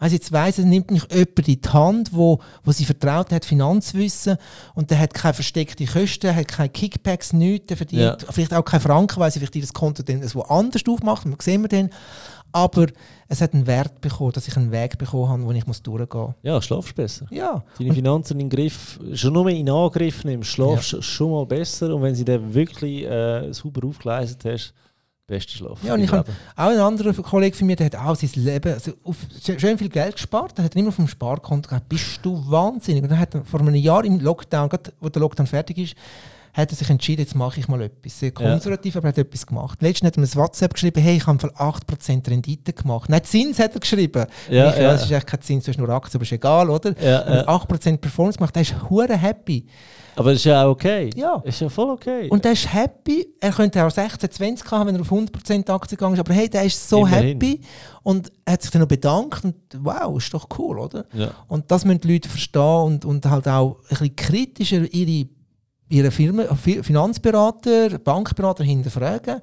[0.00, 3.30] Weil sie jetzt weiss, es nimmt nicht jemand in die Hand, wo, wo sie vertraut
[3.32, 4.36] hat, Finanzwissen,
[4.74, 8.16] und der hat keine versteckte Kosten, hat keine Kickbacks, nichts, der verdient Ja.
[8.32, 11.68] vielleicht auch keine Franken, weil sie vielleicht ihr Konto dann woanders aufmacht, das sehen wir
[11.68, 11.90] dann.
[12.54, 12.86] Aber
[13.26, 16.20] es hat einen Wert bekommen, dass ich einen Weg bekommen habe, wo ich muss durchgehen
[16.20, 16.34] muss.
[16.42, 17.26] Ja, schlafst besser.
[17.30, 21.44] Ja, Deine Finanzen in den Griff, schon nur in Angriff nimmst, schlafst du schon mal
[21.46, 21.92] besser.
[21.94, 24.72] Und wenn sie dann wirklich äh, sauber aufgeleistet hast,
[25.26, 25.82] beste Schlaf.
[25.82, 26.38] Ja, und ich hab- Leben.
[26.54, 29.16] Auch ein anderer Kollege von mir, der hat auch sein Leben also auf,
[29.58, 31.88] schön viel Geld gespart, der hat immer vom Sparkonto gehabt.
[31.88, 33.02] Bist du wahnsinnig?
[33.02, 35.96] Und dann hat er vor einem Jahr im Lockdown, gerade wo der Lockdown fertig ist,
[36.54, 38.18] hat er sich entschieden, jetzt mache ich mal etwas.
[38.18, 39.82] Sehr konservativ, aber er hat etwas gemacht.
[39.82, 43.10] Letztens hat er mir ein WhatsApp geschrieben, hey, ich habe für 8% Rendite gemacht.
[43.10, 44.24] Nein, Zins hat er geschrieben.
[44.48, 44.92] Ja, ich, ja, ja.
[44.92, 46.94] das ist echt kein Zins, das ist nur Aktien, aber ist egal, oder?
[47.02, 47.48] Ja, ja.
[47.48, 49.66] 8% Performance gemacht, der ist hure happy.
[50.16, 51.10] Aber das ist ja auch okay.
[51.16, 51.42] Ja.
[51.44, 52.28] Ist ja voll okay.
[52.28, 53.26] Und der ist happy.
[53.40, 56.20] Er könnte auch 16, 20 haben, wenn er auf 100% Aktien gegangen ist.
[56.20, 57.28] Aber hey, der ist so Immerhin.
[57.28, 57.60] happy
[58.02, 59.44] und er hat sich dann noch bedankt.
[59.44, 61.06] Und wow, ist doch cool, oder?
[61.12, 61.30] ja.
[61.48, 65.28] Und das müssen die Leute verstehen und, und halt auch ein bisschen kritischer ihre,
[65.94, 69.40] ihre Firmen, Fi- Finanzberater, Bankberater hinterfragen.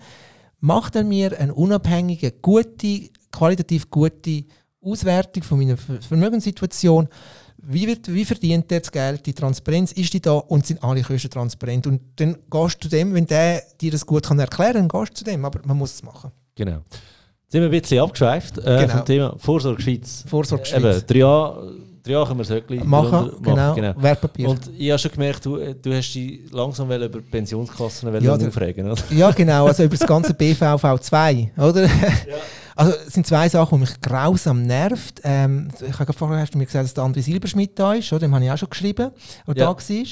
[0.60, 4.44] Macht er mir eine unabhängige, gute, qualitativ gute
[4.84, 7.08] Auswertung von meiner Ver- Vermögenssituation?
[7.64, 9.26] Wie, wird, wie verdient er das Geld?
[9.26, 11.88] Die Transparenz ist die da und sind alle Kosten transparent?
[11.88, 15.12] Und dann gehst du zu dem, wenn der dir das gut kann erklären kann, gehst
[15.12, 15.46] du zu dem.
[15.46, 16.32] Aber man muss es machen.
[16.56, 16.80] Genau.
[16.90, 18.88] Jetzt sind wir ein bisschen abgeschweift äh, Genau.
[18.98, 20.24] vom Thema Vorsorge Schweiz.
[20.28, 21.06] Vorsorge Eben, Schweiz.
[21.06, 24.50] drei Jahre, drei Jahre können wir es wirklich Machen, drunter genau, Wertpapier.
[24.50, 29.02] Und ich habe schon gemerkt, du, du hast dich langsam über Pensionskassen Ja, aufregen, oder?
[29.12, 31.90] Ja, genau, also über das ganze BVV2, oder?
[32.74, 35.22] Also es sind zwei Sachen, die mich grausam nervt.
[35.24, 38.22] Ähm, ich habe vorher hast du mir gesagt, dass der André Silberschmidt da ist, oder?
[38.22, 39.12] dem habe ich auch schon geschrieben,
[39.46, 39.66] der Ja.
[39.66, 40.06] da war.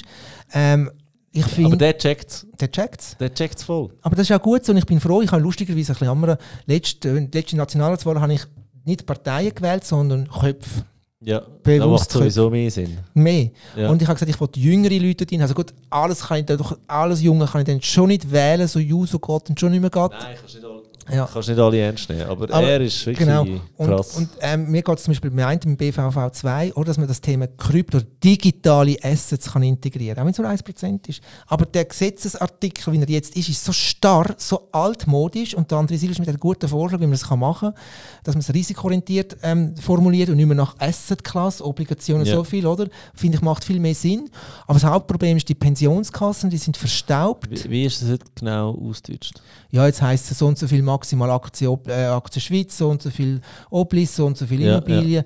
[0.54, 0.92] Ähm,
[1.32, 3.90] ich Aber finde, der checkt der checkt der checkt's voll.
[4.02, 6.08] Aber das ist auch gut so und ich bin froh, ich habe lustigerweise ein bisschen
[6.08, 6.38] jammern.
[6.66, 8.42] Letzte, letzte Nationalratswahl habe ich
[8.84, 10.86] nicht Parteien gewählt, sondern Köpfe.
[11.22, 12.98] Ja, Bewusst da macht sowieso mehr Sinn.
[13.14, 13.50] Mehr.
[13.76, 13.90] Ja.
[13.90, 15.42] Und ich habe gesagt, ich will jüngere Leute drin.
[15.42, 18.68] Also gut, alles kann ich dann doch, alles Junge kann ich dann schon nicht wählen,
[18.70, 20.12] so Juso geht und schon nicht mehr geht.
[20.12, 20.66] Nein, kannst nicht
[21.12, 21.30] Ja.
[21.32, 22.24] kannst nicht alle ernst nehmen.
[22.24, 23.46] Aber, Aber- er ist wirklich Genau.
[23.78, 24.16] Und, krass.
[24.18, 27.22] und ähm, mir geht es zum Beispiel bei einem im BVV2, oder, dass man das
[27.22, 31.22] Thema Krypto, oder digitale Assets kann integrieren, auch wenn es nur 1% ist.
[31.48, 35.98] Aber der Gesetzesartikel, wie er jetzt ist, ist so starr, so altmodisch und der André
[35.98, 37.82] Silvers mit einem guten Vorschlag, wie man es kann machen kann,
[38.24, 42.36] dass man es risikoorientiert ähm, formuliert und nicht mehr nach Asset-Class, Obligationen Ja.
[42.36, 42.88] so viel, oder?
[43.14, 44.30] Finde ich, macht viel mehr Sinn.
[44.68, 47.50] Aber das Hauptproblem ist, die Pensionskassen, die sind verstaubt.
[47.50, 49.42] wie, wie ist das heute genau ausgedeutscht?
[49.72, 52.90] Ja, jetzt heisst es so und so viel maximal Aktien, Ob- äh, Aktien Schweiz, so
[52.90, 53.40] und so viel
[53.70, 55.24] Oblis, so und so viel Ja, Immobilien.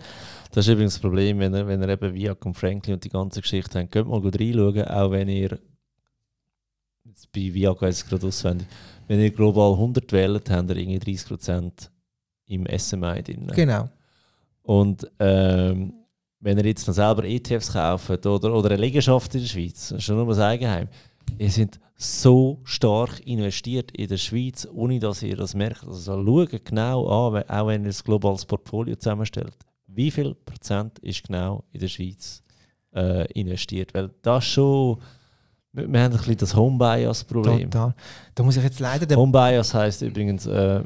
[0.51, 3.09] Das ist übrigens das Problem, wenn ihr, wenn ihr eben Viac und Franklin und die
[3.09, 3.91] ganze Geschichte habt.
[3.91, 5.57] Könnt mal gut reinschauen, auch wenn ihr,
[7.05, 8.67] jetzt bei Viac es gerade auswendig,
[9.07, 11.71] wenn ihr global 100 wählt, habt ihr irgendwie 30%
[12.47, 13.51] im SMI drin.
[13.55, 13.89] Genau.
[14.61, 15.93] Und ähm,
[16.39, 20.17] wenn ihr jetzt noch selber ETFs kauft oder, oder eine Liegenschaft in der Schweiz, schon
[20.17, 20.87] nur das Eigenheim,
[21.37, 25.85] ihr seid so stark investiert in der Schweiz, ohne dass ihr das merkt.
[25.87, 29.53] Also schaut genau an, auch wenn ihr ein globales Portfolio zusammenstellt,
[29.87, 32.43] wie viel Prozent ist genau in der Schweiz
[32.93, 33.93] äh, investiert.
[33.93, 34.97] Weil das schon,
[35.71, 37.71] wir, wir haben ein bisschen das Home-Bias-Problem.
[37.71, 37.95] Total.
[38.35, 40.81] Da muss ich jetzt leider Home-Bias heisst übrigens, äh,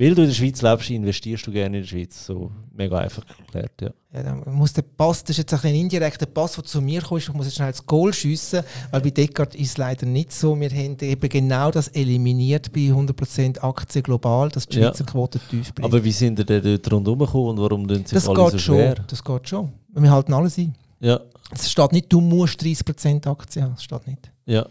[0.00, 2.24] weil du in der Schweiz lebst, investierst du gerne in der Schweiz.
[2.26, 3.90] So mega einfach erklärt, ja.
[4.12, 7.20] Ja, dann muss der Pass, das ist jetzt ein indirekter Pass, der zu mir kommt.
[7.22, 10.58] Ich muss jetzt schnell das Goal schiessen, weil bei Deckard ist es leider nicht so.
[10.58, 14.88] Wir haben eben genau das eliminiert bei 100% Aktien global, dass die Ja.
[14.88, 15.84] Schweizer Quote tief bleibt.
[15.92, 18.52] Aber wie sind ihr denn dort rundherum gekommen und warum tun sich das alle geht
[18.52, 18.74] so schon.
[18.76, 18.94] schwer?
[19.06, 19.72] Das geht schon.
[19.94, 20.74] Wir halten alles ein.
[21.00, 21.20] Ja,
[21.52, 23.74] Es steht nicht, du musst 30% Aktien haben.
[23.74, 24.30] Das steht nicht.
[24.46, 24.66] Ja.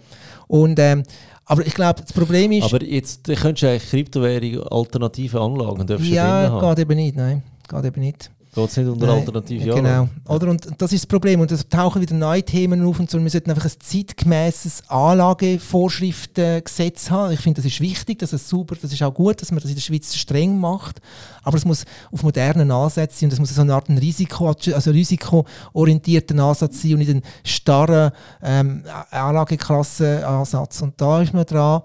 [0.47, 1.03] Und, ähm,
[1.49, 2.63] aber ich glaube, das Problem ist...
[2.63, 7.41] Aber jetzt könntest du eigentlich Kryptowährung alternative Anlagen du ja, geht eben nicht, nein.
[7.67, 8.29] Geht eben nicht.
[8.53, 10.09] Geht es nicht unter Nein, alternative Genau.
[10.27, 10.49] Oder?
[10.49, 11.39] Und das ist das Problem.
[11.39, 13.21] Und es tauchen wieder neue Themen auf und so.
[13.21, 17.33] Wir sollten einfach ein zeitgemäßes Anlagevorschriftengesetz haben.
[17.33, 19.69] Ich finde, das ist wichtig, dass es super, das ist auch gut, dass man das
[19.69, 20.99] in der Schweiz streng macht.
[21.43, 24.47] Aber es muss auf modernen Ansätzen sein und es muss so eine Art ein Risiko,
[24.47, 28.09] also risikoorientierten Ansatz sein und nicht ein starren
[28.41, 30.81] ähm, Anlageklassenansatz.
[30.81, 31.83] Und da ist man dran.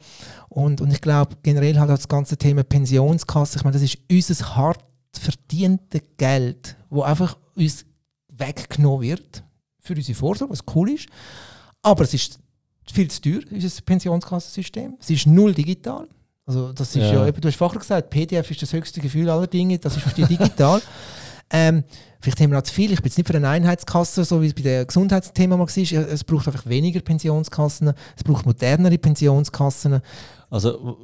[0.49, 4.57] Und, und ich glaube, generell halt das ganze Thema Pensionskasse, ich meine, das ist unser
[4.57, 4.79] hart
[5.19, 7.85] verdiente Geld, wo einfach uns
[8.29, 9.45] weggenommen wird
[9.81, 11.07] für unsere Vorsorge, was cool ist.
[11.83, 12.39] Aber es ist
[12.93, 14.97] viel zu teuer, unser Pensionskassensystem.
[15.01, 16.09] Es ist null digital.
[16.47, 17.33] Also das ist ja, Ja.
[17.33, 20.27] du hast vorher gesagt, PDF ist das höchste Gefühl aller Dinge, das ist für dich
[20.27, 20.83] digital.
[21.51, 21.85] ähm,
[22.21, 24.49] vielleicht haben wir auch zu viel, ich bin jetzt nicht für eine Einheitskasse, so wie
[24.49, 26.09] es bei dem Gesundheitsthema mal war.
[26.09, 30.01] Es braucht einfach weniger Pensionskassen, es braucht modernere Pensionskassen.
[30.51, 30.99] Also,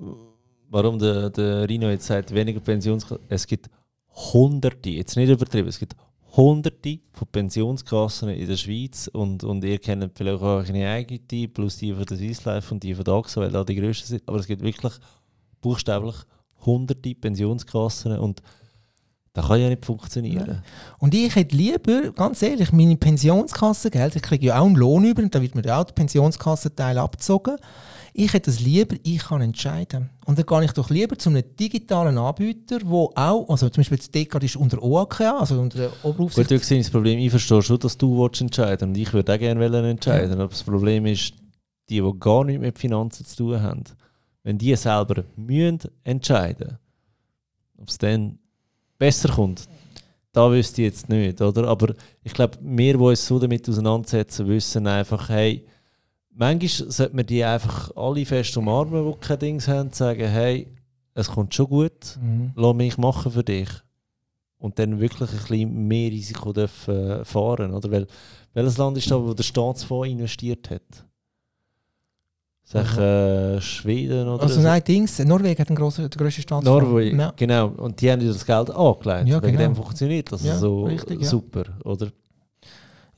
[0.69, 3.25] warum der, der Rino jetzt sagt, weniger Pensionskassen?
[3.29, 3.71] Es gibt
[4.15, 5.97] Hunderte, jetzt nicht übertrieben, es gibt
[6.37, 11.79] Hunderte von Pensionskassen in der Schweiz und, und ihr kennt vielleicht auch eure eigene, plus
[11.79, 14.23] die von der Swiss Life und die von der AXA, weil da die grössten sind.
[14.27, 14.93] Aber es gibt wirklich
[15.61, 16.17] buchstäblich
[16.65, 18.43] Hunderte Pensionskassen und
[19.33, 20.63] das kann ja nicht funktionieren.
[20.99, 25.23] Und ich hätte lieber, ganz ehrlich, meine Pensionskassengeld, ich kriege ja auch einen Lohn über
[25.23, 27.57] und da wird mir auch der Pensionskassenteil abgezogen.
[28.13, 30.11] Ich hätte es lieber, ich kann entscheiden.
[30.27, 33.99] Und dann gehe ich doch lieber zu einem digitalen Anbieter, wo auch, also zum Beispiel
[33.99, 36.51] das Dekad ist unter OAK, also unter der Gut, Oberaufsicht.
[36.51, 39.61] du siehst das Problem, ich verstehe schon, dass du entscheiden und ich würde auch gerne
[39.61, 40.33] wollen entscheiden.
[40.33, 41.35] Aber das Problem ist,
[41.89, 43.85] die, die gar nichts mit Finanzen zu tun haben,
[44.43, 46.79] wenn die selber müssen entscheiden
[47.81, 48.39] ob es dann
[48.99, 49.69] besser kommt,
[50.33, 51.67] da wüsste ich jetzt nicht, oder?
[51.67, 55.67] Aber ich glaube, wir, die uns so damit auseinandersetzen, wissen einfach, hey,
[56.41, 60.67] manchmal sollte man die einfach alle fest umarmen, die kein Dings haben, sagen, hey,
[61.15, 62.53] es kommt schon gut, Mhm.
[62.57, 63.69] lass mich machen für dich.
[64.59, 67.73] Und dann wirklich ein bisschen mehr Risiko dürfen äh, fahren.
[67.73, 67.91] Oder?
[67.91, 68.07] Weil,
[68.53, 70.83] welches Land ist da, wo der Staatsfonds investiert hat?
[72.63, 74.61] Sag äh, Schweden oder Also so?
[74.61, 76.83] nein, Dings, Norwegen hat einen grossen, den grössten Staatsfonds.
[76.85, 77.33] Norwegen, Ja.
[77.35, 77.69] genau.
[77.69, 79.29] Und die haben das Geld angelegt.
[79.29, 79.59] Ja, Wegen genau.
[79.71, 82.13] dem funktioniert das Ja, so richtig, super, oder?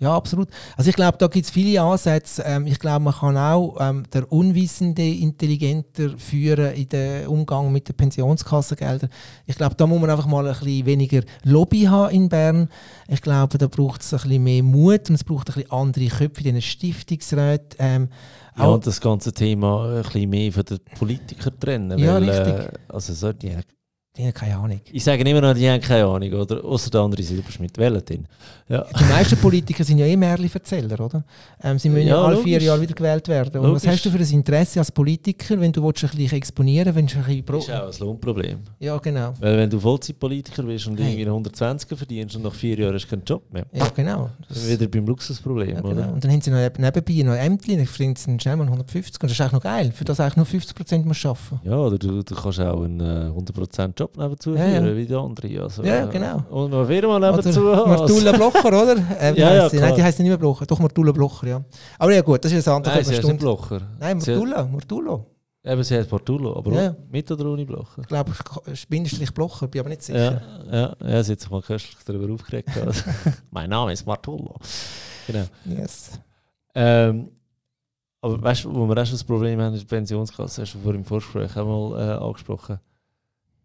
[0.02, 0.48] Ja, absolut.
[0.76, 2.42] Also ich glaube, da gibt es viele Ansätze.
[2.44, 7.88] Ähm, ich glaube, man kann auch ähm, der Unwissende intelligenter führen in den Umgang mit
[7.88, 9.10] den Pensionskassengeldern.
[9.46, 12.68] Ich glaube, da muss man einfach mal ein bisschen weniger Lobby haben in Bern.
[13.06, 16.06] Ich glaube, da braucht es ein bisschen mehr Mut und es braucht ein bisschen andere
[16.08, 17.76] Köpfe in diesen Stiftungsräten.
[17.78, 18.08] Ähm,
[18.56, 21.96] Ja, auch- und das ganze Thema ein bisschen mehr von den Politikern trennen.
[21.98, 22.74] Ja, weil, richtig.
[22.74, 23.56] Äh, also so, die,
[24.16, 24.80] die haben keine Ahnung.
[24.92, 26.62] ich sage immer noch, die haben keine Ahnung, oder?
[26.62, 27.76] Außer der andere Silberschmidt.
[27.78, 28.26] Den.
[28.68, 28.84] Ja.
[28.98, 31.24] Die meisten Politiker sind ja eh Märchen-Erzähler, oder?
[31.62, 32.66] Ähm, sie müssen ja, Ja, alle vier logisch.
[32.66, 33.60] Jahre wieder gewählt werden.
[33.60, 36.94] Und was hast du für ein Interesse als Politiker, wenn du willst, ein bisschen exponieren
[36.94, 37.44] willst, ein bisschen...
[37.46, 38.58] Das ist auch ein Lohnproblem.
[38.80, 39.32] ja, genau.
[39.40, 41.12] Weil wenn du Vollzeitpolitiker bist und Hey.
[41.12, 44.30] irgendwie 120 verdienst und nach vier Jahren hast du keinen Job mehr, Ja, genau.
[44.48, 45.90] wir wieder beim Luxusproblem, Ja, genau.
[45.90, 46.12] oder?
[46.12, 49.14] Und dann haben sie noch neb- nebenbei noch Ämter, dann verdienen sie schnell mal 150.
[49.22, 51.60] Und das ist eigentlich noch geil, für das eigentlich nur 50% musst du arbeiten.
[51.64, 54.80] Ja, oder du, du kannst auch einen äh, 100% Job nebenzu Ja, ja.
[54.80, 55.62] führen, wie die andere.
[55.62, 56.42] Also, Ja, äh, genau.
[56.50, 57.90] Und noch eine Firma nebenzu Oder haben.
[57.90, 58.96] Martula Blocher, oder?
[59.20, 59.68] Ähm, Ja, ja.
[59.72, 60.66] Nein, die heisst nicht mehr Blocher.
[60.66, 61.64] Doch, Martula Blocher, ja.
[61.98, 63.38] Aber ja gut, das ist ein anderes Nein, sie nicht Stunde.
[63.38, 63.80] Blocher.
[64.00, 65.24] Nein, Martula, Martula.
[65.64, 66.96] Eben, sie heißt Portulo, aber Ja, ja.
[67.08, 68.00] mit oder ohne Blocher?
[68.00, 68.32] Ich glaube,
[68.88, 70.42] Bindestrich Blocher, bin aber nicht sicher.
[70.72, 72.68] Ja, ja, ja, sie hat sich mal köstlich darüber aufgeregt.
[72.84, 73.02] Also.
[73.52, 74.56] mein Name ist Martullo.
[75.28, 75.44] Genau.
[75.64, 76.10] Yes.
[76.74, 77.28] Ähm,
[78.20, 80.78] aber weißt du, wo wir auch schon das Problem haben in der Pensionskasse, hast du
[80.80, 82.80] vorhin im Vorgespräch auch mal äh, angesprochen.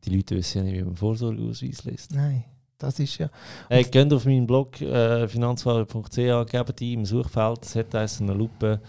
[0.07, 2.13] Die Leute wissen ja nicht, wie man Vorsorgeausweis liest.
[2.13, 2.45] Nein,
[2.77, 3.29] das ist ja...
[3.69, 6.15] Hey, geht auf meinen Blog äh, finanzfahrer.ch,
[6.49, 8.79] gebt die im Suchfeld, es hat eine Lupe,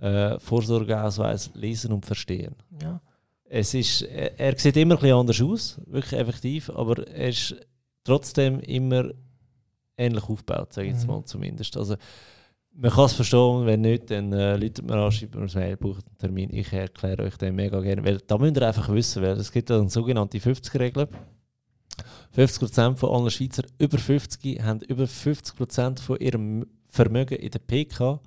[0.00, 2.54] äh, Vorsorgeausweis lesen und verstehen.
[2.80, 3.00] Ja.
[3.44, 7.54] Es ist, er, er sieht immer ein bisschen anders aus, wirklich effektiv, aber er ist
[8.02, 9.10] trotzdem immer
[9.98, 11.10] ähnlich aufgebaut, sage ich jetzt Mhm.
[11.12, 11.76] mal zumindest.
[11.76, 11.96] Also,
[12.74, 15.76] man kann es verstehen, wenn nicht, dann äh, läutet mir an, schreibt mir ein Mail,
[15.76, 16.50] bucht einen Termin.
[16.52, 19.70] Ich erkläre euch den mega gerne, weil da müsst ihr einfach wissen, weil es gibt
[19.70, 21.08] eine sogenannte 50-Regel.
[22.36, 28.20] 50% von allen Schweizer über 50 haben über 50% von ihrem Vermögen in der PK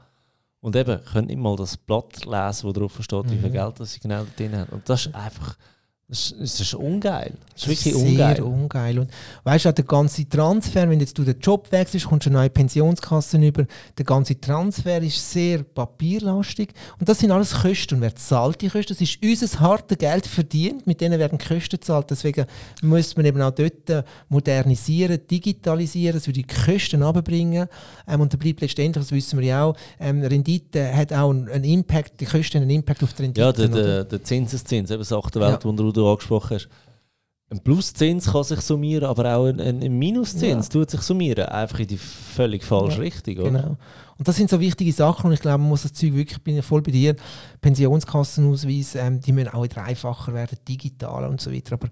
[0.61, 3.53] und eben können nicht mal das Blatt lesen, wo drauf steht, wie viel Mhm.
[3.53, 4.71] Geld das sie genau drin haben.
[4.73, 5.57] Und das ist einfach
[6.07, 7.33] Das ist, das ist ungeil.
[7.53, 8.41] Das ist wirklich sehr ungeil.
[8.41, 8.99] ungeil.
[8.99, 9.11] Und
[9.43, 12.39] weißt du, auch der ganze Transfer, wenn jetzt du den Job wechselst, kommst du eine
[12.39, 13.65] neue Pensionskasse über.
[13.97, 16.73] Der ganze Transfer ist sehr papierlastig.
[16.99, 17.95] Und das sind alles Kosten.
[17.95, 18.93] Und wer zahlt die Kosten?
[18.93, 20.85] Das ist unser hartes Geld verdient.
[20.85, 22.11] Mit denen werden Kosten gezahlt.
[22.11, 22.45] Deswegen
[22.83, 26.17] muss man eben auch dort modernisieren, digitalisieren.
[26.17, 27.67] Das würde die Kosten runterbringen.
[28.07, 31.63] Ähm, und da bleibt letztendlich, das wissen wir ja auch, ähm, Rendite hat auch einen
[31.63, 33.41] Impact, die Kosten haben einen Impact auf die Rendite.
[33.41, 35.94] Ja, der, der, der Zinseszins, eben Sache der Welt, Ja.
[35.95, 36.69] Du angesprochen hast.
[37.51, 40.71] Ein Pluszins kann sich summieren, aber auch ein, ein, Minuszins Ja.
[40.71, 41.45] tut sich summieren.
[41.45, 43.37] Einfach in die völlig falsche Ja, Richtung.
[43.37, 43.51] Oder?
[43.51, 43.77] Genau.
[44.17, 46.43] Und das sind so wichtige Sachen und ich glaube, man muss das Zeug wirklich, ich
[46.43, 47.15] bin ja voll bei dir,
[47.61, 51.73] Pensionskassenausweis, ähm, die müssen auch dreifacher werden, digital und so weiter.
[51.73, 51.89] Aber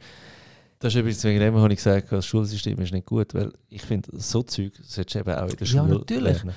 [0.80, 3.82] Das ist übrigens wegen dem, habe ich gesagt, das Schulsystem ist nicht gut, weil ich
[3.84, 6.38] finde, so Zeug solltest du eben auch in der Ja, Schule natürlich.
[6.44, 6.54] lernen.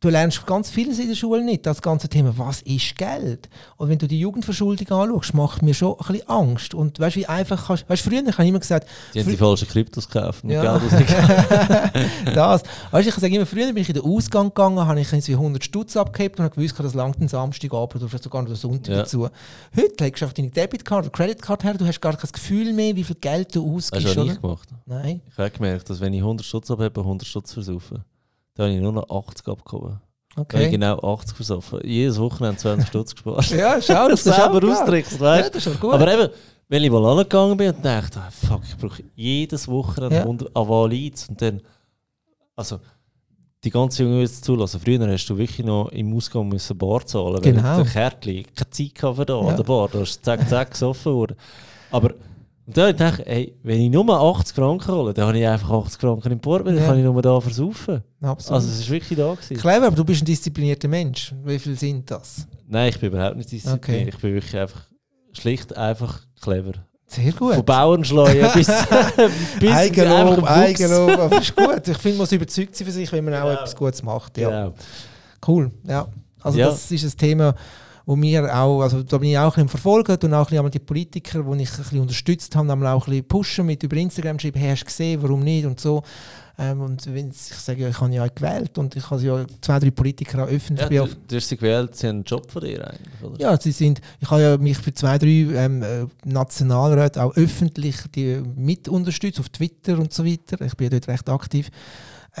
[0.00, 3.48] Du lernst ganz vieles in der Schule nicht, das ganze Thema, was ist Geld?
[3.76, 6.74] Und wenn du die Jugendverschuldung anschaust, macht mir schon ein bisschen Angst.
[6.74, 9.28] Und weißt du, wie einfach kannst, weißt du, früher habe ich immer gesagt, Die haben
[9.30, 10.44] die falschen Kryptos gekauft.
[10.44, 10.78] mit Ja.
[10.78, 11.10] Geld, nicht
[12.36, 12.62] das.
[12.90, 15.32] Weißt du, ich sage immer, früher bin ich in den Ausgang gegangen, habe ich irgendwie
[15.34, 18.56] 100 Stutz abgehebt und habe gewusst, das langt den Samstagabend oder vielleicht sogar noch den
[18.56, 18.98] Sonntag Ja.
[19.02, 19.28] dazu.
[19.76, 22.94] Heute legst du einfach deine Debitcard oder Creditcard her, du hast gar kein Gefühl mehr,
[22.96, 24.06] wie viel Geld du Hast ausgibst.
[24.06, 24.24] du auch oder?
[24.32, 24.68] nicht gemacht.
[24.86, 25.20] Nein.
[25.30, 28.04] Ich habe gemerkt, dass wenn ich 100 Stutz abhebe, 100 Stutz versaufen.
[28.58, 30.00] Dann habe ich nur noch 80 abgehoben.
[30.34, 30.70] Dann habe ich Okay.
[30.70, 31.80] genau 80 versoffen.
[31.84, 33.48] Jedes Wochenende 20 Stutz gespart.
[33.56, 34.80] Ja, schau, das ist selber auch klar.
[34.82, 35.94] austrickst, Ja, weißt das ist schon gut.
[35.94, 36.32] Aber eben,
[36.68, 40.22] wenn ich mal angegangen bin und dachte, ah, fuck, ich brauche jedes Wochenende Ja.
[40.22, 41.62] 100 Aval Leads und dann,
[42.56, 42.80] also,
[43.64, 44.80] die ganze Junge jetzt zulassen.
[44.80, 47.76] Früher hast du wirklich noch im Ausgang müssen Bar zahlen, weil Genau.
[47.76, 49.48] der Kärtchen keine Zeit für da Ja.
[49.48, 51.36] an der Bar, da ist zack, zack gesoffen worden.
[51.90, 52.10] Aber
[52.68, 55.70] und dann dachte ich, ey, wenn ich nur 80 Franken hole, dann habe ich einfach
[55.70, 56.90] 80 Franken im Portemonnaie, dann Ja.
[56.90, 58.02] kann ich nur da versaufen.
[58.20, 58.54] Absolut.
[58.56, 59.56] Also es ist wirklich da gewesen.
[59.56, 61.34] Clever, aber du bist ein disziplinierter Mensch.
[61.44, 62.46] Wie viel sind das?
[62.68, 64.04] Nein, ich bin überhaupt nicht diszipliniert.
[64.08, 64.14] Okay.
[64.14, 64.82] Ich bin wirklich einfach
[65.32, 66.72] schlicht einfach clever.
[67.06, 67.54] Sehr gut.
[67.54, 68.66] Von Bauernschleuen bis,
[69.60, 70.44] bis Eigenlob.
[70.46, 71.88] Eigenlob, aber ist gut.
[71.88, 73.52] Ich finde, man muss überzeugt sein für sich, wenn man auch Genau.
[73.54, 74.36] etwas Gutes macht.
[74.36, 74.50] Ja.
[74.50, 74.74] Genau.
[75.46, 76.06] Cool, ja.
[76.42, 76.66] Also Ja.
[76.66, 77.54] das ist ein Thema,
[78.08, 80.78] wo mir auch, also da bin ich auch ein bisschen und auch ein bisschen die
[80.78, 84.38] Politiker, die ich ein bisschen unterstützt habe, haben auch ein bisschen pushen mit über Instagram
[84.38, 86.02] schreiben, hey, hast du gesehen, warum nicht und so.
[86.58, 89.78] Ähm, und wenn ich sage, ja, ich habe ja gewählt und ich habe ja zwei,
[89.78, 92.50] drei Politiker auch öffentlich Ja, ja, du, du hast sie gewählt, sie haben einen Job
[92.50, 93.38] von dir eigentlich, oder?
[93.38, 97.96] ja, sie sind, ich habe ja mich für zwei, drei ähm, äh, Nationalräte auch öffentlich
[98.14, 100.64] die mit unterstützt, auf Twitter und so weiter.
[100.64, 101.68] Ich bin ja dort recht aktiv.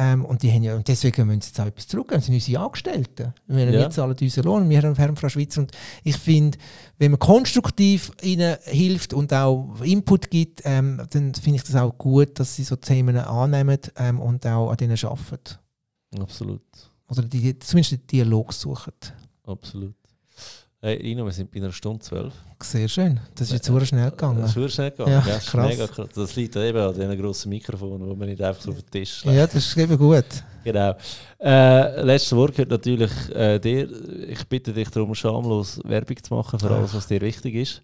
[0.00, 2.18] Ähm, und, die haben ja, und deswegen müssen sie jetzt auch etwas zurückgeben.
[2.20, 3.34] Das sind unsere Angestellten.
[3.48, 3.72] Wir, Ja.
[3.80, 5.62] wir zahlen unseren Lohn, wir haben Herrn Frau Schweizer.
[5.62, 5.72] Und
[6.04, 6.56] ich finde,
[6.98, 11.98] wenn man konstruktiv ihnen hilft und auch Input gibt, ähm, dann finde ich das auch
[11.98, 15.58] gut, dass sie so Themen annehmen ähm, und auch an denen arbeiten.
[16.18, 16.62] Absolut.
[17.08, 18.92] Oder die, zumindest den Dialog suchen.
[19.44, 19.94] Absolut.
[20.80, 22.32] Hey, Ino, wir sind bei einer Stunde zwölf.
[22.62, 23.18] Sehr schön.
[23.34, 24.40] Das ist jetzt sehr schnell gegangen.
[24.40, 25.10] Das ist schnell gegangen.
[25.26, 25.76] Ja, ist krass.
[25.76, 25.88] mega.
[26.14, 29.24] Das liegt eben an diesen grossen Mikrofonen, die man nicht einfach so auf den Tisch
[29.24, 29.36] legt.
[29.36, 30.24] Ja, das ist eben gut.
[30.62, 30.94] Genau.
[31.40, 33.88] Äh, letztes Wort gehört natürlich äh, dir.
[34.28, 37.82] Ich bitte dich darum, schamlos Werbung zu machen für alles, was dir wichtig ist.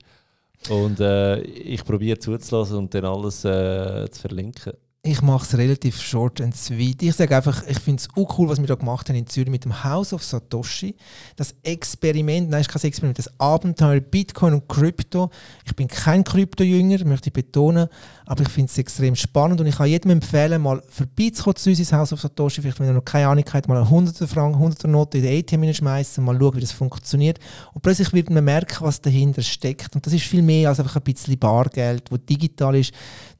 [0.69, 4.73] Und äh, ich probiere zuzulassen und dann alles äh, zu verlinken.
[5.07, 7.03] Ich mache es relativ short and sweet.
[7.03, 9.51] Ich sage einfach, ich finde es auch cool, was wir da gemacht haben in Zürich
[9.51, 10.97] mit dem House of Satoshi.
[11.37, 15.29] Das Experiment, nein, ist kein Experiment, das Abenteuer Bitcoin und Krypto.
[15.67, 17.89] Ich bin kein Krypto-Jünger, möchte ich betonen,
[18.25, 21.81] aber ich finde es extrem spannend und ich kann jedem empfehlen, mal vorbeizukommen zu uns
[21.81, 22.63] ins House of Satoshi.
[22.63, 25.39] Vielleicht, wenn er noch keine Ahnung hat, mal eine 100er Franken, 100er Note in den
[25.39, 27.39] ATM schmeißen, mal schauen, wie das funktioniert.
[27.75, 29.95] Und plötzlich wird man merken, was dahinter steckt.
[29.95, 32.95] Und das ist viel mehr als einfach ein bisschen Bargeld, wo digital ist.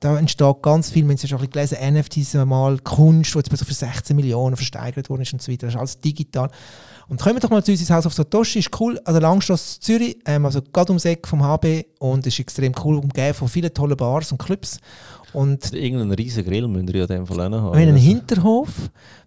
[0.05, 3.65] Da entsteht ganz viel, wenn Sie schon ein bisschen gelesen, NFTs mal, Kunst, die jetzt
[3.65, 5.67] für 16 Millionen versteigert worden ist und so weiter.
[5.67, 6.51] Das ist alles digital.
[7.09, 9.81] Und kommen doch mal zu uns ins Haus auf Satoshi, ist cool, an der Langstrasse
[9.81, 13.73] Zürich, ähm, also gerade ums Eck vom HB und ist extrem cool, umgeben von vielen
[13.73, 14.79] tollen Bars und Clubs.
[15.33, 17.73] Und Irgendeinen riesen Grill müsst ihr ja in dem Fall auch noch haben.
[17.73, 18.69] wir haben einen Also, Hinterhof,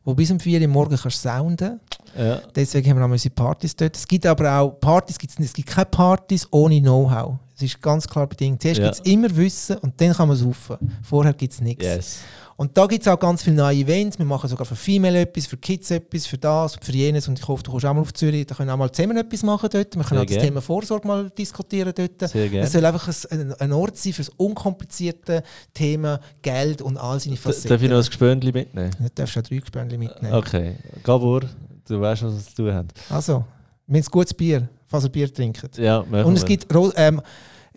[0.03, 1.79] wo bis um 4 Uhr morgens kannst sounden
[2.15, 2.39] Ja.
[2.55, 3.95] Deswegen haben wir auch unsere Partys dort.
[3.95, 7.39] Es gibt aber auch Partys, es gibt keine Partys ohne Know-how.
[7.57, 8.61] Es ist ganz klar bedingt.
[8.61, 8.91] Zuerst Ja.
[8.91, 10.77] gibt es immer Wissen und dann kann man saufen.
[11.01, 11.83] Vorher gibt es nichts.
[11.83, 12.19] Yes.
[12.55, 14.17] Und da gibt es auch ganz viele neue Events.
[14.17, 17.27] Wir machen sogar für Female etwas, für Kids etwas, für das für jenes.
[17.27, 18.45] Und ich hoffe, du kommst auch mal auf Zürich.
[18.47, 19.95] Da können wir auch mal zusammen etwas machen dort.
[19.95, 20.47] Wir können Sehr auch das gerne.
[20.49, 22.29] Thema Vorsorge mal diskutieren dort.
[22.31, 22.51] Sehr.
[22.53, 25.43] Es soll einfach ein, ein Ort sein für das unkomplizierte
[25.73, 27.69] Thema Geld und all seine Facetten.
[27.69, 28.91] Darf ich noch ein Gespönchen mitnehmen?
[28.99, 30.33] Du darfst auch drei Gespönchen mitnehmen.
[30.35, 30.75] Okay.
[31.03, 31.41] Gabor,
[31.87, 32.87] du weißt, was wir zu tun haben.
[33.09, 33.45] Also,
[33.85, 35.77] wir haben ein gutes Bier, falls ihr Bier trinkt.
[35.77, 36.47] Ja, Und es wir.
[36.57, 37.21] gibt ähm,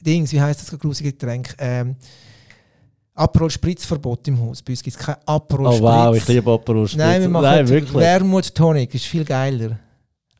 [0.00, 1.54] Dings, wie heißt das grusige Getränk?
[1.58, 1.96] Ähm,
[3.14, 4.62] Aperol Spritzverbot im Haus.
[4.62, 5.82] Bei uns gibt es kein Aperol Oh Spritz.
[5.82, 6.98] wow, ich liebe Aperol Spritz.
[7.04, 7.94] Nein, wir machen Nein, wirklich.
[7.94, 9.78] Wermut Tonic, ist viel geiler.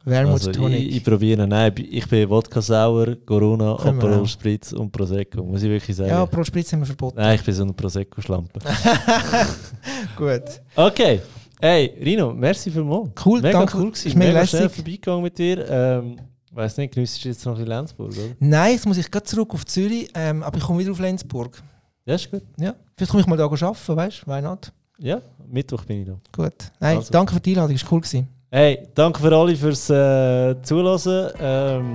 [0.03, 0.81] Wermut Also, Tonic.
[0.81, 4.27] ich, ich probiere, nein, ich bin Wodka Sauer, Corona, Können Aperol.
[4.27, 6.09] Spritz und Prosecco, muss ich wirklich sagen.
[6.09, 7.19] ja, Pro Spritz haben wir verboten.
[7.19, 8.61] Nein, ich bin so eine Prosecco-Schlampe.
[10.17, 10.43] Gut.
[10.75, 11.21] Okay.
[11.61, 13.11] Hey, Rino, merci für mal.
[13.23, 13.77] Cool, Mega danke.
[13.77, 14.19] cool gewesen.
[14.19, 14.77] mega Mega schnell lässig.
[14.77, 15.69] vorbeigegangen mit dir.
[15.69, 16.17] Ähm,
[16.51, 18.35] weiss nicht, geniessest du jetzt noch in Lenzburg, oder?
[18.39, 21.63] Nein, jetzt muss ich gerade zurück auf Zürich, ähm, aber ich komme wieder auf Lenzburg.
[22.05, 22.43] Ja, ist gut.
[22.59, 22.75] Ja.
[22.97, 24.31] Vielleicht komme ich mal da arbeiten, weißt du?
[24.31, 24.73] Why not?
[24.99, 26.17] Ja, Mittwoch bin ich da.
[26.33, 26.55] Gut.
[26.79, 27.11] Nein, Also.
[27.13, 28.29] danke für die Einladung, ist cool gewesen.
[28.51, 31.31] Hey, danke für alle fürs äh, Zuhören.
[31.39, 31.95] Ähm,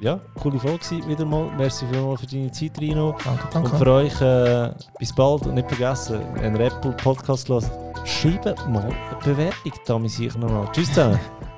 [0.00, 1.50] ja, coole Folge wieder mal.
[1.56, 3.16] Merci vielmals für deine Zeit, Rino.
[3.24, 3.78] Danke, Und danke.
[3.78, 7.70] für euch äh, bis bald und nicht vergessen, wenn ihr Apple Podcast hört,
[8.04, 10.68] schreibt mal eine Bewertung, da sicher nochmal.
[10.72, 11.20] Tschüss zusammen.